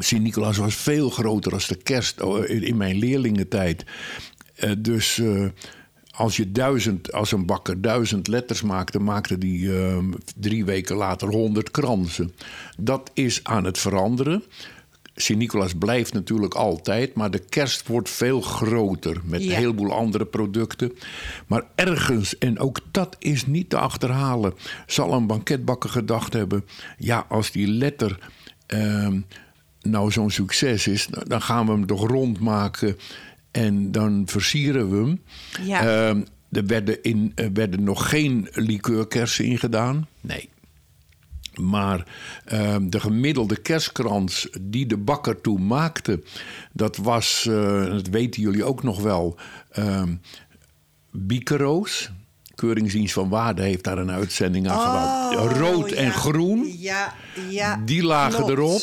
Sint-Nicolaas 0.00 0.56
was 0.56 0.74
veel 0.74 1.10
groter 1.10 1.52
als 1.52 1.66
de 1.66 1.76
kerst 1.76 2.20
oh, 2.22 2.48
in, 2.48 2.76
mijn 2.76 2.96
leerlingentijd. 2.98 3.84
Eh, 4.54 4.70
dus. 4.78 5.18
eh, 5.18 5.44
als 6.16 6.36
je 6.36 6.52
duizend, 6.52 7.12
als 7.12 7.32
een 7.32 7.46
bakker 7.46 7.80
duizend 7.80 8.28
letters 8.28 8.62
maakte, 8.62 8.98
maakte 8.98 9.38
die 9.38 9.78
ehm, 9.78 10.12
drie 10.36 10.64
weken 10.64 10.96
later 10.96 11.28
honderd 11.28 11.70
kransen. 11.70 12.32
Dat 12.78 13.10
is 13.14 13.40
aan 13.42 13.64
het 13.64 13.78
veranderen. 13.78 14.42
Sint-Nicolaas 15.14 15.72
blijft 15.74 16.12
natuurlijk 16.12 16.54
altijd, 16.54 17.14
maar 17.14 17.30
de 17.30 17.38
kerst 17.38 17.86
wordt 17.86 18.10
veel 18.10 18.40
groter 18.40 19.20
met 19.24 19.42
Ja. 19.44 19.50
een 19.50 19.56
heleboel 19.56 19.92
andere 19.92 20.24
producten. 20.26 20.92
Maar 21.46 21.62
ergens, 21.74 22.38
en 22.38 22.58
ook 22.58 22.78
dat 22.90 23.16
is 23.18 23.46
niet 23.46 23.70
te 23.70 23.78
achterhalen, 23.78 24.54
zal 24.86 25.12
een 25.12 25.26
banketbakker 25.26 25.90
gedacht 25.90 26.32
hebben: 26.32 26.64
ja, 26.98 27.26
als 27.28 27.50
die 27.50 27.66
letter 27.66 28.18
ehm, 28.66 29.20
nou 29.82 30.10
zo'n 30.10 30.30
succes 30.30 30.86
is, 30.86 31.08
dan 31.26 31.42
gaan 31.42 31.66
we 31.66 31.72
hem 31.72 31.86
toch 31.86 32.06
rondmaken 32.08 32.96
en 33.56 33.92
dan 33.92 34.22
versieren 34.26 34.90
we 34.90 34.96
hem. 34.96 35.22
Ja. 35.66 35.80
Ehm, 35.80 36.22
er 36.50 36.66
werden, 36.66 37.02
in, 37.02 37.32
er 37.34 37.52
werden 37.52 37.82
nog 37.82 38.08
geen 38.08 38.48
likeurkersen 38.52 39.44
ingedaan. 39.44 40.08
Nee. 40.20 40.48
Maar 41.54 42.06
ehm, 42.44 42.88
de 42.88 43.00
gemiddelde 43.00 43.56
kerstkrans 43.56 44.48
die 44.60 44.86
de 44.86 44.96
bakker 44.96 45.40
toen 45.40 45.66
maakte, 45.66 46.22
dat 46.72 46.96
was, 46.96 47.46
eh, 47.48 47.84
dat 47.84 48.08
weten 48.08 48.42
jullie 48.42 48.64
ook 48.64 48.82
nog 48.82 49.00
wel, 49.00 49.38
ehm 49.70 50.14
Biekeroos. 51.10 52.10
Keuringsdienst 52.54 53.12
van 53.12 53.28
Waarde 53.28 53.62
heeft 53.62 53.84
daar 53.84 53.98
een 53.98 54.10
uitzending 54.10 54.68
aan 54.68 54.80
gedaan. 54.80 55.38
Oh, 55.38 55.58
Rood 55.58 55.90
en 55.90 56.12
groen. 56.12 56.74
Ja, 56.78 57.14
ja. 57.50 57.82
Die 57.84 58.02
lagen 58.02 58.44
klopt. 58.44 58.50
erop. 58.50 58.82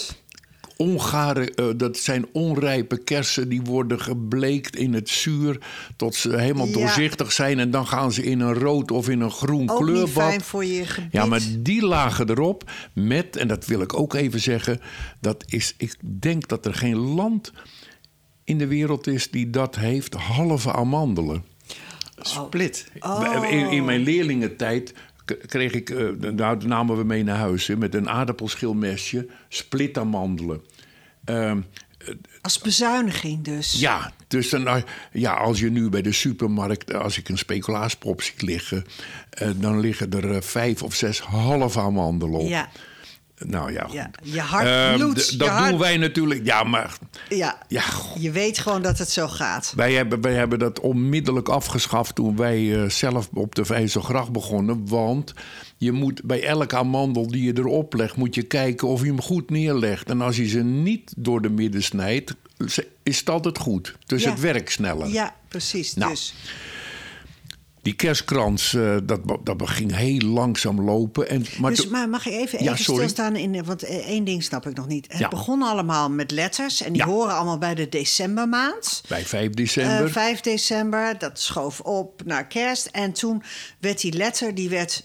Ongare, 0.78 1.52
eh, 1.52 1.66
dat 1.78 1.98
zijn 1.98 2.26
onrijpe 2.32 2.98
kersen, 2.98 3.50
die 3.50 3.62
worden 3.62 4.00
gebleekt 4.02 4.76
in 4.76 4.94
het 4.94 5.10
zuur 5.10 5.58
tot 5.96 6.16
ze 6.16 6.38
helemaal 6.38 6.68
Ja. 6.68 6.74
doorzichtig 6.74 7.32
zijn. 7.32 7.60
En 7.60 7.72
dan 7.72 7.88
gaan 7.88 8.12
ze 8.12 8.24
in 8.24 8.40
een 8.40 8.54
rood 8.54 8.92
of 8.92 9.10
in 9.10 9.22
een 9.22 9.32
groen 9.32 9.70
Ook 9.70 9.80
niet 9.80 9.90
kleurbad. 9.90 10.24
fijn 10.30 10.42
voor 10.42 10.66
je 10.66 10.86
gebied. 10.86 11.12
Ja, 11.12 11.26
maar 11.26 11.42
die 11.60 11.86
lagen 11.86 12.30
erop 12.30 12.72
met, 12.94 13.36
en 13.38 13.48
dat 13.48 13.66
wil 13.66 13.82
ik 13.82 14.00
ook 14.00 14.14
even 14.14 14.40
zeggen, 14.40 14.82
dat 15.20 15.44
is, 15.48 15.74
ik 15.78 15.96
denk 16.20 16.48
dat 16.48 16.66
er 16.66 16.74
geen 16.74 16.98
land 16.98 17.52
in 18.44 18.58
de 18.58 18.68
wereld 18.68 19.08
is 19.08 19.32
die 19.32 19.50
dat 19.50 19.76
heeft, 19.76 20.14
halve 20.14 20.72
amandelen. 20.74 21.44
Split. 22.22 22.88
Oh. 23.00 23.48
In, 23.52 23.70
in 23.70 23.86
mijn 23.86 24.02
leerlingentijd 24.02 24.94
kreeg 25.26 25.72
ik, 25.72 25.90
eh, 25.90 25.98
nou, 26.20 26.36
dat 26.36 26.64
namen 26.64 26.98
we 26.98 27.04
mee 27.04 27.24
naar 27.24 27.38
huis, 27.38 27.68
hè, 27.68 27.78
met 27.78 27.96
een 27.96 28.10
aardappelschilmesje, 28.10 29.28
splitamandelen. 29.50 30.62
Ehm, 31.26 31.62
Als 32.42 32.60
bezuiniging 32.60 33.44
dus. 33.44 33.80
ja, 33.80 34.12
dus 34.28 34.50
dan, 34.50 34.68
eh, 34.68 34.82
ja, 35.12 35.34
als 35.34 35.60
je 35.60 35.70
nu 35.70 35.90
bij 35.90 36.02
de 36.02 36.12
supermarkt, 36.12 36.94
als 36.94 37.18
ik 37.18 37.30
een 37.30 37.38
speculaaspop 37.38 38.22
zie 38.22 38.34
liggen, 38.38 38.86
eh, 39.30 39.50
dan 39.56 39.80
liggen 39.80 40.12
er 40.12 40.32
eh, 40.36 40.42
vijf 40.42 40.84
of 40.84 40.94
zes 40.96 41.20
halve 41.20 41.80
amandelen 41.80 42.40
op. 42.40 42.48
Ja, 42.48 42.70
Nou 43.46 43.72
ja, 43.74 43.88
ja. 43.92 44.10
Je 44.24 44.40
hart 44.40 44.66
Ehm, 44.68 44.96
bloedt. 44.98 45.30
je 45.30 45.38
dat 45.38 45.48
hart- 45.50 45.70
doen 45.70 45.80
wij 45.80 45.98
natuurlijk. 45.98 46.46
Ja, 46.46 46.64
maar 46.64 46.98
Ja. 47.30 47.58
ja. 47.68 47.84
Je 48.20 48.32
weet 48.32 48.58
gewoon 48.60 48.82
dat 48.82 48.98
het 48.98 49.10
zo 49.10 49.28
gaat. 49.28 49.74
wij, 49.76 49.94
hebben, 49.94 50.22
wij 50.22 50.34
hebben 50.34 50.60
dat 50.60 50.80
onmiddellijk 50.80 51.50
afgeschaft 51.50 52.16
toen 52.16 52.36
wij 52.36 52.82
eh, 52.84 52.90
zelf 52.90 53.30
op 53.34 53.56
de 53.56 53.66
Vijzelgracht 53.66 54.32
begonnen. 54.32 54.88
Want 54.88 55.34
je 55.78 55.92
moet 55.92 56.24
bij 56.24 56.44
elke 56.44 56.76
amandel 56.76 57.28
die 57.28 57.44
je 57.44 57.58
erop 57.58 57.94
legt, 57.94 58.16
moet 58.16 58.36
je 58.36 58.44
kijken 58.44 58.88
of 58.88 59.02
je 59.02 59.08
hem 59.08 59.22
goed 59.22 59.50
neerlegt. 59.50 60.10
En 60.10 60.22
als 60.22 60.36
je 60.38 60.48
ze 60.48 60.60
niet 60.64 61.14
door 61.18 61.42
de 61.42 61.50
midden 61.50 61.84
snijdt, 61.84 62.36
is 63.04 63.20
het 63.20 63.30
altijd 63.30 63.58
goed. 63.58 63.96
Dus 64.06 64.24
Ja. 64.24 64.30
het 64.30 64.40
werkt 64.40 64.72
sneller. 64.72 65.08
Ja, 65.08 65.36
precies. 65.48 65.94
Nou, 65.94 66.12
dus. 66.12 66.34
Die 67.84 67.94
kerstkrans, 67.94 68.74
eh, 68.74 68.98
dat, 69.04 69.20
dat 69.44 69.70
ging 69.70 69.96
heel 69.96 70.20
langzaam 70.20 70.82
lopen. 70.82 71.30
En, 71.30 71.46
maar 71.60 71.72
dus, 71.72 71.88
maar 71.88 72.10
mag 72.10 72.26
ik 72.26 72.34
even, 72.34 72.64
Ja, 72.64 72.72
even 72.72 72.84
sorry. 72.84 73.00
stilstaan? 73.02 73.36
In, 73.36 73.64
want 73.66 73.84
eh, 73.84 73.96
één 74.08 74.24
ding 74.24 74.44
snap 74.44 74.68
ik 74.68 74.76
nog 74.76 74.88
niet. 74.88 75.06
Het 75.10 75.18
Ja. 75.20 75.28
begon 75.28 75.62
allemaal 75.62 76.10
met 76.10 76.32
letters. 76.32 76.82
En 76.82 76.94
die 76.94 77.02
Ja. 77.02 77.08
horen 77.08 77.36
allemaal 77.36 77.58
bij 77.58 77.76
de 77.76 77.90
decembermaand. 77.90 79.04
bij 79.08 79.26
5 79.26 79.50
december. 79.54 80.06
Eh, 80.06 80.12
5 80.12 80.42
december, 80.42 81.18
dat 81.18 81.40
schoof 81.40 81.80
op 81.80 82.22
naar 82.26 82.48
kerst. 82.48 82.86
En 82.86 83.12
toen 83.14 83.44
werd 83.80 84.02
die 84.02 84.14
letter, 84.14 84.56
die 84.56 84.70
werd... 84.70 85.04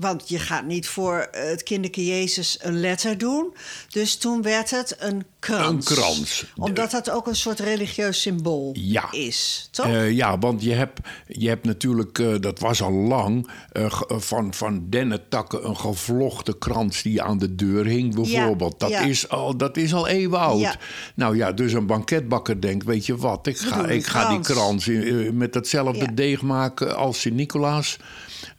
Want 0.00 0.28
je 0.28 0.38
gaat 0.38 0.66
niet 0.66 0.88
voor 0.88 1.28
het 1.30 1.62
kinderke 1.62 2.06
Jezus 2.06 2.58
een 2.60 2.80
letter 2.80 3.18
doen. 3.18 3.54
Dus 3.88 4.16
toen 4.16 4.42
werd 4.42 4.70
het 4.70 4.96
een 4.98 5.24
krans. 5.38 5.90
Een 5.90 5.96
krans. 5.96 6.44
Omdat 6.56 6.90
dat 6.90 7.10
ook 7.10 7.26
een 7.26 7.36
soort 7.36 7.60
religieus 7.60 8.20
symbool 8.20 8.70
Ja. 8.78 9.12
is, 9.12 9.68
toch? 9.70 9.86
Eh, 9.86 10.10
ja, 10.10 10.38
want 10.38 10.62
je 10.62 10.72
hebt, 10.72 11.00
je 11.26 11.48
hebt 11.48 11.64
natuurlijk, 11.64 12.18
eh, 12.18 12.34
dat 12.40 12.58
was 12.58 12.82
al 12.82 12.92
lang, 12.92 13.50
eh, 13.72 14.00
van, 14.08 14.54
van 14.54 14.86
dennetakken 14.90 15.68
een 15.68 15.76
gevlochten 15.76 16.58
krans 16.58 17.02
die 17.02 17.22
aan 17.22 17.38
de 17.38 17.54
deur 17.54 17.84
hing, 17.86 18.14
bijvoorbeeld. 18.14 18.80
dat, 18.80 18.90
ja. 18.90 19.00
Is 19.00 19.28
al, 19.28 19.56
dat 19.56 19.76
is 19.76 19.94
al 19.94 20.08
eeuwen 20.08 20.38
oud. 20.40 20.76
Nou 21.14 21.36
ja, 21.36 21.52
dus 21.52 21.72
een 21.72 21.86
banketbakker 21.86 22.60
denkt, 22.60 22.84
weet 22.84 23.06
je 23.06 23.16
wat, 23.16 23.46
ik 23.46 23.58
ga, 23.58 23.86
ik 23.88 24.06
ga 24.06 24.28
die 24.28 24.40
krans. 24.40 24.88
in- 24.88 25.36
met 25.36 25.54
hetzelfde 25.54 26.04
Ja. 26.04 26.10
deeg 26.14 26.42
maken 26.42 26.96
als 26.96 27.20
Sint-Nicolaas. 27.20 27.96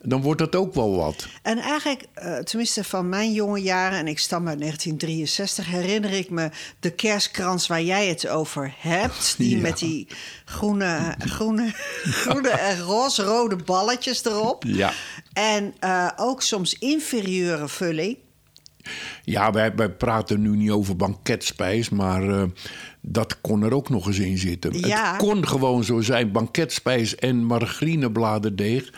Dan 0.02 0.22
wordt 0.22 0.38
dat 0.38 0.56
ook 0.56 0.74
wel 0.74 0.96
wat. 0.96 1.26
En 1.42 1.58
eigenlijk, 1.58 2.04
eh, 2.14 2.36
tenminste 2.38 2.84
van 2.84 3.08
mijn 3.08 3.32
jonge 3.32 3.60
jaren, 3.62 3.98
en 3.98 4.06
ik 4.08 4.18
stam 4.18 4.48
uit 4.48 4.58
1963, 4.58 5.66
herinner 5.66 6.10
ik 6.12 6.30
me 6.30 6.50
de 6.80 6.90
kerstkrans 6.90 7.66
waar 7.66 7.82
jij 7.82 8.06
het 8.06 8.28
over 8.28 8.74
hebt. 8.78 9.34
Die 9.38 9.56
Ja. 9.56 9.62
met 9.62 9.78
die 9.78 10.06
groene, 10.44 11.14
groene, 11.18 11.70
groene 12.22 12.50
en 12.50 12.80
roze-rode 12.80 13.56
balletjes 13.56 14.24
erop. 14.24 14.64
Ja. 14.66 14.92
En 15.32 15.74
eh, 15.80 16.08
ook 16.16 16.42
soms 16.42 16.78
inferieure 16.78 17.68
vulling. 17.68 18.16
Ja, 19.24 19.50
wij, 19.52 19.74
wij 19.74 19.90
praten 19.90 20.40
nu 20.42 20.56
niet 20.56 20.70
over 20.70 20.96
banketspijs, 20.96 21.88
maar 21.88 22.28
eh, 22.28 22.42
dat 23.00 23.40
kon 23.40 23.62
er 23.62 23.74
ook 23.74 23.88
nog 23.88 24.06
eens 24.06 24.18
in 24.18 24.38
zitten. 24.38 24.78
Ja. 24.78 25.08
Het 25.12 25.16
kon 25.20 25.48
gewoon 25.48 25.84
zo 25.84 26.00
zijn, 26.00 26.32
banketspijs 26.32 27.14
en 27.14 27.44
margarinebladerdeeg. 27.44 28.92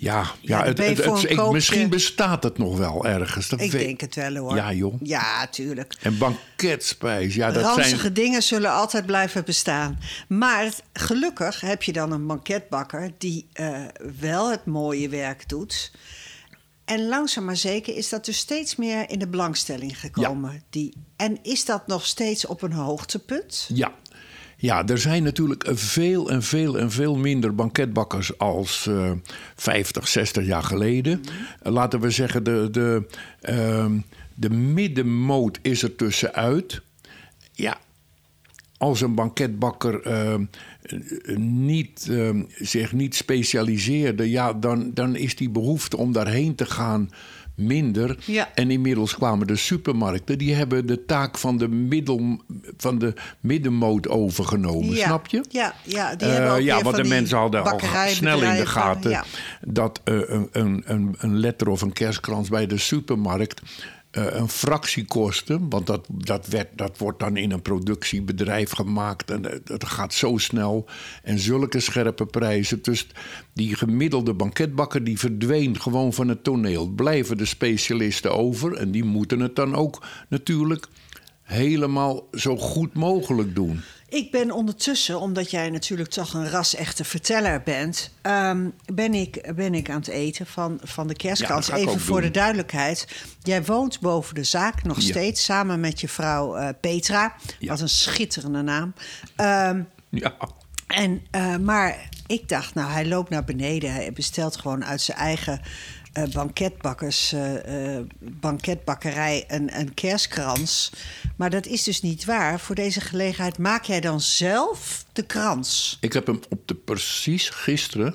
Ja, 0.00 0.24
ja, 0.40 0.64
het, 0.64 0.78
ik- 0.78 1.50
misschien 1.50 1.88
bestaat 1.90 2.42
het 2.42 2.58
nog 2.58 2.76
wel 2.78 3.06
ergens. 3.06 3.48
Dat 3.48 3.60
Ik 3.60 3.72
weet- 3.72 3.84
denk 3.84 4.00
het 4.00 4.14
wel 4.14 4.36
hoor. 4.36 4.56
Ja, 4.56 4.72
joh. 4.72 4.94
Ja, 5.02 5.46
tuurlijk. 5.46 5.94
En 6.00 6.18
banketspijs, 6.18 7.34
ja, 7.34 7.50
dat 7.50 7.62
Ranzige 7.62 7.96
zijn... 7.96 8.12
dingen 8.12 8.42
zullen 8.42 8.72
altijd 8.72 9.06
blijven 9.06 9.44
bestaan. 9.44 9.98
Maar 10.28 10.70
gelukkig 10.92 11.60
heb 11.60 11.82
je 11.82 11.92
dan 11.92 12.12
een 12.12 12.26
banketbakker 12.26 13.10
die 13.18 13.46
eh, 13.52 13.80
wel 14.20 14.50
het 14.50 14.64
mooie 14.66 15.08
werk 15.08 15.48
doet. 15.48 15.92
En 16.84 17.08
langzaam 17.08 17.44
maar 17.44 17.56
zeker 17.56 17.96
is 17.96 18.08
dat 18.08 18.24
dus 18.24 18.38
steeds 18.38 18.76
meer 18.76 19.10
in 19.10 19.18
de 19.18 19.28
belangstelling 19.28 20.00
gekomen. 20.00 20.62
Die, 20.70 20.92
en 21.16 21.38
is 21.42 21.64
dat 21.64 21.86
nog 21.86 22.06
steeds 22.06 22.46
op 22.46 22.62
een 22.62 22.72
hoogtepunt? 22.72 23.68
Ja. 23.74 23.92
Ja, 24.60 24.86
er 24.86 24.98
zijn 24.98 25.22
natuurlijk 25.22 25.66
veel 25.70 26.30
en 26.30 26.42
veel 26.42 26.78
en 26.78 26.90
veel 26.90 27.16
minder 27.16 27.54
banketbakkers 27.54 28.38
als 28.38 28.86
eh 28.86 29.12
50, 29.56 30.08
60 30.08 30.46
jaar 30.46 30.62
geleden. 30.62 31.20
Eh, 31.62 31.72
Laten 31.72 32.00
we 32.00 32.10
zeggen, 32.10 32.44
de, 32.44 32.68
de, 32.70 33.06
ehm, 33.40 33.98
de 34.34 34.50
middenmoot 34.50 35.58
is 35.62 35.82
er 35.82 35.96
tussenuit. 35.96 36.82
Ja, 37.52 37.78
als 38.78 39.00
een 39.00 39.14
banketbakker 39.14 40.02
eh, 40.02 40.34
niet, 41.36 42.08
eh, 42.10 42.30
zich 42.56 42.92
niet 42.92 43.14
specialiseerde, 43.14 44.30
ja, 44.30 44.52
dan, 44.52 44.90
dan 44.94 45.16
is 45.16 45.36
die 45.36 45.50
behoefte 45.50 45.96
om 45.96 46.12
daarheen 46.12 46.54
te 46.54 46.66
gaan 46.66 47.10
minder. 47.58 48.16
Ja. 48.24 48.48
En 48.54 48.70
inmiddels 48.70 49.14
kwamen 49.14 49.46
de 49.46 49.56
supermarkten, 49.56 50.38
die 50.38 50.54
hebben 50.54 50.86
de 50.86 51.04
taak 51.04 51.38
van 51.38 51.58
de, 51.58 51.68
middel, 51.68 52.40
van 52.76 52.98
de 52.98 53.14
middenmoot 53.40 54.08
overgenomen, 54.08 54.94
Ja. 54.94 55.06
snap 55.06 55.26
je? 55.26 55.44
Ja, 55.48 55.74
ja, 55.82 56.14
die 56.16 56.28
Eh, 56.28 56.34
hebben 56.34 56.52
ook 56.52 56.60
ja, 56.60 56.82
want 56.82 56.94
van 56.96 57.02
de 57.04 57.08
mensen 57.08 57.38
hadden 57.38 57.62
al 57.64 57.80
snel 58.06 58.42
in 58.42 58.56
de 58.56 58.66
gaten 58.66 59.10
ja. 59.10 59.24
dat 59.60 60.00
eh, 60.04 60.14
een, 60.26 60.48
een, 60.52 60.82
een, 60.86 61.14
een 61.18 61.38
letter 61.38 61.68
of 61.68 61.80
een 61.82 61.92
kerstkrans 61.92 62.48
bij 62.48 62.66
de 62.66 62.78
supermarkt 62.78 63.60
eh, 63.60 63.66
een 64.26 64.48
fractie 64.48 65.04
kostte. 65.04 65.58
Want 65.68 65.86
dat, 65.86 66.06
dat, 66.12 66.46
werd, 66.46 66.68
dat 66.78 66.98
wordt 66.98 67.18
dan 67.18 67.36
in 67.36 67.52
een 67.52 67.62
productiebedrijf 67.62 68.70
gemaakt 68.70 69.30
en 69.30 69.52
eh, 69.52 69.58
dat 69.64 69.84
gaat 69.84 70.14
zo 70.14 70.36
snel. 70.36 70.86
En 71.22 71.38
zulke 71.38 71.80
scherpe 71.80 72.26
prijzen. 72.26 72.82
Dus 72.82 73.06
die 73.52 73.74
gemiddelde 73.74 74.34
banketbakker 74.34 75.04
die 75.04 75.18
verdween 75.18 75.80
gewoon 75.80 76.12
van 76.12 76.28
het 76.28 76.44
toneel. 76.44 76.88
Blijven 76.88 77.36
de 77.36 77.44
specialisten 77.44 78.34
over 78.34 78.72
en 78.72 78.90
die 78.90 79.04
moeten 79.04 79.40
het 79.40 79.56
dan 79.56 79.74
ook 79.74 80.06
natuurlijk 80.28 80.88
helemaal 81.42 82.28
zo 82.32 82.56
goed 82.56 82.94
mogelijk 82.94 83.54
doen. 83.54 83.80
Ik 84.10 84.30
ben 84.30 84.50
ondertussen, 84.50 85.20
omdat 85.20 85.50
jij 85.50 85.70
natuurlijk 85.70 86.10
toch 86.10 86.34
een 86.34 86.48
ras-echte 86.50 87.04
verteller 87.04 87.62
bent, 87.62 88.10
ehm, 88.22 88.68
ben, 88.92 89.14
ik, 89.14 89.52
ben 89.54 89.74
ik 89.74 89.90
aan 89.90 89.98
het 89.98 90.08
eten 90.08 90.46
van, 90.46 90.80
van 90.82 91.06
de 91.06 91.14
kerstkans. 91.14 91.70
Even 91.70 92.00
voor 92.00 92.20
doen. 92.20 92.26
de 92.32 92.38
duidelijkheid. 92.38 93.06
Jij 93.42 93.64
woont 93.64 94.00
boven 94.00 94.34
de 94.34 94.44
zaak 94.44 94.82
nog 94.82 95.00
Ja. 95.00 95.08
steeds, 95.08 95.44
samen 95.44 95.80
met 95.80 96.00
je 96.00 96.08
vrouw 96.08 96.54
eh, 96.56 96.68
Petra. 96.80 97.34
Ja. 97.58 97.68
Wat 97.68 97.80
een 97.80 97.88
schitterende 97.88 98.62
naam. 98.62 98.94
Ehm, 99.36 99.82
Ja. 100.10 100.34
en, 100.86 101.22
eh, 101.30 101.56
maar 101.56 102.08
ik 102.26 102.48
dacht, 102.48 102.74
nou, 102.74 102.90
hij 102.90 103.06
loopt 103.06 103.30
naar 103.30 103.44
beneden. 103.44 103.92
Hij 103.92 104.12
bestelt 104.12 104.56
gewoon 104.56 104.84
uit 104.84 105.00
zijn 105.00 105.18
eigen 105.18 105.60
eh, 106.22 106.32
banketbakkers, 106.32 107.32
eh, 107.32 107.96
eh, 107.96 108.04
banketbakkerij 108.18 109.44
een, 109.48 109.78
een 109.78 109.94
kerstkrans. 109.94 110.92
Maar 111.36 111.50
dat 111.50 111.66
is 111.66 111.82
dus 111.82 112.02
niet 112.02 112.24
waar. 112.24 112.60
Voor 112.60 112.74
deze 112.74 113.00
gelegenheid 113.00 113.58
maak 113.58 113.84
jij 113.84 114.00
dan 114.00 114.20
zelf 114.20 115.04
de 115.12 115.22
krans. 115.22 115.98
Ik 116.00 116.12
heb 116.12 116.26
hem 116.26 116.40
op 116.48 116.68
de 116.68 116.74
precies 116.74 117.48
gisteren 117.48 118.14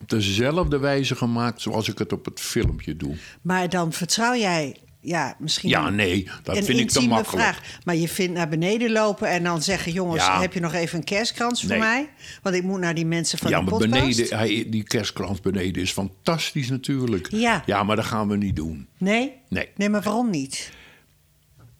op 0.00 0.08
dezelfde 0.08 0.78
wijze 0.78 1.16
gemaakt 1.16 1.60
zoals 1.60 1.88
ik 1.88 1.98
het 1.98 2.12
op 2.12 2.24
het 2.24 2.40
filmpje 2.40 2.96
doe. 2.96 3.16
Maar 3.42 3.68
dan 3.68 3.92
vertrouw 3.92 4.34
jij, 4.34 4.76
ja, 5.06 5.36
misschien. 5.38 5.68
Ja, 5.68 5.90
nee, 5.90 6.28
dat 6.42 6.56
een 6.56 6.64
vind 6.64 6.78
ik 6.78 6.90
te 6.90 7.00
makkelijk. 7.00 7.42
vraag. 7.42 7.60
Maar 7.84 7.96
je 7.96 8.08
vindt 8.08 8.32
naar 8.34 8.48
beneden 8.48 8.92
lopen 8.92 9.28
en 9.28 9.42
dan 9.42 9.62
zeggen: 9.62 9.92
jongens, 9.92 10.24
Ja. 10.24 10.40
heb 10.40 10.52
je 10.52 10.60
nog 10.60 10.72
even 10.74 10.98
een 10.98 11.04
kerstkrans 11.04 11.60
voor 11.60 11.70
Nee. 11.70 11.78
mij? 11.78 12.08
Want 12.42 12.56
ik 12.56 12.62
moet 12.62 12.80
naar 12.80 12.94
die 12.94 13.06
mensen 13.06 13.38
van 13.38 13.50
ja, 13.50 13.56
de 13.58 13.62
maar 13.70 13.78
podcast. 13.78 14.16
beneden, 14.16 14.38
hij, 14.38 14.66
die 14.68 14.82
kerstkrans 14.82 15.40
beneden 15.40 15.82
is 15.82 15.92
fantastisch 15.92 16.68
natuurlijk. 16.70 17.28
Ja. 17.30 17.62
ja, 17.66 17.82
maar 17.82 17.96
dat 17.96 18.04
gaan 18.04 18.28
we 18.28 18.36
niet 18.36 18.56
doen. 18.56 18.86
Nee? 18.98 19.32
Nee. 19.48 19.68
Nee, 19.76 19.88
maar 19.88 20.02
waarom 20.02 20.30
niet? 20.30 20.70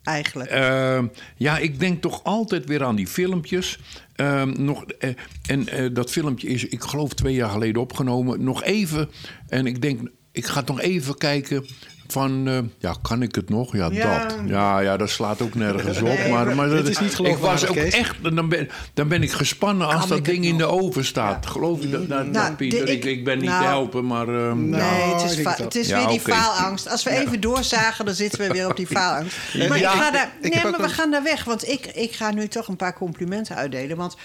Eigenlijk. 0.03 0.49
Eh, 0.49 1.03
ja, 1.37 1.57
ik 1.57 1.79
denk 1.79 2.01
toch 2.01 2.23
altijd 2.23 2.65
weer 2.65 2.83
aan 2.83 2.95
die 2.95 3.07
filmpjes. 3.07 3.79
Ehm, 4.15 4.63
nog, 4.63 4.83
eh, 4.85 5.09
en 5.45 5.67
eh, 5.67 5.93
dat 5.93 6.11
filmpje 6.11 6.47
is, 6.47 6.65
ik 6.65 6.81
geloof, 6.81 7.13
twee 7.13 7.33
jaar 7.33 7.49
geleden 7.49 7.81
opgenomen. 7.81 8.43
Nog 8.43 8.63
even. 8.63 9.09
En 9.47 9.65
ik 9.65 9.81
denk, 9.81 10.09
ik 10.31 10.45
ga 10.45 10.63
nog 10.65 10.81
even 10.81 11.17
kijken. 11.17 11.65
Van, 12.07 12.47
eh, 12.47 12.57
ja, 12.77 12.95
kan 13.01 13.21
ik 13.21 13.35
het 13.35 13.49
nog? 13.49 13.73
Ja, 13.75 13.89
Ja. 13.91 14.23
dat. 14.27 14.35
Ja, 14.45 14.79
ja, 14.79 14.97
dat 14.97 15.09
slaat 15.09 15.41
ook 15.41 15.55
nergens 15.55 15.97
op. 15.97 16.03
Nee, 16.07 16.31
maar, 16.31 16.55
maar 16.55 16.69
dat- 16.69 16.87
is 16.87 16.99
niet 16.99 17.11
Ik 17.11 17.17
was 17.17 17.27
geloofwaardig, 17.27 17.69
ook 17.69 17.75
Kees. 17.75 17.93
echt, 17.93 18.15
dan 18.35 18.49
ben, 18.49 18.69
dan 18.93 19.07
ben 19.07 19.23
ik 19.23 19.31
gespannen 19.31 19.87
als 19.87 19.99
Kan 19.99 20.09
dat 20.09 20.25
ding 20.25 20.45
in 20.45 20.57
de 20.57 20.65
oven 20.65 21.05
staat. 21.05 21.45
Geloof 21.45 21.81
je 21.81 21.89
dat? 21.89 22.07
Nou, 22.07 22.27
Nou, 22.27 22.53
Pieter, 22.53 22.85
de- 22.85 22.91
ik, 22.91 23.05
ik- 23.05 23.23
ben 23.23 23.37
niet 23.39 23.49
nou, 23.49 23.61
te 23.61 23.67
helpen, 23.67 24.05
maar... 24.07 24.27
ehm, 24.27 24.69
nee, 24.69 24.81
het 24.81 25.31
is, 25.31 25.43
dat- 25.43 25.57
het 25.57 25.75
is 25.75 25.87
Ja, 25.87 25.97
weer 25.97 26.07
die 26.07 26.19
faalangst. 26.19 26.89
Als 26.89 27.03
we 27.03 27.09
even 27.09 27.41
doorzagen, 27.41 28.05
dan 28.05 28.13
zitten 28.13 28.39
we 28.39 28.47
weer 28.53 28.69
op 28.69 28.75
die 28.77 28.87
faalangst. 28.97 29.37
Maar, 29.67 29.79
Ja, 29.79 29.93
ik 29.93 29.99
ga 30.01 30.11
daar, 30.11 30.31
ik 30.41 30.53
nee, 30.53 30.63
maar 30.63 30.71
we 30.77 30.83
een- 30.83 30.89
gaan 30.89 31.11
daar 31.11 31.23
weg. 31.23 31.43
Want 31.43 31.67
ik, 31.67 31.85
ik 31.85 32.11
ga 32.11 32.31
nu 32.31 32.47
toch 32.47 32.67
een 32.67 32.75
paar 32.75 32.93
complimenten 32.93 33.55
uitdelen. 33.55 33.97
Want 33.97 34.15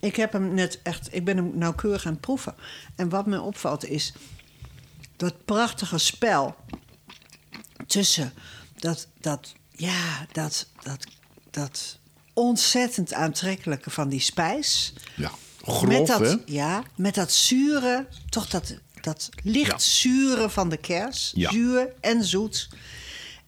ik 0.00 0.16
heb 0.16 0.32
hem 0.32 0.54
net 0.54 0.80
echt... 0.82 1.08
Ik 1.10 1.24
ben 1.24 1.36
hem 1.36 1.50
nauwkeurig 1.54 2.06
aan 2.06 2.12
het 2.12 2.20
proeven. 2.20 2.54
En 2.96 3.08
wat 3.08 3.26
me 3.26 3.40
opvalt 3.40 3.84
is... 3.88 4.12
dat 5.16 5.34
prachtige 5.44 5.98
spel 5.98 6.54
tussen 7.90 8.32
dat... 8.76 9.06
dat 9.20 9.52
ja, 9.76 10.26
dat, 10.32 10.66
dat, 10.82 11.06
dat 11.50 11.98
ontzettend 12.32 13.12
aantrekkelijke 13.12 13.90
van 13.90 14.08
die 14.08 14.20
spijs... 14.20 14.92
ja, 15.16 15.30
met 15.64 15.74
grof, 15.74 16.08
dat, 16.08 16.20
hè? 16.20 16.36
Ja, 16.46 16.82
met 16.94 17.14
dat 17.14 17.32
zure, 17.32 18.06
toch 18.28 18.46
dat, 18.48 18.74
dat 19.00 19.28
licht 19.42 19.70
Ja. 19.70 19.78
zure 19.78 20.50
van 20.50 20.68
de 20.68 20.76
kers. 20.76 21.32
Ja. 21.34 21.50
Zuur 21.50 21.92
en 22.00 22.24
zoet. 22.24 22.68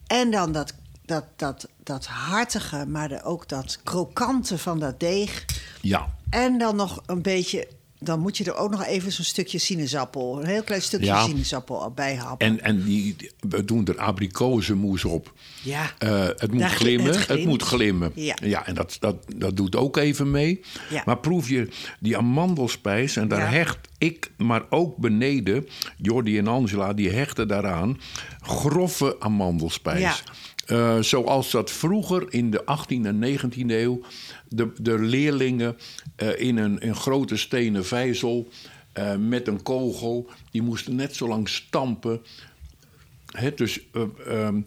En 0.07 0.31
dan 0.31 0.53
dat, 0.53 0.73
dat, 1.05 1.25
dat, 1.37 1.69
dat 1.85 2.07
hartige, 2.07 2.87
maar 2.87 3.09
de, 3.09 3.23
ook 3.23 3.49
dat 3.49 3.79
krokante 3.85 4.59
van 4.59 4.79
dat 4.79 5.01
deeg. 5.01 5.45
Ja. 5.81 6.15
En 6.31 6.59
dan 6.59 6.77
nog 6.77 7.03
een 7.07 7.23
beetje... 7.23 7.69
Dan 8.05 8.21
moet 8.21 8.37
je 8.37 8.45
er 8.45 8.55
ook 8.57 8.71
nog 8.71 8.85
even 8.85 9.13
zo'n 9.13 9.25
stukje 9.25 9.59
sinaasappel... 9.59 10.41
een 10.41 10.47
heel 10.47 10.63
klein 10.63 10.83
stukje 10.83 11.07
Ja. 11.07 11.25
sinaasappel 11.27 11.91
bij 11.95 12.15
happen. 12.15 12.47
En, 12.47 12.61
en 12.61 12.83
die, 12.85 13.17
we 13.41 13.65
doen 13.65 13.87
er 13.87 13.99
abrikozenmoes 13.99 15.05
op. 15.05 15.33
Ja. 15.63 15.91
Eh, 15.99 16.25
het 16.27 16.51
moet 16.51 16.61
Daar 16.61 16.71
glimmen. 16.71 17.19
het 17.27 17.45
moet 17.45 17.63
glimmen. 17.63 18.13
Ja. 18.15 18.67
en 18.67 18.75
dat, 18.75 18.97
dat, 19.01 19.17
dat 19.37 19.57
doet 19.57 19.77
ook 19.77 19.97
even 19.97 20.31
mee. 20.31 20.61
Ja. 20.91 21.03
Maar 21.07 21.19
proef 21.19 21.49
je 21.49 21.69
die 22.01 22.17
amandelspijs, 22.17 23.17
en 23.17 23.29
daar 23.29 23.41
Ja. 23.41 23.47
hecht 23.51 23.79
ik, 23.99 24.31
maar 24.37 24.63
ook 24.71 24.97
beneden, 24.97 25.67
Jordi 25.97 26.39
en 26.39 26.47
Angela, 26.47 26.93
die 26.93 27.11
hechten 27.11 27.49
daaraan 27.49 28.01
grove 28.41 29.17
amandelspijs. 29.21 30.01
Ja. 30.01 30.15
Eh, 30.67 30.97
zoals 31.01 31.51
dat 31.51 31.71
vroeger 31.71 32.25
in 32.33 32.51
de 32.51 32.65
18e 32.65 33.07
en 33.07 33.19
19e 33.19 33.75
eeuw 33.75 34.01
de, 34.55 34.73
de 34.81 34.99
leerlingen 34.99 35.77
eh, 36.17 36.41
in 36.41 36.57
een, 36.57 36.87
een 36.87 36.97
grote 36.97 37.37
stenen 37.37 37.85
vijzel 37.85 38.49
eh, 38.93 39.17
met 39.17 39.47
een 39.49 39.63
kogel, 39.63 40.31
die 40.51 40.63
moesten 40.63 40.95
net 40.95 41.17
zo 41.17 41.29
lang 41.29 41.49
stampen. 41.49 42.21
Hè, 43.27 43.55
dus 43.55 43.81
eh, 43.93 44.03
ehm, 44.27 44.61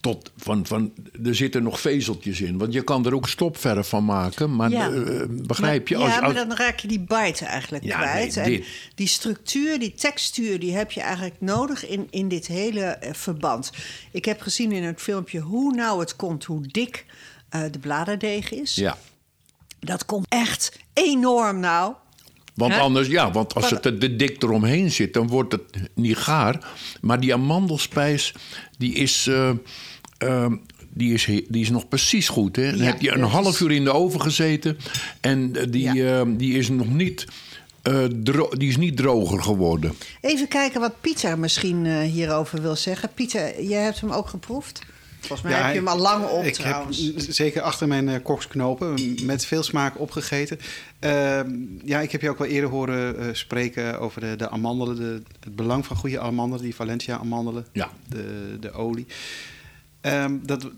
tot 0.00 0.32
van, 0.36 0.66
van, 0.66 0.92
er 1.24 1.34
zitten 1.34 1.62
nog 1.62 1.80
vezeltjes 1.80 2.40
in. 2.40 2.58
Want 2.58 2.72
je 2.72 2.82
kan 2.82 3.06
er 3.06 3.14
ook 3.14 3.28
stopverf 3.28 3.88
van 3.88 4.04
maken. 4.04 4.56
Maar 4.56 4.70
Ja. 4.70 4.90
begrijp 5.28 5.88
je? 5.88 5.96
Maar, 5.96 6.04
als, 6.04 6.14
ja, 6.14 6.20
maar 6.20 6.34
dan 6.34 6.52
raak 6.56 6.78
je 6.78 6.88
die 6.88 7.00
bite 7.00 7.44
eigenlijk 7.44 7.84
Ja, 7.84 7.98
kwijt. 7.98 8.34
nee, 8.34 8.58
en 8.58 8.64
die 8.94 9.06
structuur, 9.06 9.78
die 9.78 9.94
textuur, 9.94 10.58
die 10.58 10.72
heb 10.72 10.90
je 10.92 11.00
eigenlijk 11.00 11.36
nodig 11.38 11.86
in, 11.86 12.06
in 12.10 12.28
dit 12.28 12.46
hele 12.46 12.98
verband. 13.12 13.72
Ik 14.10 14.24
heb 14.24 14.40
gezien 14.40 14.72
in 14.72 14.82
het 14.82 15.00
filmpje 15.00 15.38
hoe 15.40 15.74
nou 15.74 16.00
het 16.00 16.16
komt, 16.16 16.44
hoe 16.44 16.66
dik 16.66 17.06
eh, 17.52 17.62
de 17.70 17.78
bladerdeeg 17.78 18.50
is. 18.52 18.74
ja. 18.74 18.98
Dat 19.80 20.04
komt 20.06 20.26
echt 20.28 20.78
enorm 20.92 21.60
nou. 21.60 21.94
Want 22.54 22.74
anders, 22.74 23.08
ja, 23.08 23.30
want 23.30 23.54
als 23.54 23.70
het 23.70 23.84
er 23.84 23.98
te 23.98 24.16
dik 24.16 24.42
eromheen 24.42 24.90
zit, 24.90 25.14
dan 25.14 25.28
wordt 25.28 25.52
het 25.52 25.62
niet 25.94 26.16
gaar. 26.16 26.68
Maar 27.00 27.20
die 27.20 27.34
amandelspijs, 27.34 28.34
die 28.78 28.94
is, 28.94 29.26
eh, 29.26 29.50
eh, 30.18 30.52
die 30.88 31.12
is, 31.12 31.24
die 31.24 31.60
is 31.62 31.70
nog 31.70 31.88
precies 31.88 32.28
goed. 32.28 32.56
Hè? 32.56 32.70
Dan 32.70 32.78
Ja, 32.78 32.84
heb 32.84 33.00
je 33.00 33.12
een 33.12 33.22
half 33.22 33.60
uur 33.60 33.70
in 33.70 33.84
de 33.84 33.92
oven 33.92 34.20
gezeten 34.20 34.78
en 35.20 35.52
die, 35.70 35.92
Ja. 35.94 36.24
die 36.24 36.58
is 36.58 36.68
nog 36.68 36.88
niet, 36.88 37.26
die 38.56 38.68
is 38.68 38.76
niet 38.76 38.96
droger 38.96 39.42
geworden. 39.42 39.94
Even 40.20 40.48
kijken 40.48 40.80
wat 40.80 41.00
Pieter 41.00 41.38
misschien 41.38 42.02
hierover 42.02 42.62
wil 42.62 42.76
zeggen. 42.76 43.08
Pieter, 43.14 43.62
jij 43.62 43.82
hebt 43.82 44.00
hem 44.00 44.10
ook 44.10 44.28
geproefd? 44.28 44.82
Volgens 45.26 45.42
mij 45.42 45.52
Ja, 45.52 45.64
heb 45.64 45.72
je 45.72 45.78
hem 45.78 45.88
al 45.88 45.98
lang 45.98 46.24
op 46.24 46.44
ik 46.44 46.54
trouwens. 46.54 46.98
heb 46.98 47.20
zeker 47.28 47.62
achter 47.62 47.88
mijn 47.88 48.08
eh, 48.08 48.22
koksknopen 48.22 49.16
met 49.24 49.44
veel 49.44 49.62
smaak 49.62 49.98
opgegeten. 50.00 50.58
Ehm, 50.98 51.50
ja, 51.84 52.00
ik 52.00 52.12
heb 52.12 52.20
je 52.20 52.30
ook 52.30 52.38
wel 52.38 52.48
eerder 52.48 52.70
horen 52.70 53.18
eh, 53.18 53.26
spreken 53.32 54.00
over 54.00 54.20
de, 54.20 54.36
de 54.36 54.50
amandelen. 54.50 54.96
De, 54.96 55.22
het 55.40 55.56
belang 55.56 55.86
van 55.86 55.96
goede 55.96 56.20
amandelen, 56.20 56.64
die 56.64 56.74
Valencia-amandelen. 56.74 57.66
Ja. 57.72 57.90
De, 58.08 58.56
de 58.60 58.72
olie. 58.72 59.06
Ehm, 60.00 60.38
dat, 60.42 60.70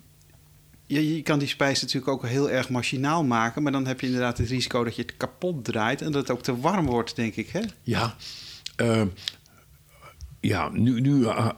je, 0.87 1.15
je 1.17 1.23
kan 1.23 1.39
die 1.39 1.49
spijs 1.49 1.81
natuurlijk 1.81 2.09
ook 2.09 2.27
heel 2.27 2.51
erg 2.51 2.69
machinaal 2.69 3.25
maken. 3.25 3.63
Maar 3.63 3.73
dan 3.73 3.87
heb 3.87 4.01
je 4.01 4.07
inderdaad 4.07 4.39
het 4.39 4.49
risico 4.49 4.85
dat 4.85 4.97
je 4.97 5.03
het 5.03 5.17
kapot 5.17 5.65
draait. 5.65 6.03
En 6.03 6.13
dat 6.13 6.21
het 6.21 6.31
ook 6.31 6.43
te 6.43 6.61
warm 6.61 6.87
wordt, 6.87 7.17
denk 7.17 7.35
ik. 7.37 7.49
Hè? 7.49 7.61
Ja, 7.83 8.15
eh, 8.77 9.03
ja 10.41 10.69
nu, 10.73 11.01
nu 11.01 11.25
eh, 11.27 11.49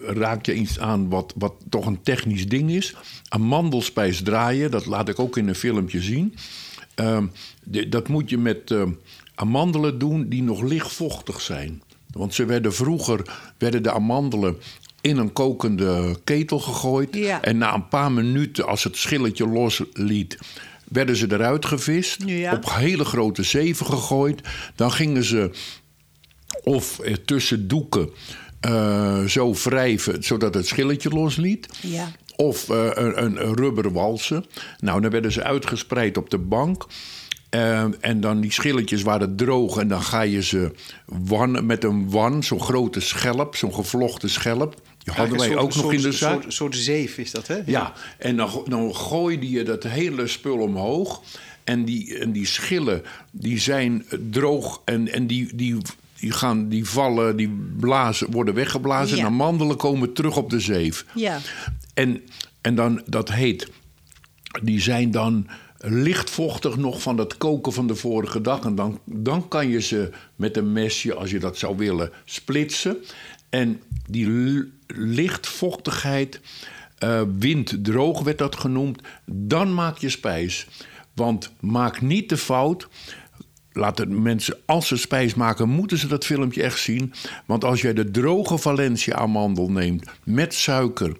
raak 0.00 0.46
je 0.46 0.54
iets 0.54 0.78
aan 0.78 1.08
wat, 1.08 1.32
wat 1.36 1.54
toch 1.68 1.86
een 1.86 2.02
technisch 2.02 2.48
ding 2.48 2.70
is. 2.70 2.94
Amandelspijs 3.28 4.22
draaien, 4.22 4.70
dat 4.70 4.86
laat 4.86 5.08
ik 5.08 5.18
ook 5.18 5.36
in 5.36 5.48
een 5.48 5.54
filmpje 5.54 6.00
zien. 6.00 6.34
Eh, 6.94 7.18
de- 7.64 7.88
dat 7.88 8.08
moet 8.08 8.30
je 8.30 8.38
met 8.38 8.70
eh, 8.70 8.82
amandelen 9.34 9.98
doen 9.98 10.28
die 10.28 10.42
nog 10.42 10.62
lichtvochtig 10.62 11.40
zijn. 11.40 11.82
Want 12.10 12.34
ze 12.34 12.44
werden 12.44 12.74
vroeger 12.74 13.22
werden 13.58 13.82
de 13.82 13.92
amandelen 13.92 14.56
in 15.00 15.16
een 15.16 15.32
kokende 15.32 16.16
ketel 16.24 16.58
gegooid. 16.58 17.14
Ja. 17.14 17.42
En 17.42 17.58
na 17.58 17.74
een 17.74 17.88
paar 17.88 18.12
minuten, 18.12 18.66
als 18.66 18.84
het 18.84 18.96
schilletje 18.96 19.46
losliet, 19.48 20.38
werden 20.88 21.16
ze 21.16 21.26
eruit 21.32 21.64
gevist. 21.66 22.22
Ja. 22.26 22.54
Op 22.54 22.70
hele 22.70 23.04
grote 23.04 23.42
zeven 23.42 23.86
gegooid. 23.86 24.40
Dan 24.74 24.92
gingen 24.92 25.24
ze 25.24 25.50
of 26.64 27.00
tussen 27.24 27.68
doeken 27.68 28.10
eh, 28.62 29.24
zo 29.24 29.54
wrijven, 29.54 30.22
zodat 30.24 30.54
het 30.54 30.66
schilletje 30.66 31.08
losliet. 31.08 31.68
Ja. 31.80 32.10
Of 32.36 32.68
eh, 32.70 32.90
een, 32.92 33.24
een, 33.24 33.46
een 33.46 33.54
rubber 33.54 33.92
walsen. 33.92 34.44
Nou, 34.78 35.00
dan 35.00 35.10
werden 35.10 35.32
ze 35.32 35.42
uitgespreid 35.42 36.16
op 36.16 36.30
de 36.30 36.38
bank. 36.38 36.86
Eh, 37.50 37.84
en 38.00 38.20
dan 38.20 38.40
die 38.40 38.52
schilletjes 38.52 39.02
waren 39.02 39.36
droog. 39.36 39.76
En 39.78 39.88
dan 39.88 40.02
ga 40.02 40.20
je 40.22 40.42
ze 40.42 40.70
wannen 41.06 41.66
met 41.66 41.84
een 41.84 42.10
wan, 42.10 42.42
zo'n 42.42 42.60
grote 42.60 43.00
schelp, 43.00 43.56
zo'n 43.56 43.74
gevlochten 43.74 44.30
schelp. 44.30 44.74
Die 45.04 45.14
hadden 45.14 45.38
wij 45.38 45.50
Een 45.50 45.58
ook 45.58 45.72
soort- 45.72 45.84
nog 45.84 45.92
in 45.92 46.00
de 46.00 46.02
soort- 46.12 46.16
zaak. 46.16 46.42
soort, 46.42 46.52
soort 46.54 46.76
zeef 46.76 47.18
is 47.18 47.30
dat, 47.30 47.46
hè? 47.46 47.58
Ja, 47.66 47.92
en 48.18 48.36
dan, 48.36 48.64
dan 48.68 48.94
gooide 48.96 49.50
je 49.50 49.62
dat 49.62 49.82
hele 49.82 50.26
spul 50.26 50.58
omhoog. 50.58 51.22
En 51.64 51.84
die, 51.84 52.18
en 52.18 52.32
die 52.32 52.46
schillen, 52.46 53.02
die 53.30 53.58
zijn 53.60 54.04
droog 54.30 54.80
en, 54.84 55.12
en 55.12 55.26
die, 55.26 55.50
die, 55.56 55.76
die, 56.22 56.32
gaan, 56.32 56.68
die 56.68 56.84
vallen, 56.84 57.36
die 57.36 57.48
blazen, 57.78 58.30
worden 58.30 58.54
weggeblazen. 58.54 59.16
Ja. 59.16 59.24
En 59.24 59.30
de 59.30 59.36
mandelen 59.36 59.76
komen 59.76 60.12
terug 60.12 60.36
op 60.36 60.50
de 60.50 60.60
zeef. 60.60 61.04
Ja. 61.14 61.38
En, 61.94 62.22
en 62.60 62.74
dan, 62.74 63.02
dat 63.06 63.32
heet, 63.32 63.70
die 64.62 64.80
zijn 64.80 65.10
dan 65.10 65.46
lichtvochtig 65.78 66.76
nog 66.76 67.02
van 67.02 67.18
het 67.18 67.36
koken 67.36 67.72
van 67.72 67.86
de 67.86 67.94
vorige 67.94 68.40
dag. 68.40 68.64
En 68.64 68.74
dan, 68.74 69.00
dan 69.04 69.48
kan 69.48 69.68
je 69.68 69.80
ze 69.80 70.10
met 70.36 70.56
een 70.56 70.72
mesje, 70.72 71.14
als 71.14 71.30
je 71.30 71.38
dat 71.38 71.58
zou 71.58 71.76
willen, 71.76 72.10
splitsen. 72.24 72.96
En 73.50 73.80
die 74.06 74.64
lichtvochtigheid, 74.86 76.40
eh 76.98 77.22
winddroog 77.38 78.22
werd 78.22 78.38
dat 78.38 78.56
genoemd, 78.56 79.00
dan 79.26 79.74
maak 79.74 79.98
je 79.98 80.08
spijs. 80.08 80.66
Want 81.14 81.52
maak 81.60 82.00
niet 82.00 82.28
de 82.28 82.36
fout. 82.36 82.88
Laten 83.72 84.22
mensen, 84.22 84.56
als 84.66 84.86
ze 84.88 84.96
spijs 84.96 85.34
maken, 85.34 85.68
moeten 85.68 85.98
ze 85.98 86.06
dat 86.06 86.24
filmpje 86.24 86.62
echt 86.62 86.80
zien. 86.80 87.12
Want 87.46 87.64
als 87.64 87.80
jij 87.80 87.92
de 87.94 88.10
droge 88.10 88.58
Valencia 88.58 89.14
amandel 89.14 89.70
neemt 89.70 90.04
met 90.24 90.54
suiker 90.54 91.16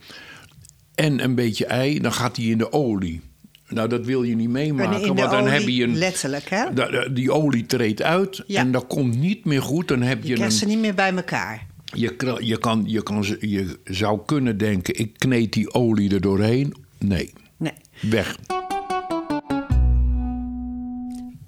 en 0.95 1.25
een 1.25 1.35
beetje 1.35 1.67
ei, 1.67 2.01
dan 2.01 2.13
gaat 2.13 2.35
die 2.35 2.51
in 2.51 2.59
de 2.59 2.73
olie. 2.73 3.21
Nou, 3.69 3.89
dat 3.89 4.07
wil 4.07 4.23
je 4.23 4.37
niet 4.37 4.49
meemaken, 4.49 5.07
want 5.07 5.19
dan 5.31 5.41
olie, 5.41 5.53
heb 5.53 5.69
je 5.69 5.83
een. 5.83 5.97
letterlijk, 5.97 6.49
hè? 6.51 6.73
da- 6.75 7.09
Die 7.09 7.33
olie 7.33 7.67
treedt 7.67 8.03
uit 8.03 8.43
Ja. 8.47 8.61
en 8.61 8.73
dat 8.73 8.87
komt 8.87 9.17
niet 9.19 9.45
meer 9.45 9.63
goed. 9.63 9.89
Dan 9.89 10.03
heb 10.03 10.23
je, 10.23 10.29
Je 10.29 10.35
krijgt 10.35 10.55
ze 10.55 10.67
niet 10.67 10.79
meer 10.79 10.95
bij 10.95 11.13
elkaar. 11.15 11.67
Je, 11.85 12.01
je, 12.41 12.57
kan, 12.59 12.83
je, 12.87 13.03
kan, 13.03 13.25
je 13.41 13.79
zou 13.85 14.21
kunnen 14.27 14.59
denken: 14.59 14.99
ik 14.99 15.19
kneed 15.19 15.53
die 15.53 15.75
olie 15.75 16.15
er 16.15 16.21
doorheen. 16.21 16.75
Nee, 16.99 17.33
Nee. 17.57 17.73
weg. 18.01 18.37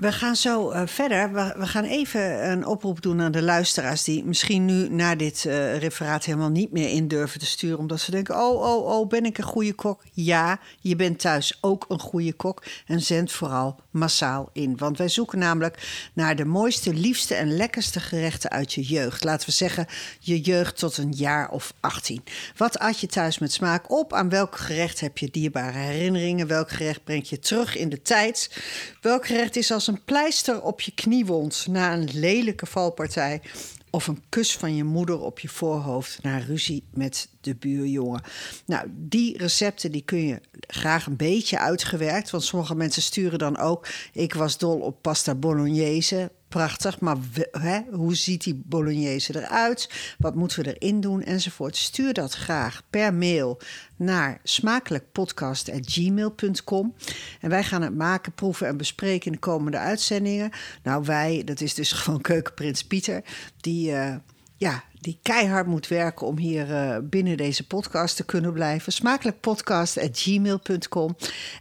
We 0.05 0.13
gaan 0.13 0.37
zo 0.37 0.71
eh, 0.71 0.83
verder. 0.87 1.33
We, 1.33 1.67
gaan 1.67 1.85
even 1.85 2.51
een 2.51 2.67
oproep 2.67 3.03
doen 3.03 3.21
aan 3.21 3.33
de 3.33 3.43
luisteraars... 3.43 4.05
die 4.05 4.25
misschien 4.25 4.65
nu 4.65 4.89
na 4.89 5.15
dit 5.15 5.45
eh, 5.45 5.79
referaat 5.79 6.25
helemaal 6.25 6.51
niet 6.51 6.73
meer 6.73 6.89
in 6.89 7.09
durven 7.09 7.41
te 7.41 7.47
sturen... 7.47 7.79
omdat 7.79 8.01
ze 8.01 8.11
denken, 8.11 8.35
oh, 8.35 8.63
oh, 8.63 8.87
oh, 8.87 9.09
ben 9.09 9.25
ik 9.25 9.39
een 9.39 9.45
goede 9.45 9.73
kok? 9.73 10.03
Ja, 10.13 10.59
je 10.81 10.97
bent 10.97 11.19
thuis 11.19 11.59
ook 11.61 11.85
een 11.89 11.99
goede 11.99 12.33
kok. 12.33 12.63
En 12.87 13.01
zend 13.01 13.33
vooral 13.33 13.81
massaal 13.91 14.51
in. 14.53 14.77
Want 14.77 14.99
wij 14.99 15.09
zoeken 15.09 15.39
namelijk 15.39 16.09
naar 16.15 16.37
de 16.37 16.45
mooiste, 16.45 16.95
liefste 16.95 17.35
en 17.35 17.57
lekkerste 17.57 18.01
gerechten 18.01 18.51
uit 18.51 18.73
je 18.73 18.83
jeugd. 18.83 19.25
Laten 19.25 19.49
we 19.49 19.55
zeggen, 19.55 19.87
je 20.21 20.41
jeugd 20.41 20.79
tot 20.79 20.97
een 20.97 21.13
jaar 21.13 21.51
of 21.51 21.73
18. 21.81 22.23
Wat 22.57 22.79
at 22.79 23.01
je 23.01 23.07
thuis 23.07 23.39
met 23.39 23.53
smaak 23.53 23.91
op? 23.91 24.13
Aan 24.13 24.29
welk 24.29 24.57
gerecht 24.57 25.01
heb 25.01 25.19
je 25.19 25.29
dierbare 25.31 25.79
herinneringen? 25.79 26.47
Welk 26.47 26.71
gerecht 26.71 27.05
brengt 27.05 27.29
je 27.29 27.39
terug 27.39 27.77
in 27.77 27.89
de 27.89 28.03
tijd? 28.03 28.63
Welk 29.01 29.27
gerecht 29.27 29.57
is 29.57 29.73
als 29.73 29.87
een 29.87 29.94
pleister 30.05 30.63
op 30.63 30.81
je 30.81 30.93
kniewond 30.93 31.67
na 31.69 31.93
een 31.93 32.09
lelijke 32.13 32.67
valpartij? 32.67 33.43
Of 33.91 34.07
een 34.07 34.23
kus 34.29 34.57
van 34.57 34.77
je 34.77 34.85
moeder 34.85 35.21
op 35.21 35.39
je 35.41 35.49
voorhoofd 35.49 36.23
na 36.23 36.39
ruzie 36.39 36.85
met 36.91 37.29
de 37.41 37.55
buurjongen. 37.55 38.23
Nou, 38.67 38.87
die 38.91 39.39
recepten 39.39 39.93
die 39.93 40.03
kun 40.03 40.27
je 40.27 40.41
graag 40.67 41.07
een 41.07 41.17
beetje 41.17 41.59
uitgewerkt. 41.59 42.31
Want 42.31 42.45
sommige 42.45 42.75
mensen 42.75 43.03
sturen 43.03 43.39
dan 43.39 43.59
ook... 43.59 43.89
ik 44.13 44.35
was 44.35 44.59
dol 44.59 44.79
op 44.79 45.03
pasta 45.03 45.35
bolognese 45.35 46.31
prachtig. 46.55 47.01
Maar 47.01 47.17
hè, 47.51 47.81
hoe 47.91 48.15
ziet 48.15 48.45
die 48.45 48.63
bolognese 48.67 49.37
eruit? 49.37 49.91
Wat 50.19 50.35
moeten 50.35 50.63
we 50.63 50.79
erin 50.79 51.01
doen? 51.01 51.23
Enzovoort. 51.23 51.77
Stuur 51.77 52.13
dat 52.13 52.35
graag 52.35 52.83
per 52.91 53.15
mail 53.15 53.61
naar 53.97 54.41
smakelijkpodcast.gmail.com. 54.43 56.95
En 57.41 57.51
wij 57.51 57.65
gaan 57.65 57.83
het 57.83 57.95
maken, 57.95 58.33
proeven 58.33 58.67
en 58.67 58.77
bespreken 58.77 59.27
in 59.27 59.33
de 59.33 59.39
komende 59.39 59.79
uitzendingen. 59.79 60.51
Nou, 60.83 61.05
wij, 61.05 61.43
dat 61.45 61.61
is 61.61 61.75
dus 61.75 61.93
gewoon 62.03 62.21
keukenprins 62.21 62.85
Pieter... 62.85 63.25
die... 63.61 63.93
eh, 63.93 64.15
ja, 64.57 64.85
die 65.01 65.19
keihard 65.23 65.67
moet 65.67 65.89
werken 65.89 66.27
om 66.27 66.39
hier 66.39 66.75
eh, 66.75 66.97
binnen 67.03 67.37
deze 67.37 67.67
podcast 67.67 68.17
te 68.17 68.25
kunnen 68.25 68.53
blijven. 68.53 68.93
Smakelijkpodcast.gmail.com. 68.93 71.17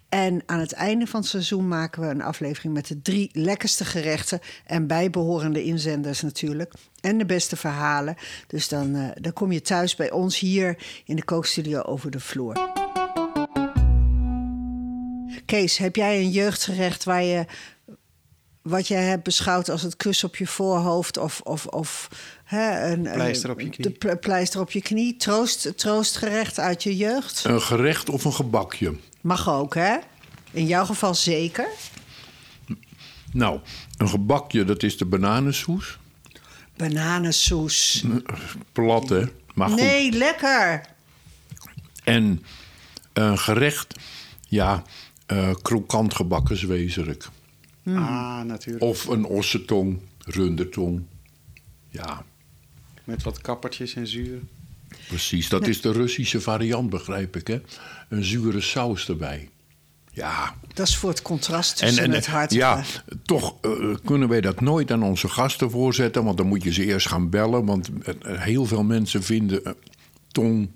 En 0.10 0.44
aan 0.46 0.60
het 0.60 0.74
einde 0.74 1.08
van 1.08 1.20
het 1.20 1.30
seizoen 1.30 1.68
maken 1.68 2.02
we 2.02 2.08
een 2.08 2.22
aflevering 2.22 2.74
met 2.74 2.88
de 2.88 3.02
drie 3.02 3.30
lekkerste 3.34 3.86
gerechten. 3.86 4.40
En 4.66 4.88
bijbehorende 4.88 5.64
inzenders 5.64 6.22
natuurlijk. 6.22 6.74
En 7.02 7.18
de 7.18 7.26
beste 7.26 7.56
verhalen. 7.56 8.16
Dus 8.48 8.68
dan, 8.68 8.96
eh, 8.96 9.10
dan 9.22 9.34
kom 9.34 9.52
je 9.52 9.62
thuis 9.62 9.96
bij 9.96 10.12
ons 10.12 10.40
hier 10.40 10.78
in 11.06 11.16
de 11.16 11.24
kookstudio 11.24 11.82
over 11.82 12.12
de 12.12 12.20
vloer. 12.20 12.72
Kees, 15.46 15.78
heb 15.78 15.96
jij 15.96 16.20
een 16.20 16.30
jeugdgerecht 16.30 17.04
waar 17.04 17.24
je 17.24 17.46
wat 18.64 18.88
jij 18.88 19.04
hebt 19.04 19.24
beschouwd 19.24 19.70
als 19.70 19.82
het 19.82 19.96
kus 19.98 20.24
op 20.24 20.36
je 20.36 20.48
voorhoofd 20.48 21.18
of, 21.18 21.42
of, 21.42 21.66
of 21.66 22.08
hè, 22.44 22.92
een 22.92 23.02
Pleister 23.02 23.50
op 23.52 23.60
je 23.60 23.70
knie. 23.70 23.88
De 23.88 23.94
ple- 23.98 24.18
pleister 24.18 24.60
op 24.60 24.72
je 24.72 24.82
knie. 24.82 25.18
Troost, 25.18 25.78
troostgerecht 25.78 26.60
uit 26.60 26.84
je 26.84 26.98
jeugd. 26.98 27.44
Een 27.44 27.62
gerecht 27.62 28.10
of 28.10 28.26
een 28.26 28.34
gebakje. 28.34 28.96
Mag 29.22 29.50
ook, 29.50 29.76
hè? 29.76 29.98
In 30.52 30.66
jouw 30.66 30.86
geval 30.86 31.16
zeker. 31.16 31.68
Nou, 33.32 33.60
een 33.98 34.10
gebakje, 34.10 34.66
dat 34.66 34.84
is 34.84 34.98
de 34.98 35.06
bananensoes. 35.06 35.98
Bananensoes. 36.78 38.04
Plat, 38.72 39.10
hè? 39.10 39.24
Maar 39.54 39.70
goed. 39.70 39.80
Nee, 39.80 40.12
lekker. 40.12 40.82
En 42.04 42.44
een 43.14 43.38
gerecht, 43.38 43.96
ja, 44.48 44.84
eh, 45.26 45.50
krokant 45.62 46.14
gebakken 46.16 46.58
zwezerik. 47.84 48.08
Ah, 48.10 48.42
natuurlijk. 48.42 48.84
Of 48.84 49.06
een 49.08 49.26
ossetong, 49.26 50.00
rundertong. 50.26 51.04
Ja, 51.90 52.26
Met 53.04 53.24
wat 53.24 53.42
kappertjes 53.42 53.94
en 53.94 54.08
zuur. 54.08 54.40
precies. 55.08 55.50
Dat 55.50 55.68
is 55.68 55.82
de 55.82 55.92
Russische 55.92 56.42
variant, 56.42 56.90
begrijp 56.90 57.36
ik, 57.36 57.48
hè? 57.48 57.62
Een 58.10 58.24
zure 58.24 58.62
saus 58.62 59.10
erbij. 59.10 59.50
Ja. 60.12 60.56
Dat 60.74 60.88
is 60.88 60.98
voor 60.98 61.10
het 61.10 61.22
contrast 61.22 61.78
tussen 61.78 62.12
het 62.12 62.28
hart 62.28 62.54
ja, 62.54 62.84
toch 63.26 63.56
eh, 63.62 63.72
kunnen 64.06 64.30
wij 64.30 64.42
dat 64.42 64.62
nooit 64.62 64.92
aan 64.92 65.04
onze 65.04 65.28
gasten 65.28 65.72
voorzetten. 65.72 66.24
Want 66.24 66.38
dan 66.38 66.48
moet 66.48 66.64
je 66.64 66.74
ze 66.74 66.86
eerst 66.86 67.08
gaan 67.08 67.30
bellen. 67.30 67.66
Want 67.66 67.90
eh, 68.04 68.42
heel 68.42 68.66
veel 68.66 68.84
mensen 68.84 69.24
vinden 69.24 69.66
eh, 69.66 69.72
tong, 70.32 70.70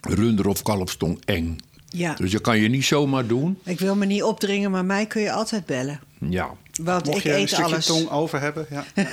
runder 0.00 0.48
of 0.48 0.62
kalfstong 0.62 1.22
eng. 1.24 1.56
Ja. 1.88 2.14
Dus 2.14 2.30
dat 2.30 2.40
kan 2.40 2.58
je 2.58 2.68
niet 2.68 2.84
zomaar 2.84 3.26
doen. 3.26 3.58
Ik 3.64 3.80
wil 3.80 3.96
me 3.96 4.06
niet 4.06 4.22
opdringen, 4.22 4.70
maar 4.70 4.84
mij 4.84 5.06
kun 5.06 5.22
je 5.22 5.32
altijd 5.32 5.66
bellen. 5.66 6.00
Ja. 6.30 6.50
Want 6.82 7.04
Mocht 7.04 7.16
ik 7.16 7.22
je 7.22 7.32
een 7.32 7.38
eet 7.40 7.48
stukje 7.48 7.64
alles. 7.64 7.86
tong 7.86 8.10
over 8.10 8.40
hebben. 8.40 8.66
Ja. 8.70 8.84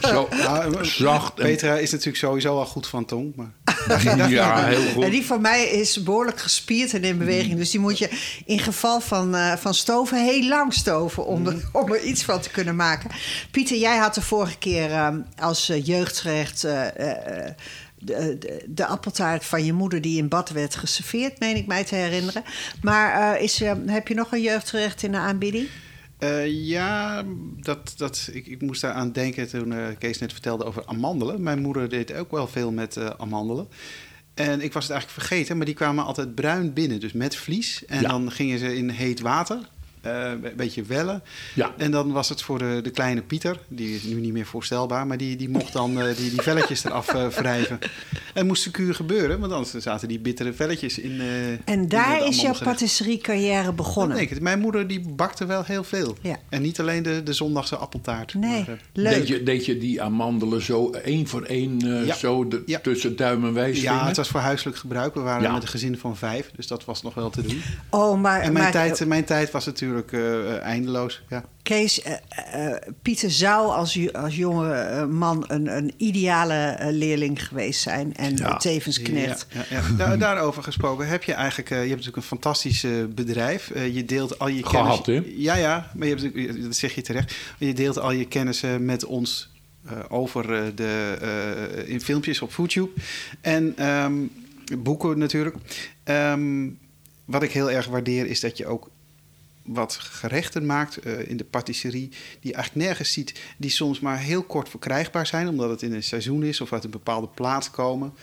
Zo 0.00 0.28
Ja, 0.30 0.62
eh, 0.64 0.82
zacht. 0.82 1.38
En, 1.38 1.44
Petra 1.44 1.76
is 1.76 1.90
natuurlijk 1.90 2.16
sowieso 2.18 2.58
al 2.58 2.66
goed 2.66 2.86
van 2.86 3.04
tong. 3.04 3.32
Maar 3.36 3.52
ja, 4.28 4.64
heel 4.64 4.82
En 4.86 4.92
goed. 4.92 5.10
die 5.10 5.24
van 5.26 5.40
mij 5.40 5.64
is 5.64 6.02
behoorlijk 6.02 6.40
gespierd 6.40 6.94
en 6.94 7.04
in 7.04 7.18
beweging. 7.18 7.56
Dus 7.56 7.70
die 7.70 7.80
moet 7.80 7.98
je 7.98 8.10
in 8.44 8.58
geval 8.58 9.00
van, 9.00 9.34
eh, 9.34 9.56
van 9.56 9.74
stoven 9.74 10.24
heel 10.24 10.48
lang 10.48 10.74
stoven 10.74 11.26
om, 11.26 11.46
er, 11.46 11.68
om 11.72 11.92
er 11.92 12.02
iets 12.02 12.24
van 12.24 12.40
te 12.40 12.50
kunnen 12.50 12.76
maken. 12.76 13.10
Pieter, 13.50 13.76
jij 13.76 13.96
had 13.96 14.14
de 14.14 14.22
vorige 14.22 14.58
keer 14.58 14.90
eh, 14.90 15.08
als 15.38 15.66
jeugdgerecht 15.82 16.64
eh, 16.64 16.86
de, 17.98 18.36
de, 18.38 18.64
de 18.66 18.86
appeltaart 18.86 19.44
van 19.44 19.64
je 19.64 19.72
moeder 19.72 20.00
die 20.00 20.18
in 20.18 20.28
bad 20.28 20.50
werd 20.50 20.74
geserveerd, 20.76 21.38
meen 21.40 21.56
ik 21.56 21.66
mij 21.66 21.84
te 21.84 21.94
herinneren. 21.94 22.42
Maar 22.82 23.34
eh, 23.34 23.42
is, 23.42 23.60
heb 23.86 24.08
je 24.08 24.14
nog 24.14 24.32
een 24.32 24.42
jeugdgerecht 24.42 25.02
in 25.02 25.12
de 25.12 25.18
aanbieding? 25.18 25.68
Eh, 26.18 26.46
ja, 26.66 27.24
dat, 27.60 27.94
dat, 27.96 28.28
ik, 28.32 28.46
ik 28.46 28.60
moest 28.62 28.80
daar 28.80 28.92
aan 28.92 29.12
denken 29.12 29.48
toen 29.48 29.72
eh, 29.72 29.86
Kees 29.98 30.18
net 30.18 30.32
vertelde 30.32 30.64
over 30.64 30.86
amandelen. 30.86 31.42
Mijn 31.42 31.58
moeder 31.62 31.88
deed 31.88 32.12
ook 32.14 32.30
wel 32.30 32.46
veel 32.46 32.72
met 32.72 32.96
eh, 32.96 33.10
amandelen. 33.18 33.68
En 34.34 34.60
ik 34.60 34.72
was 34.72 34.82
het 34.84 34.92
eigenlijk 34.92 35.26
vergeten, 35.26 35.56
maar 35.56 35.66
die 35.66 35.74
kwamen 35.74 36.04
altijd 36.04 36.34
bruin 36.34 36.72
binnen. 36.72 37.00
Dus 37.00 37.12
met 37.12 37.36
vlies. 37.36 37.84
En 37.84 38.00
Ja. 38.00 38.08
dan 38.08 38.30
gingen 38.30 38.58
ze 38.58 38.76
in 38.76 38.88
heet 38.88 39.20
water. 39.20 39.58
Eh, 40.04 40.30
een 40.30 40.52
beetje 40.56 40.82
wellen. 40.82 41.22
Ja. 41.54 41.74
En 41.76 41.90
dan 41.90 42.12
was 42.12 42.28
het 42.28 42.42
voor 42.42 42.58
de, 42.58 42.80
de 42.82 42.90
kleine 42.90 43.22
Pieter, 43.22 43.58
die 43.68 43.94
is 43.94 44.02
nu 44.02 44.14
niet 44.20 44.32
meer 44.32 44.46
voorstelbaar, 44.46 45.06
maar 45.06 45.16
die, 45.16 45.36
die 45.36 45.48
mocht 45.48 45.72
dan 45.72 46.00
eh, 46.00 46.16
die, 46.16 46.30
die 46.30 46.42
velletjes 46.42 46.84
eraf 46.84 47.14
eh, 47.14 47.26
wrijven. 47.26 47.78
En 48.34 48.46
moest 48.46 48.62
secuur 48.62 48.94
gebeuren, 48.94 49.40
want 49.40 49.52
anders 49.52 49.70
zaten 49.74 50.08
die 50.08 50.18
bittere 50.20 50.52
velletjes 50.52 50.98
in. 50.98 51.20
eh, 51.20 51.52
En 51.74 51.88
daar 51.88 52.26
is 52.26 52.40
jouw 52.40 52.54
patisserie-carrière 52.62 53.72
begonnen. 53.72 54.16
denk 54.16 54.30
ik. 54.30 54.40
Mijn 54.40 54.58
moeder 54.60 54.86
die 54.86 55.00
bakte 55.00 55.46
wel 55.46 55.64
heel 55.64 55.84
veel. 55.84 56.16
Ja. 56.20 56.36
En 56.48 56.62
niet 56.62 56.80
alleen 56.80 57.02
de, 57.02 57.22
de 57.22 57.32
zondagse 57.32 57.76
appeltaart. 57.76 58.34
Nee, 58.34 58.50
maar, 58.66 58.68
eh, 58.68 58.74
leuk. 58.92 59.14
Deed 59.14 59.28
je, 59.28 59.42
deed 59.42 59.66
je 59.66 59.78
die 59.78 60.02
amandelen 60.02 60.62
zo 60.62 60.90
één 60.90 61.26
voor 61.26 61.42
één 61.42 61.80
eh, 61.82 62.06
Ja. 62.06 62.14
zo 62.14 62.48
de- 62.48 62.62
Ja. 62.66 62.78
tussen 62.78 63.16
duim 63.16 63.44
en 63.44 63.52
wijsvinger? 63.52 63.92
ja, 63.94 64.06
het 64.06 64.16
was 64.16 64.28
voor 64.28 64.40
huiselijk 64.40 64.76
gebruik. 64.76 65.14
We 65.14 65.20
waren 65.20 65.42
Ja. 65.42 65.52
met 65.52 65.62
een 65.62 65.68
gezin 65.68 65.98
van 65.98 66.16
vijf, 66.16 66.50
dus 66.56 66.66
dat 66.66 66.84
was 66.84 67.02
nog 67.02 67.14
wel 67.14 67.30
te 67.30 67.42
doen. 67.42 67.62
Oh, 67.90 68.20
maar, 68.20 68.40
En 68.40 68.52
mijn, 68.52 68.64
maar 68.64 68.72
tijd, 68.72 69.06
mijn 69.06 69.24
tijd 69.24 69.50
was 69.50 69.66
natuurlijk 69.66 69.93
eh, 70.02 70.62
eindeloos. 70.62 71.22
Ja. 71.28 71.44
Kees, 71.62 72.02
eh, 72.02 72.14
eh, 72.72 72.76
Pieter 73.02 73.30
zou 73.30 73.72
als, 73.72 74.12
als 74.12 74.36
jonge 74.36 75.06
man 75.06 75.44
een, 75.48 75.76
een 75.76 75.92
ideale 75.96 76.78
leerling 76.90 77.46
geweest 77.46 77.80
zijn. 77.80 78.14
En 78.14 78.36
Ja. 78.36 78.56
tevens 78.56 79.02
knecht. 79.02 79.46
Ja, 79.50 79.64
ja, 79.70 79.76
ja. 79.76 79.96
Daar, 79.96 80.18
daarover 80.28 80.62
gesproken, 80.62 81.08
heb 81.08 81.22
je 81.22 81.32
eigenlijk... 81.32 81.68
je 81.68 81.74
hebt 81.74 81.88
natuurlijk 81.88 82.16
een 82.16 82.22
fantastisch 82.22 82.86
bedrijf. 83.14 83.70
Je 83.92 84.04
deelt 84.04 84.38
al 84.38 84.48
je 84.48 84.62
kennis... 84.62 84.70
Gehad, 84.70 85.06
hè? 85.06 85.22
Ja, 85.36 85.54
ja, 85.54 85.90
maar 85.94 86.06
je 86.06 86.14
hebt, 86.14 86.62
dat 86.62 86.76
zeg 86.76 86.94
je 86.94 87.02
terecht. 87.02 87.34
Je 87.58 87.72
deelt 87.72 87.98
al 87.98 88.12
je 88.12 88.24
kennis 88.24 88.62
met 88.78 89.04
ons 89.04 89.52
eh, 89.84 89.98
over 90.08 90.74
de, 90.74 91.16
eh, 91.20 91.88
in 91.88 92.00
filmpjes 92.00 92.42
op 92.42 92.52
YouTube. 92.56 92.90
En 93.40 93.72
ehm, 93.76 94.12
boeken 94.78 95.18
natuurlijk. 95.18 95.56
Ehm, 96.04 96.68
wat 97.24 97.42
ik 97.42 97.52
heel 97.52 97.70
erg 97.70 97.86
waardeer 97.86 98.26
is 98.26 98.40
dat 98.40 98.56
je 98.56 98.66
ook 98.66 98.90
wat 99.64 99.94
gerechten 99.94 100.66
maakt 100.66 100.96
eh, 100.96 101.28
in 101.28 101.36
de 101.36 101.44
patisserie... 101.44 102.08
die 102.08 102.18
je 102.40 102.52
eigenlijk 102.54 102.86
nergens 102.86 103.12
ziet, 103.12 103.40
die 103.56 103.70
soms 103.70 104.00
maar 104.00 104.18
heel 104.18 104.42
kort 104.42 104.68
verkrijgbaar 104.68 105.26
zijn... 105.26 105.48
omdat 105.48 105.70
het 105.70 105.82
in 105.82 105.92
een 105.92 106.02
seizoen 106.02 106.42
is 106.44 106.60
of 106.60 106.72
uit 106.72 106.84
een 106.84 106.90
bepaalde 106.90 107.28
plaats 107.28 107.70
komen... 107.70 108.14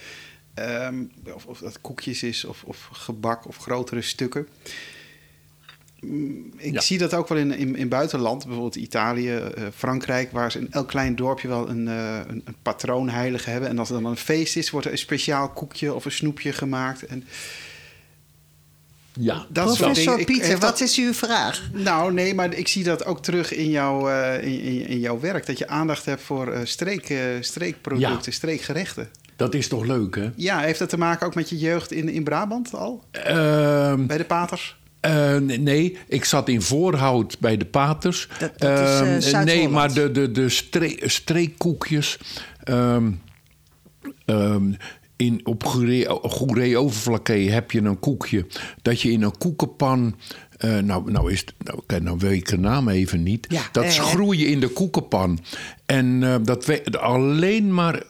Ehm, 0.54 1.04
of, 1.34 1.46
of 1.46 1.60
dat 1.60 1.82
koekjes 1.82 2.24
is, 2.24 2.46
of, 2.46 2.64
of 2.64 2.90
gebak, 2.92 3.48
of 3.48 3.58
grotere 3.58 4.02
stukken. 4.02 4.48
Mm, 6.02 6.54
Ik 6.58 6.74
Ja. 6.74 6.82
zie 6.82 6.98
dat 6.98 7.14
ook 7.14 7.28
wel 7.28 7.38
in, 7.38 7.52
in, 7.52 7.76
in 7.76 7.90
buitenland, 7.90 8.44
bijvoorbeeld 8.44 8.76
Italië, 8.76 9.36
eh, 9.36 9.64
Frankrijk, 9.76 10.32
waar 10.32 10.52
ze 10.52 10.60
in 10.60 10.72
elk 10.72 10.88
klein 10.88 11.16
dorpje 11.16 11.48
wel 11.48 11.70
een, 11.70 11.88
een, 11.88 12.42
een 12.46 12.56
patroonheilige 12.62 13.50
hebben. 13.50 13.70
En 13.70 13.80
als 13.80 13.90
er 13.90 14.02
dan 14.02 14.12
een 14.12 14.18
feest 14.18 14.56
is, 14.56 14.70
wordt 14.70 14.86
er 14.86 14.92
een 14.92 14.98
speciaal 14.98 15.50
koekje 15.50 15.94
of 15.94 16.06
een 16.06 16.12
snoepje 16.12 16.54
gemaakt. 16.54 17.06
En 17.06 17.24
Ja, 19.20 19.46
dat 19.50 19.78
Professor 19.78 20.24
Pieter, 20.24 20.52
wat 20.52 20.62
dat- 20.62 20.82
is 20.82 20.98
uw 20.98 21.14
vraag? 21.14 21.62
Nou, 21.74 22.14
nee, 22.14 22.34
maar 22.36 22.54
ik 22.54 22.68
zie 22.68 22.84
dat 22.84 23.06
ook 23.06 23.22
terug 23.24 23.54
in, 23.54 23.70
jouw 23.70 24.10
eh, 24.10 24.44
in, 24.44 24.62
in, 24.62 24.88
in 24.88 25.00
jouw 25.00 25.20
werk. 25.20 25.46
Dat 25.46 25.58
je 25.58 25.68
aandacht 25.68 26.06
hebt 26.06 26.22
voor 26.22 26.52
eh, 26.52 26.60
streek, 26.64 27.10
eh, 27.10 27.18
streekproducten, 27.40 28.20
Ja. 28.26 28.32
streekgerechten. 28.32 29.10
dat 29.36 29.54
is 29.54 29.68
toch 29.68 29.86
leuk, 29.86 30.16
hè? 30.16 30.30
Ja, 30.36 30.60
heeft 30.60 30.80
dat 30.80 30.90
te 30.90 30.98
maken 30.98 31.26
ook 31.26 31.36
met 31.36 31.50
je 31.50 31.58
jeugd 31.58 31.92
in, 31.92 32.10
in 32.10 32.24
Brabant 32.24 32.74
al? 32.76 33.04
Ehm, 33.12 34.06
Bij 34.06 34.18
de 34.18 34.26
paters? 34.26 34.80
Eh, 35.00 35.36
nee, 35.38 35.98
ik 36.08 36.26
zat 36.26 36.50
in 36.50 36.62
Voorhout 36.62 37.40
bij 37.40 37.58
de 37.58 37.66
Paters. 37.66 38.28
Dat- 38.40 38.60
dat 38.60 38.80
is, 38.80 38.88
Zuid-Holland. 38.98 39.46
nee, 39.46 39.70
maar 39.70 39.94
de, 39.94 40.12
de, 40.12 40.32
de 40.32 40.50
stre- 40.50 40.98
streekkoekjes. 41.02 42.18
ehm, 42.64 43.12
ehm, 44.26 44.72
in, 45.22 45.46
op 45.46 45.64
Goeree 46.22 46.78
Overflakke 46.78 47.34
heb 47.34 47.72
je 47.72 47.82
een 47.82 48.00
koekje 48.00 48.46
dat 48.82 49.02
je 49.02 49.12
in 49.12 49.22
een 49.22 49.38
koekenpan. 49.38 50.16
eh, 50.58 50.78
nou, 50.78 51.12
nou, 51.12 51.32
is 51.32 51.40
het, 51.40 51.54
nou, 51.58 52.02
nou 52.02 52.18
weet 52.18 52.38
ik 52.38 52.48
de 52.48 52.58
naam 52.58 52.90
even 52.90 53.24
niet. 53.24 53.46
Ja, 53.50 53.62
dat 53.72 53.84
eh, 53.84 53.90
schroeien 53.90 54.48
in 54.48 54.60
de 54.60 54.68
koekenpan. 54.68 55.40
En 55.86 56.24
eh, 56.24 56.36
dat 56.44 56.66
we, 56.66 57.00
alleen 57.00 57.74
maar 57.74 58.04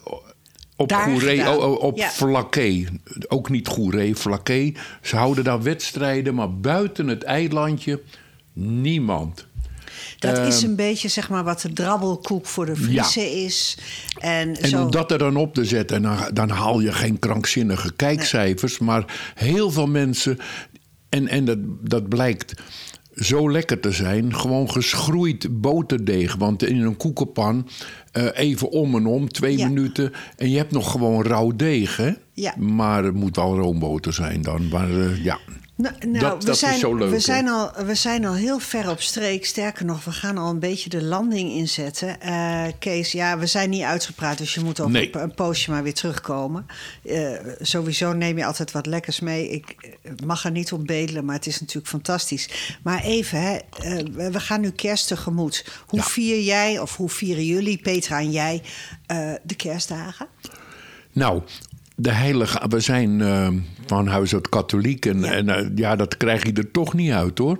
op 0.75 0.91
Goeree, 0.93 1.49
oh, 1.49 1.69
oh, 1.69 1.81
op 1.83 1.97
Ja. 1.97 2.09
Flaké. 2.09 2.83
Ook 3.27 3.49
niet 3.49 3.67
Goeree, 3.67 4.15
Flaké. 4.15 4.71
Ze 5.01 5.15
houden 5.15 5.43
daar 5.43 5.61
wedstrijden, 5.63 6.35
maar 6.35 6.59
buiten 6.59 7.07
het 7.07 7.23
eilandje 7.23 8.01
niemand. 8.53 9.47
Dat 10.21 10.37
Ehm, 10.37 10.47
is 10.47 10.61
een 10.61 10.75
beetje 10.75 11.07
zeg 11.07 11.29
maar 11.29 11.43
wat 11.43 11.61
de 11.61 11.73
drabbelkoek 11.73 12.45
voor 12.45 12.65
de 12.65 12.75
Friese 12.75 13.21
is. 13.43 13.77
En, 14.19 14.55
En 14.61 14.69
zo, 14.69 14.83
om 14.83 14.91
dat 14.91 15.11
er 15.11 15.17
dan 15.17 15.35
op 15.35 15.53
te 15.53 15.65
zetten, 15.65 16.01
dan, 16.01 16.17
dan 16.33 16.49
haal 16.49 16.79
je 16.81 16.91
geen 16.91 17.19
krankzinnige 17.19 17.93
kijkcijfers. 17.95 18.79
Maar 18.79 19.31
heel 19.35 19.71
veel 19.71 19.87
mensen, 19.87 20.37
en, 21.09 21.27
en 21.27 21.45
dat, 21.45 21.57
dat 21.81 22.09
blijkt 22.09 22.53
zo 23.15 23.51
lekker 23.51 23.79
te 23.79 23.91
zijn, 23.91 24.35
gewoon 24.35 24.71
geschroeid 24.71 25.61
boterdeeg. 25.61 26.35
Want 26.35 26.63
in 26.63 26.81
een 26.81 26.97
koekenpan, 26.97 27.67
eh, 28.11 28.25
even 28.33 28.69
om 28.71 28.95
en 28.95 29.05
om, 29.05 29.29
twee 29.29 29.57
Ja. 29.57 29.67
minuten. 29.67 30.11
En 30.37 30.49
je 30.49 30.57
hebt 30.57 30.71
nog 30.71 30.91
gewoon 30.91 31.23
rauw 31.25 31.51
deeg, 31.55 31.97
hè? 31.97 32.11
Ja. 32.33 32.55
Maar 32.57 33.03
het 33.03 33.13
moet 33.13 33.35
wel 33.35 33.55
roomboter 33.57 34.13
zijn 34.13 34.41
dan. 34.41 34.67
Maar 34.67 34.89
eh, 34.89 35.23
ja. 35.23 35.39
Nou, 35.81 35.95
nou, 36.07 36.19
Dat- 36.19 36.37
we, 36.39 36.45
dat 36.45 36.53
is 36.55 36.59
zijn, 36.59 36.79
zo 36.79 36.95
leuk, 36.95 37.09
we, 37.09 37.19
zijn 37.19 37.47
al, 37.49 37.71
we 37.85 37.95
zijn 37.95 38.25
al 38.25 38.33
heel 38.33 38.59
ver 38.59 38.89
op 38.89 39.01
streek. 39.01 39.45
Sterker 39.45 39.85
nog, 39.85 40.03
we 40.03 40.11
gaan 40.11 40.37
al 40.37 40.49
een 40.49 40.59
beetje 40.59 40.89
de 40.89 41.03
landing 41.03 41.51
inzetten. 41.51 42.21
Eh, 42.21 42.63
Kees, 42.79 43.11
ja, 43.11 43.37
we 43.37 43.45
zijn 43.45 43.69
niet 43.69 43.81
uitgepraat, 43.83 44.37
dus 44.37 44.53
je 44.53 44.59
moet 44.61 44.79
over 44.79 44.91
Nee. 44.91 45.17
een, 45.17 45.33
poosje 45.33 45.71
maar 45.71 45.83
weer 45.83 45.93
terugkomen. 45.93 46.65
Eh, 47.05 47.31
sowieso 47.59 48.13
neem 48.13 48.37
je 48.37 48.45
altijd 48.45 48.71
wat 48.71 48.85
lekkers 48.85 49.19
mee. 49.19 49.49
Ik 49.49 49.75
eh, 50.03 50.11
mag 50.25 50.45
er 50.45 50.51
niet 50.51 50.71
op 50.73 50.85
bedelen, 50.87 51.25
maar 51.25 51.35
het 51.35 51.47
is 51.47 51.59
natuurlijk 51.59 51.87
fantastisch. 51.87 52.49
Maar 52.83 53.03
even, 53.03 53.39
hè, 53.41 53.57
we 54.31 54.39
gaan 54.39 54.61
nu 54.61 54.69
kerst 54.71 55.07
tegemoet. 55.07 55.65
Hoe 55.87 55.99
Ja. 55.99 56.05
vier 56.05 56.41
jij, 56.41 56.79
of 56.79 56.95
hoe 56.97 57.09
vieren 57.09 57.45
jullie, 57.45 57.77
Petra 57.77 58.19
en 58.19 58.31
jij, 58.31 58.61
de 59.43 59.55
kerstdagen? 59.57 60.27
Nou, 61.13 61.41
de 62.01 62.11
heilige, 62.11 62.61
we 62.69 62.79
zijn 62.79 63.21
eh, 63.21 63.47
van 63.85 64.07
huis 64.07 64.33
uit 64.33 64.49
katholiek 64.49 65.05
en, 65.05 65.19
Ja. 65.19 65.31
en 65.31 65.49
eh, 65.49 65.65
ja, 65.75 65.95
dat 65.95 66.17
krijg 66.17 66.45
je 66.45 66.53
er 66.53 66.71
toch 66.71 66.93
niet 66.93 67.11
uit 67.11 67.37
hoor. 67.37 67.59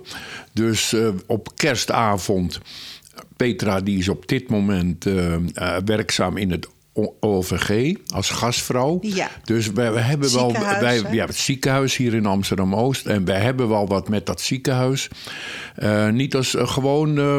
Dus 0.52 0.92
eh, 0.92 1.08
op 1.26 1.56
kerstavond, 1.56 2.60
Petra 3.36 3.80
die 3.80 3.98
is 3.98 4.08
op 4.08 4.28
dit 4.28 4.48
moment 4.48 5.04
werkzaam 5.84 6.36
in 6.36 6.50
het 6.50 6.68
OVG 7.20 7.96
als 8.14 8.30
gastvrouw. 8.30 8.98
Ja. 9.00 9.30
Dus 9.44 9.70
wij, 9.70 9.92
we 9.92 10.00
hebben 10.00 10.32
wel 10.34 10.52
wij, 10.52 11.02
ja, 11.10 11.26
het 11.26 11.36
ziekenhuis 11.36 11.96
hier 11.96 12.14
in 12.14 12.26
Amsterdam 12.26 12.74
Oost. 12.74 13.06
En 13.06 13.24
wij 13.24 13.40
hebben 13.40 13.68
wel 13.68 13.86
wat 13.86 14.08
met 14.08 14.26
dat 14.26 14.40
ziekenhuis. 14.40 15.08
Eh, 15.76 16.08
niet 16.08 16.34
als 16.34 16.54
eh, 16.54 16.68
gewoon 16.68 17.18
eh, 17.18 17.38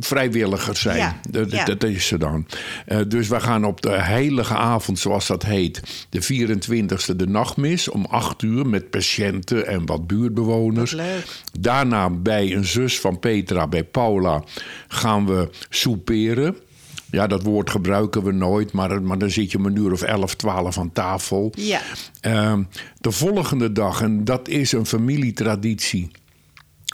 vrijwilligers 0.00 0.80
zijn. 0.80 0.96
Ja, 0.96 1.20
Dat, 1.30 1.50
ja. 1.50 1.64
dat 1.64 1.84
is 1.84 2.06
ze 2.06 2.18
dan. 2.18 2.46
Eh, 2.86 3.00
dus 3.08 3.28
we 3.28 3.40
gaan 3.40 3.64
op 3.64 3.80
de 3.82 3.90
heilige 3.90 4.54
avond, 4.54 4.98
zoals 4.98 5.26
dat 5.26 5.42
heet, 5.42 6.06
de 6.10 6.22
24e, 6.22 7.16
de 7.16 7.26
nachtmis 7.26 7.88
om 7.88 8.04
8 8.04 8.42
uur 8.42 8.66
met 8.66 8.90
patiënten 8.90 9.66
en 9.66 9.86
wat 9.86 10.06
buurtbewoners. 10.06 10.92
Wat 10.92 11.00
leuk. 11.00 11.26
Daarna 11.60 12.10
bij 12.10 12.54
een 12.54 12.64
zus 12.64 13.00
van 13.00 13.18
Petra, 13.18 13.66
bij 13.66 13.84
Paula, 13.84 14.42
gaan 14.88 15.26
we 15.26 15.50
souperen. 15.68 16.56
Ja, 17.10 17.26
dat 17.26 17.42
woord 17.42 17.70
gebruiken 17.70 18.22
we 18.22 18.32
nooit, 18.32 18.72
maar, 18.72 19.02
maar 19.02 19.18
dan 19.18 19.30
zit 19.30 19.52
je 19.52 19.58
om 19.58 19.66
een 19.66 19.76
uur 19.76 19.92
of 19.92 20.02
11, 20.02 20.34
12 20.34 20.78
aan 20.78 20.92
tafel. 20.92 21.52
Ja. 21.56 21.80
Ehm, 22.20 22.62
de 23.00 23.10
volgende 23.10 23.72
dag, 23.72 24.02
en 24.02 24.24
dat 24.24 24.48
is 24.48 24.72
een 24.72 24.86
familietraditie 24.86 26.10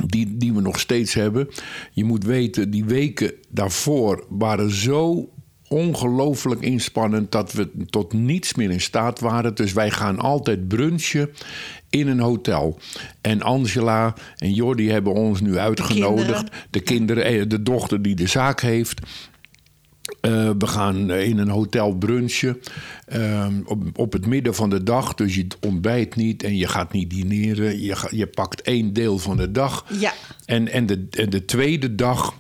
die, 0.07 0.37
die 0.37 0.53
we 0.53 0.61
nog 0.61 0.81
steeds 0.81 1.15
hebben. 1.15 1.49
Je 1.93 2.05
moet 2.05 2.25
weten, 2.25 2.71
die 2.71 2.85
weken 2.85 3.33
daarvoor 3.49 4.25
waren 4.29 4.71
zo 4.71 5.29
ongelooflijk 5.69 6.61
inspannend 6.61 7.33
dat 7.33 7.53
we 7.53 7.71
tot 7.91 8.13
niets 8.13 8.55
meer 8.55 8.71
in 8.71 8.81
staat 8.81 9.21
waren. 9.21 9.55
Dus 9.55 9.73
wij 9.73 9.91
gaan 9.91 10.19
altijd 10.19 10.69
brunchen 10.69 11.31
in 11.91 12.09
een 12.09 12.21
hotel. 12.21 12.79
En 13.21 13.43
Angela 13.43 14.15
en 14.37 14.53
Jordi 14.55 14.91
hebben 14.91 15.13
ons 15.13 15.41
nu 15.41 15.59
uitgenodigd. 15.59 16.27
kinderen. 16.27 16.49
De 16.71 16.81
kinderen, 16.81 17.25
eh, 17.25 17.43
de 17.49 17.63
dochter 17.63 18.03
die 18.03 18.15
de 18.15 18.27
zaak 18.27 18.61
heeft. 18.61 19.01
Eh, 20.21 20.51
we 20.59 20.67
gaan 20.67 21.11
in 21.11 21.39
een 21.39 21.49
hotel 21.49 21.95
brunchen 21.97 22.61
ehm, 23.07 23.53
op, 23.65 23.83
op 23.99 24.13
het 24.13 24.27
midden 24.27 24.55
van 24.55 24.71
de 24.71 24.83
dag. 24.83 25.15
Dus 25.15 25.35
je 25.35 25.47
ontbijt 25.61 26.17
niet 26.17 26.43
en 26.43 26.57
je 26.57 26.69
gaat 26.69 26.93
niet 26.93 27.11
dineren. 27.11 27.81
Je, 27.83 27.97
ga- 27.97 28.09
je 28.11 28.27
pakt 28.27 28.63
één 28.63 28.93
deel 28.93 29.19
van 29.19 29.37
de 29.37 29.51
dag. 29.51 29.85
Ja. 29.99 30.13
En, 30.45 30.69
en, 30.69 30.87
de, 30.87 31.07
en 31.11 31.31
de 31.31 31.45
tweede 31.45 31.95
dag, 31.95 32.35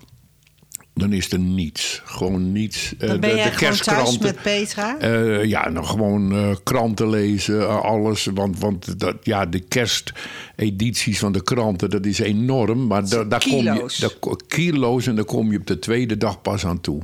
dan 0.95 1.13
is 1.13 1.33
er 1.33 1.39
niets. 1.39 2.03
Gewoon 2.05 2.53
niets. 2.53 2.95
Eh, 2.99 3.09
Dan 3.09 3.21
ben 3.21 3.31
de, 3.31 3.37
jij 3.37 3.45
de 3.51 3.57
gewoon 3.57 3.73
thuis 3.75 3.81
kerstkranten. 3.83 4.23
met 4.23 4.43
Petra? 4.43 4.99
Eh, 4.99 5.45
ja, 5.45 5.69
nou 5.69 5.87
gewoon 5.87 6.57
kranten 6.63 7.11
lezen, 7.11 7.83
alles. 7.83 8.29
Want, 8.35 8.59
want 8.59 8.99
dat, 9.01 9.17
ja, 9.23 9.47
de 9.47 9.61
kerstedities 9.61 11.19
van 11.19 11.33
de 11.33 11.43
kranten, 11.43 11.91
dat 11.91 12.07
is 12.07 12.19
enorm. 12.19 12.87
Maar 12.87 13.09
da- 13.09 13.25
daar 13.25 13.45
kom 13.51 13.63
je, 13.65 13.95
daar, 14.01 14.37
kilo's 14.49 15.07
en 15.07 15.15
daar 15.17 15.25
kom 15.25 15.53
je 15.53 15.59
op 15.59 15.67
de 15.67 15.79
tweede 15.79 16.17
dag 16.17 16.43
pas 16.43 16.67
aan 16.67 16.81
toe. 16.81 17.03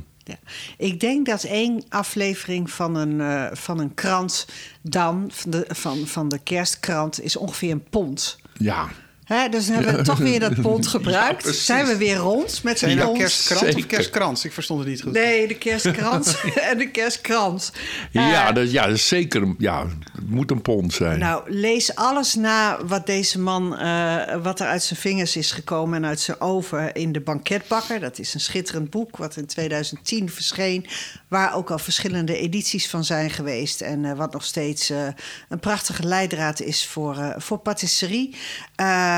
Ik 0.77 0.99
denk 0.99 1.25
dat 1.25 1.43
één 1.43 1.83
aflevering 1.89 2.71
van 2.71 2.95
een, 2.95 3.21
eh, 3.21 3.55
van 3.55 3.79
een 3.79 3.93
krant 3.93 4.47
dan, 4.81 5.29
van 5.31 5.51
de, 5.51 5.65
van, 5.67 6.07
van 6.07 6.29
de 6.29 6.39
kerstkrant, 6.39 7.21
is 7.21 7.35
ongeveer 7.35 7.71
een 7.71 7.89
pond. 7.89 8.39
Ja, 8.53 8.89
Hè, 9.29 9.49
dus 9.49 9.65
dan 9.65 9.75
hebben 9.75 9.95
we 9.95 10.01
toch 10.01 10.17
weer 10.17 10.39
dat 10.39 10.61
pond 10.61 10.87
gebruikt. 10.97 11.55
Zijn 11.55 11.85
we 11.85 11.97
weer 11.97 12.15
rond 12.15 12.63
met 12.63 12.79
Zijn 12.79 12.97
nou 12.97 13.17
kerstkrant 13.17 13.61
of 13.61 13.67
zeker. 13.71 13.85
kerstkrans? 13.87 14.45
Ik 14.45 14.53
verstond 14.53 14.79
het 14.79 14.89
niet 14.89 15.01
goed. 15.01 15.11
Nee, 15.11 15.47
de 15.47 15.57
kerstkrans 15.57 16.35
en 16.71 16.77
de 16.77 16.89
kerstkrans. 16.91 17.71
Ja, 18.11 18.47
Eh, 18.49 18.55
dat, 18.55 18.71
ja, 18.71 18.85
dat 18.85 18.95
is 18.95 19.07
zeker. 19.07 19.55
Ja, 19.57 19.85
het 20.15 20.29
moet 20.29 20.51
een 20.51 20.61
pond 20.61 20.93
zijn. 20.93 21.19
Nou, 21.19 21.51
lees 21.51 21.95
alles 21.95 22.35
na 22.35 22.85
wat 22.85 23.05
deze 23.05 23.39
man, 23.39 23.77
eh, 23.77 24.35
wat 24.41 24.59
er 24.59 24.67
uit 24.67 24.83
zijn 24.83 24.99
vingers 24.99 25.35
is 25.35 25.51
gekomen 25.51 26.03
en 26.03 26.09
uit 26.09 26.19
zijn 26.19 26.41
oven 26.41 26.93
in 26.93 27.11
de 27.11 27.21
banketbakker. 27.21 27.99
Dat 27.99 28.19
is 28.19 28.33
een 28.33 28.39
schitterend 28.39 28.89
boek 28.89 29.17
wat 29.17 29.35
in 29.35 29.45
2010 29.45 30.29
verscheen, 30.29 30.85
waar 31.27 31.55
ook 31.55 31.71
al 31.71 31.79
verschillende 31.79 32.37
edities 32.37 32.89
van 32.89 33.03
zijn 33.03 33.29
geweest 33.29 33.81
en 33.81 34.05
eh, 34.05 34.13
wat 34.17 34.33
nog 34.33 34.43
steeds 34.43 34.89
eh, 34.89 35.07
een 35.49 35.59
prachtige 35.59 36.03
leidraad 36.03 36.61
is 36.61 36.85
voor, 36.85 37.17
eh, 37.17 37.29
voor 37.37 37.57
patisserie. 37.57 38.35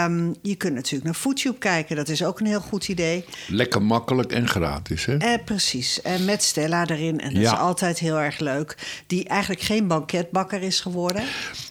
Ehm, 0.06 0.34
je 0.41 0.56
kunt 0.56 0.74
natuurlijk 0.74 1.04
naar 1.04 1.14
FoodTube 1.14 1.58
kijken, 1.58 1.95
dat 1.95 2.10
is 2.10 2.24
ook 2.24 2.39
een 2.39 2.45
heel 2.45 2.60
goed 2.62 2.88
idee. 2.88 3.26
Lekker 3.47 3.82
makkelijk 3.82 4.32
en 4.32 4.47
gratis, 4.47 5.06
hè? 5.06 5.18
Eh, 5.18 5.43
precies. 5.45 6.02
En 6.02 6.26
met 6.26 6.43
Stella 6.43 6.88
erin. 6.88 7.20
En 7.20 7.34
dat 7.34 7.43
Ja. 7.43 7.52
is 7.54 7.58
altijd 7.60 7.99
heel 7.99 8.20
erg 8.20 8.39
leuk. 8.39 8.78
Die 9.08 9.28
eigenlijk 9.28 9.62
geen 9.62 9.88
banketbakker 9.88 10.62
is 10.62 10.80
geworden. 10.80 11.24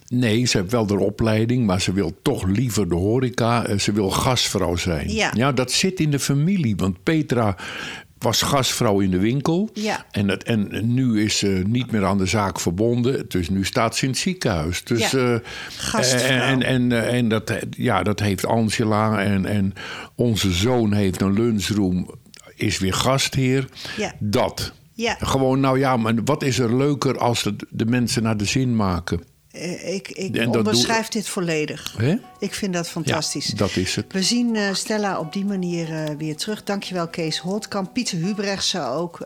Nee, 0.09 0.45
ze 0.45 0.59
heeft 0.59 0.70
wel 0.70 0.87
de 0.87 0.99
opleiding, 0.99 1.66
maar 1.66 1.81
ze 1.81 1.93
wil 1.93 2.18
toch 2.22 2.47
liever 2.47 2.89
de 2.89 2.95
horeca. 2.95 3.66
Eh, 3.66 3.78
Ze 3.78 3.93
wil 3.93 4.11
gastvrouw 4.11 4.76
zijn. 4.76 5.09
Ja. 5.12 5.53
dat 5.53 5.72
zit 5.72 6.01
in 6.01 6.11
de 6.11 6.18
familie. 6.18 6.76
Want 6.76 7.03
Petra 7.03 7.57
was 8.20 8.42
gastvrouw 8.42 9.00
in 9.00 9.10
de 9.10 9.18
winkel. 9.18 9.70
Ja. 9.74 10.06
En, 10.10 10.26
dat, 10.26 10.42
en 10.42 10.68
nu 10.94 11.22
is 11.22 11.38
ze 11.38 11.62
niet 11.66 11.90
meer 11.90 12.04
aan 12.04 12.18
de 12.18 12.26
zaak 12.26 12.60
verbonden. 12.60 13.24
Dus 13.28 13.48
nu 13.48 13.64
staat 13.64 13.96
ze 13.96 14.04
in 14.04 14.10
het 14.10 14.18
ziekenhuis. 14.20 14.84
Dus, 14.84 15.10
Ja. 15.10 15.18
eh, 15.32 15.38
Gastvrouw. 15.76 16.28
En, 16.28 16.62
en, 16.62 16.92
en, 16.92 17.08
en 17.08 17.28
dat, 17.28 17.52
ja, 17.70 18.02
dat 18.02 18.20
heeft 18.20 18.46
Angela. 18.46 19.22
En, 19.22 19.46
en 19.46 19.72
onze 20.14 20.52
zoon 20.52 20.92
heeft 20.92 21.20
een 21.20 21.32
lunchroom, 21.32 22.10
is 22.54 22.78
weer 22.78 22.94
gastheer. 22.94 23.68
Ja. 23.96 24.12
Dat. 24.18 24.72
Ja. 24.92 25.16
Gewoon, 25.20 25.60
nou 25.60 25.78
ja, 25.78 25.96
maar 25.96 26.14
wat 26.24 26.42
is 26.42 26.58
er 26.58 26.76
leuker 26.76 27.18
als 27.18 27.42
het 27.42 27.64
de 27.70 27.86
mensen 27.86 28.22
naar 28.22 28.36
de 28.36 28.44
zin 28.44 28.76
maken? 28.76 29.20
Eh, 29.51 29.94
ik 29.94 30.09
ik 30.09 30.36
En 30.36 30.48
onderschrijf 30.48 31.09
dit 31.09 31.28
volledig. 31.28 31.96
Ik 32.38 32.55
vind 32.55 32.72
dat 32.72 32.88
fantastisch. 32.88 33.46
Ja, 33.46 33.55
dat 33.55 33.76
is 33.76 33.96
het. 33.96 34.12
We 34.12 34.22
zien 34.22 34.57
eh, 34.57 34.74
Stella 34.74 35.18
op 35.18 35.32
die 35.32 35.44
manier 35.44 35.92
eh, 35.94 36.14
weer 36.18 36.36
terug. 36.36 36.64
Dankjewel 36.64 37.09
Kees 37.09 37.38
Holtkamp. 37.38 37.92
Pieter 37.92 38.18
Hubrechtse 38.18 38.80
ook. 38.86 39.18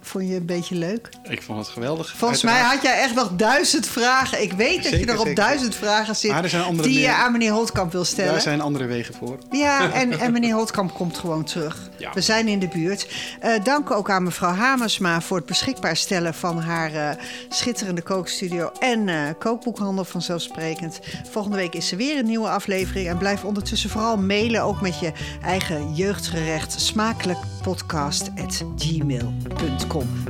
Vond 0.00 0.28
je 0.28 0.34
een 0.34 0.46
beetje 0.46 0.74
leuk? 0.74 1.08
Ik 1.22 1.42
vond 1.42 1.58
het 1.58 1.68
geweldig. 1.68 2.14
Volgens 2.16 2.42
mij 2.42 2.60
had 2.60 2.82
jij 2.82 3.02
echt 3.02 3.14
nog 3.14 3.30
duizend 3.36 3.86
vragen. 3.86 4.42
Ik 4.42 4.52
weet 4.52 4.82
dat 4.82 5.00
je 5.00 5.06
nog 5.06 5.20
op 5.20 5.36
duizend 5.36 5.74
vragen 5.74 6.16
zit... 6.16 6.30
Maar 6.30 6.42
er 6.44 6.50
zijn 6.50 6.62
andere 6.62 6.88
die 6.88 7.00
je 7.00 7.12
aan 7.12 7.32
meneer 7.32 7.52
Holtkamp 7.52 7.92
wil 7.92 8.04
stellen. 8.04 8.32
Daar 8.32 8.40
zijn 8.40 8.60
andere 8.60 8.86
wegen 8.86 9.14
voor. 9.14 9.38
Ja, 9.50 9.92
en, 9.92 10.20
en 10.20 10.32
meneer 10.32 10.54
Holtkamp 10.54 10.94
komt 10.94 11.18
gewoon 11.18 11.44
terug. 11.44 11.88
Ja. 11.96 12.12
We 12.12 12.20
zijn 12.20 12.48
in 12.48 12.58
de 12.58 12.68
buurt. 12.68 13.08
Eh, 13.40 13.64
dank 13.64 13.90
ook 13.90 14.10
aan 14.10 14.22
mevrouw 14.22 14.52
Hamersma 14.52 15.20
voor 15.20 15.36
het 15.36 15.46
beschikbaar 15.46 15.96
stellen 15.96 16.34
van 16.34 16.58
haar 16.58 16.94
eh, 16.94 17.24
schitterende 17.48 18.02
kookstudio 18.02 18.70
en 18.78 19.08
eh, 19.08 19.16
kookboekhandel 19.38 20.04
vanzelfsprekend. 20.04 21.00
Volgende 21.30 21.56
week 21.56 21.74
is 21.74 21.90
er 21.90 21.96
weer 21.96 22.18
een 22.18 22.26
nieuwe 22.26 22.48
aflevering. 22.48 23.08
En 23.08 23.18
blijf 23.18 23.44
ondertussen 23.44 23.90
vooral 23.90 24.16
mailen, 24.16 24.62
ook 24.62 24.80
met 24.80 24.98
je 25.00 25.12
eigen 25.42 25.94
jeugdgerecht. 25.94 26.80
Smakelijk 26.80 27.38
podcast 27.62 28.30
at 28.36 28.64
gmail.com. 28.76 29.77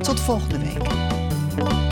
Tot 0.03 0.21
volgende 0.21 0.59
week. 0.59 1.88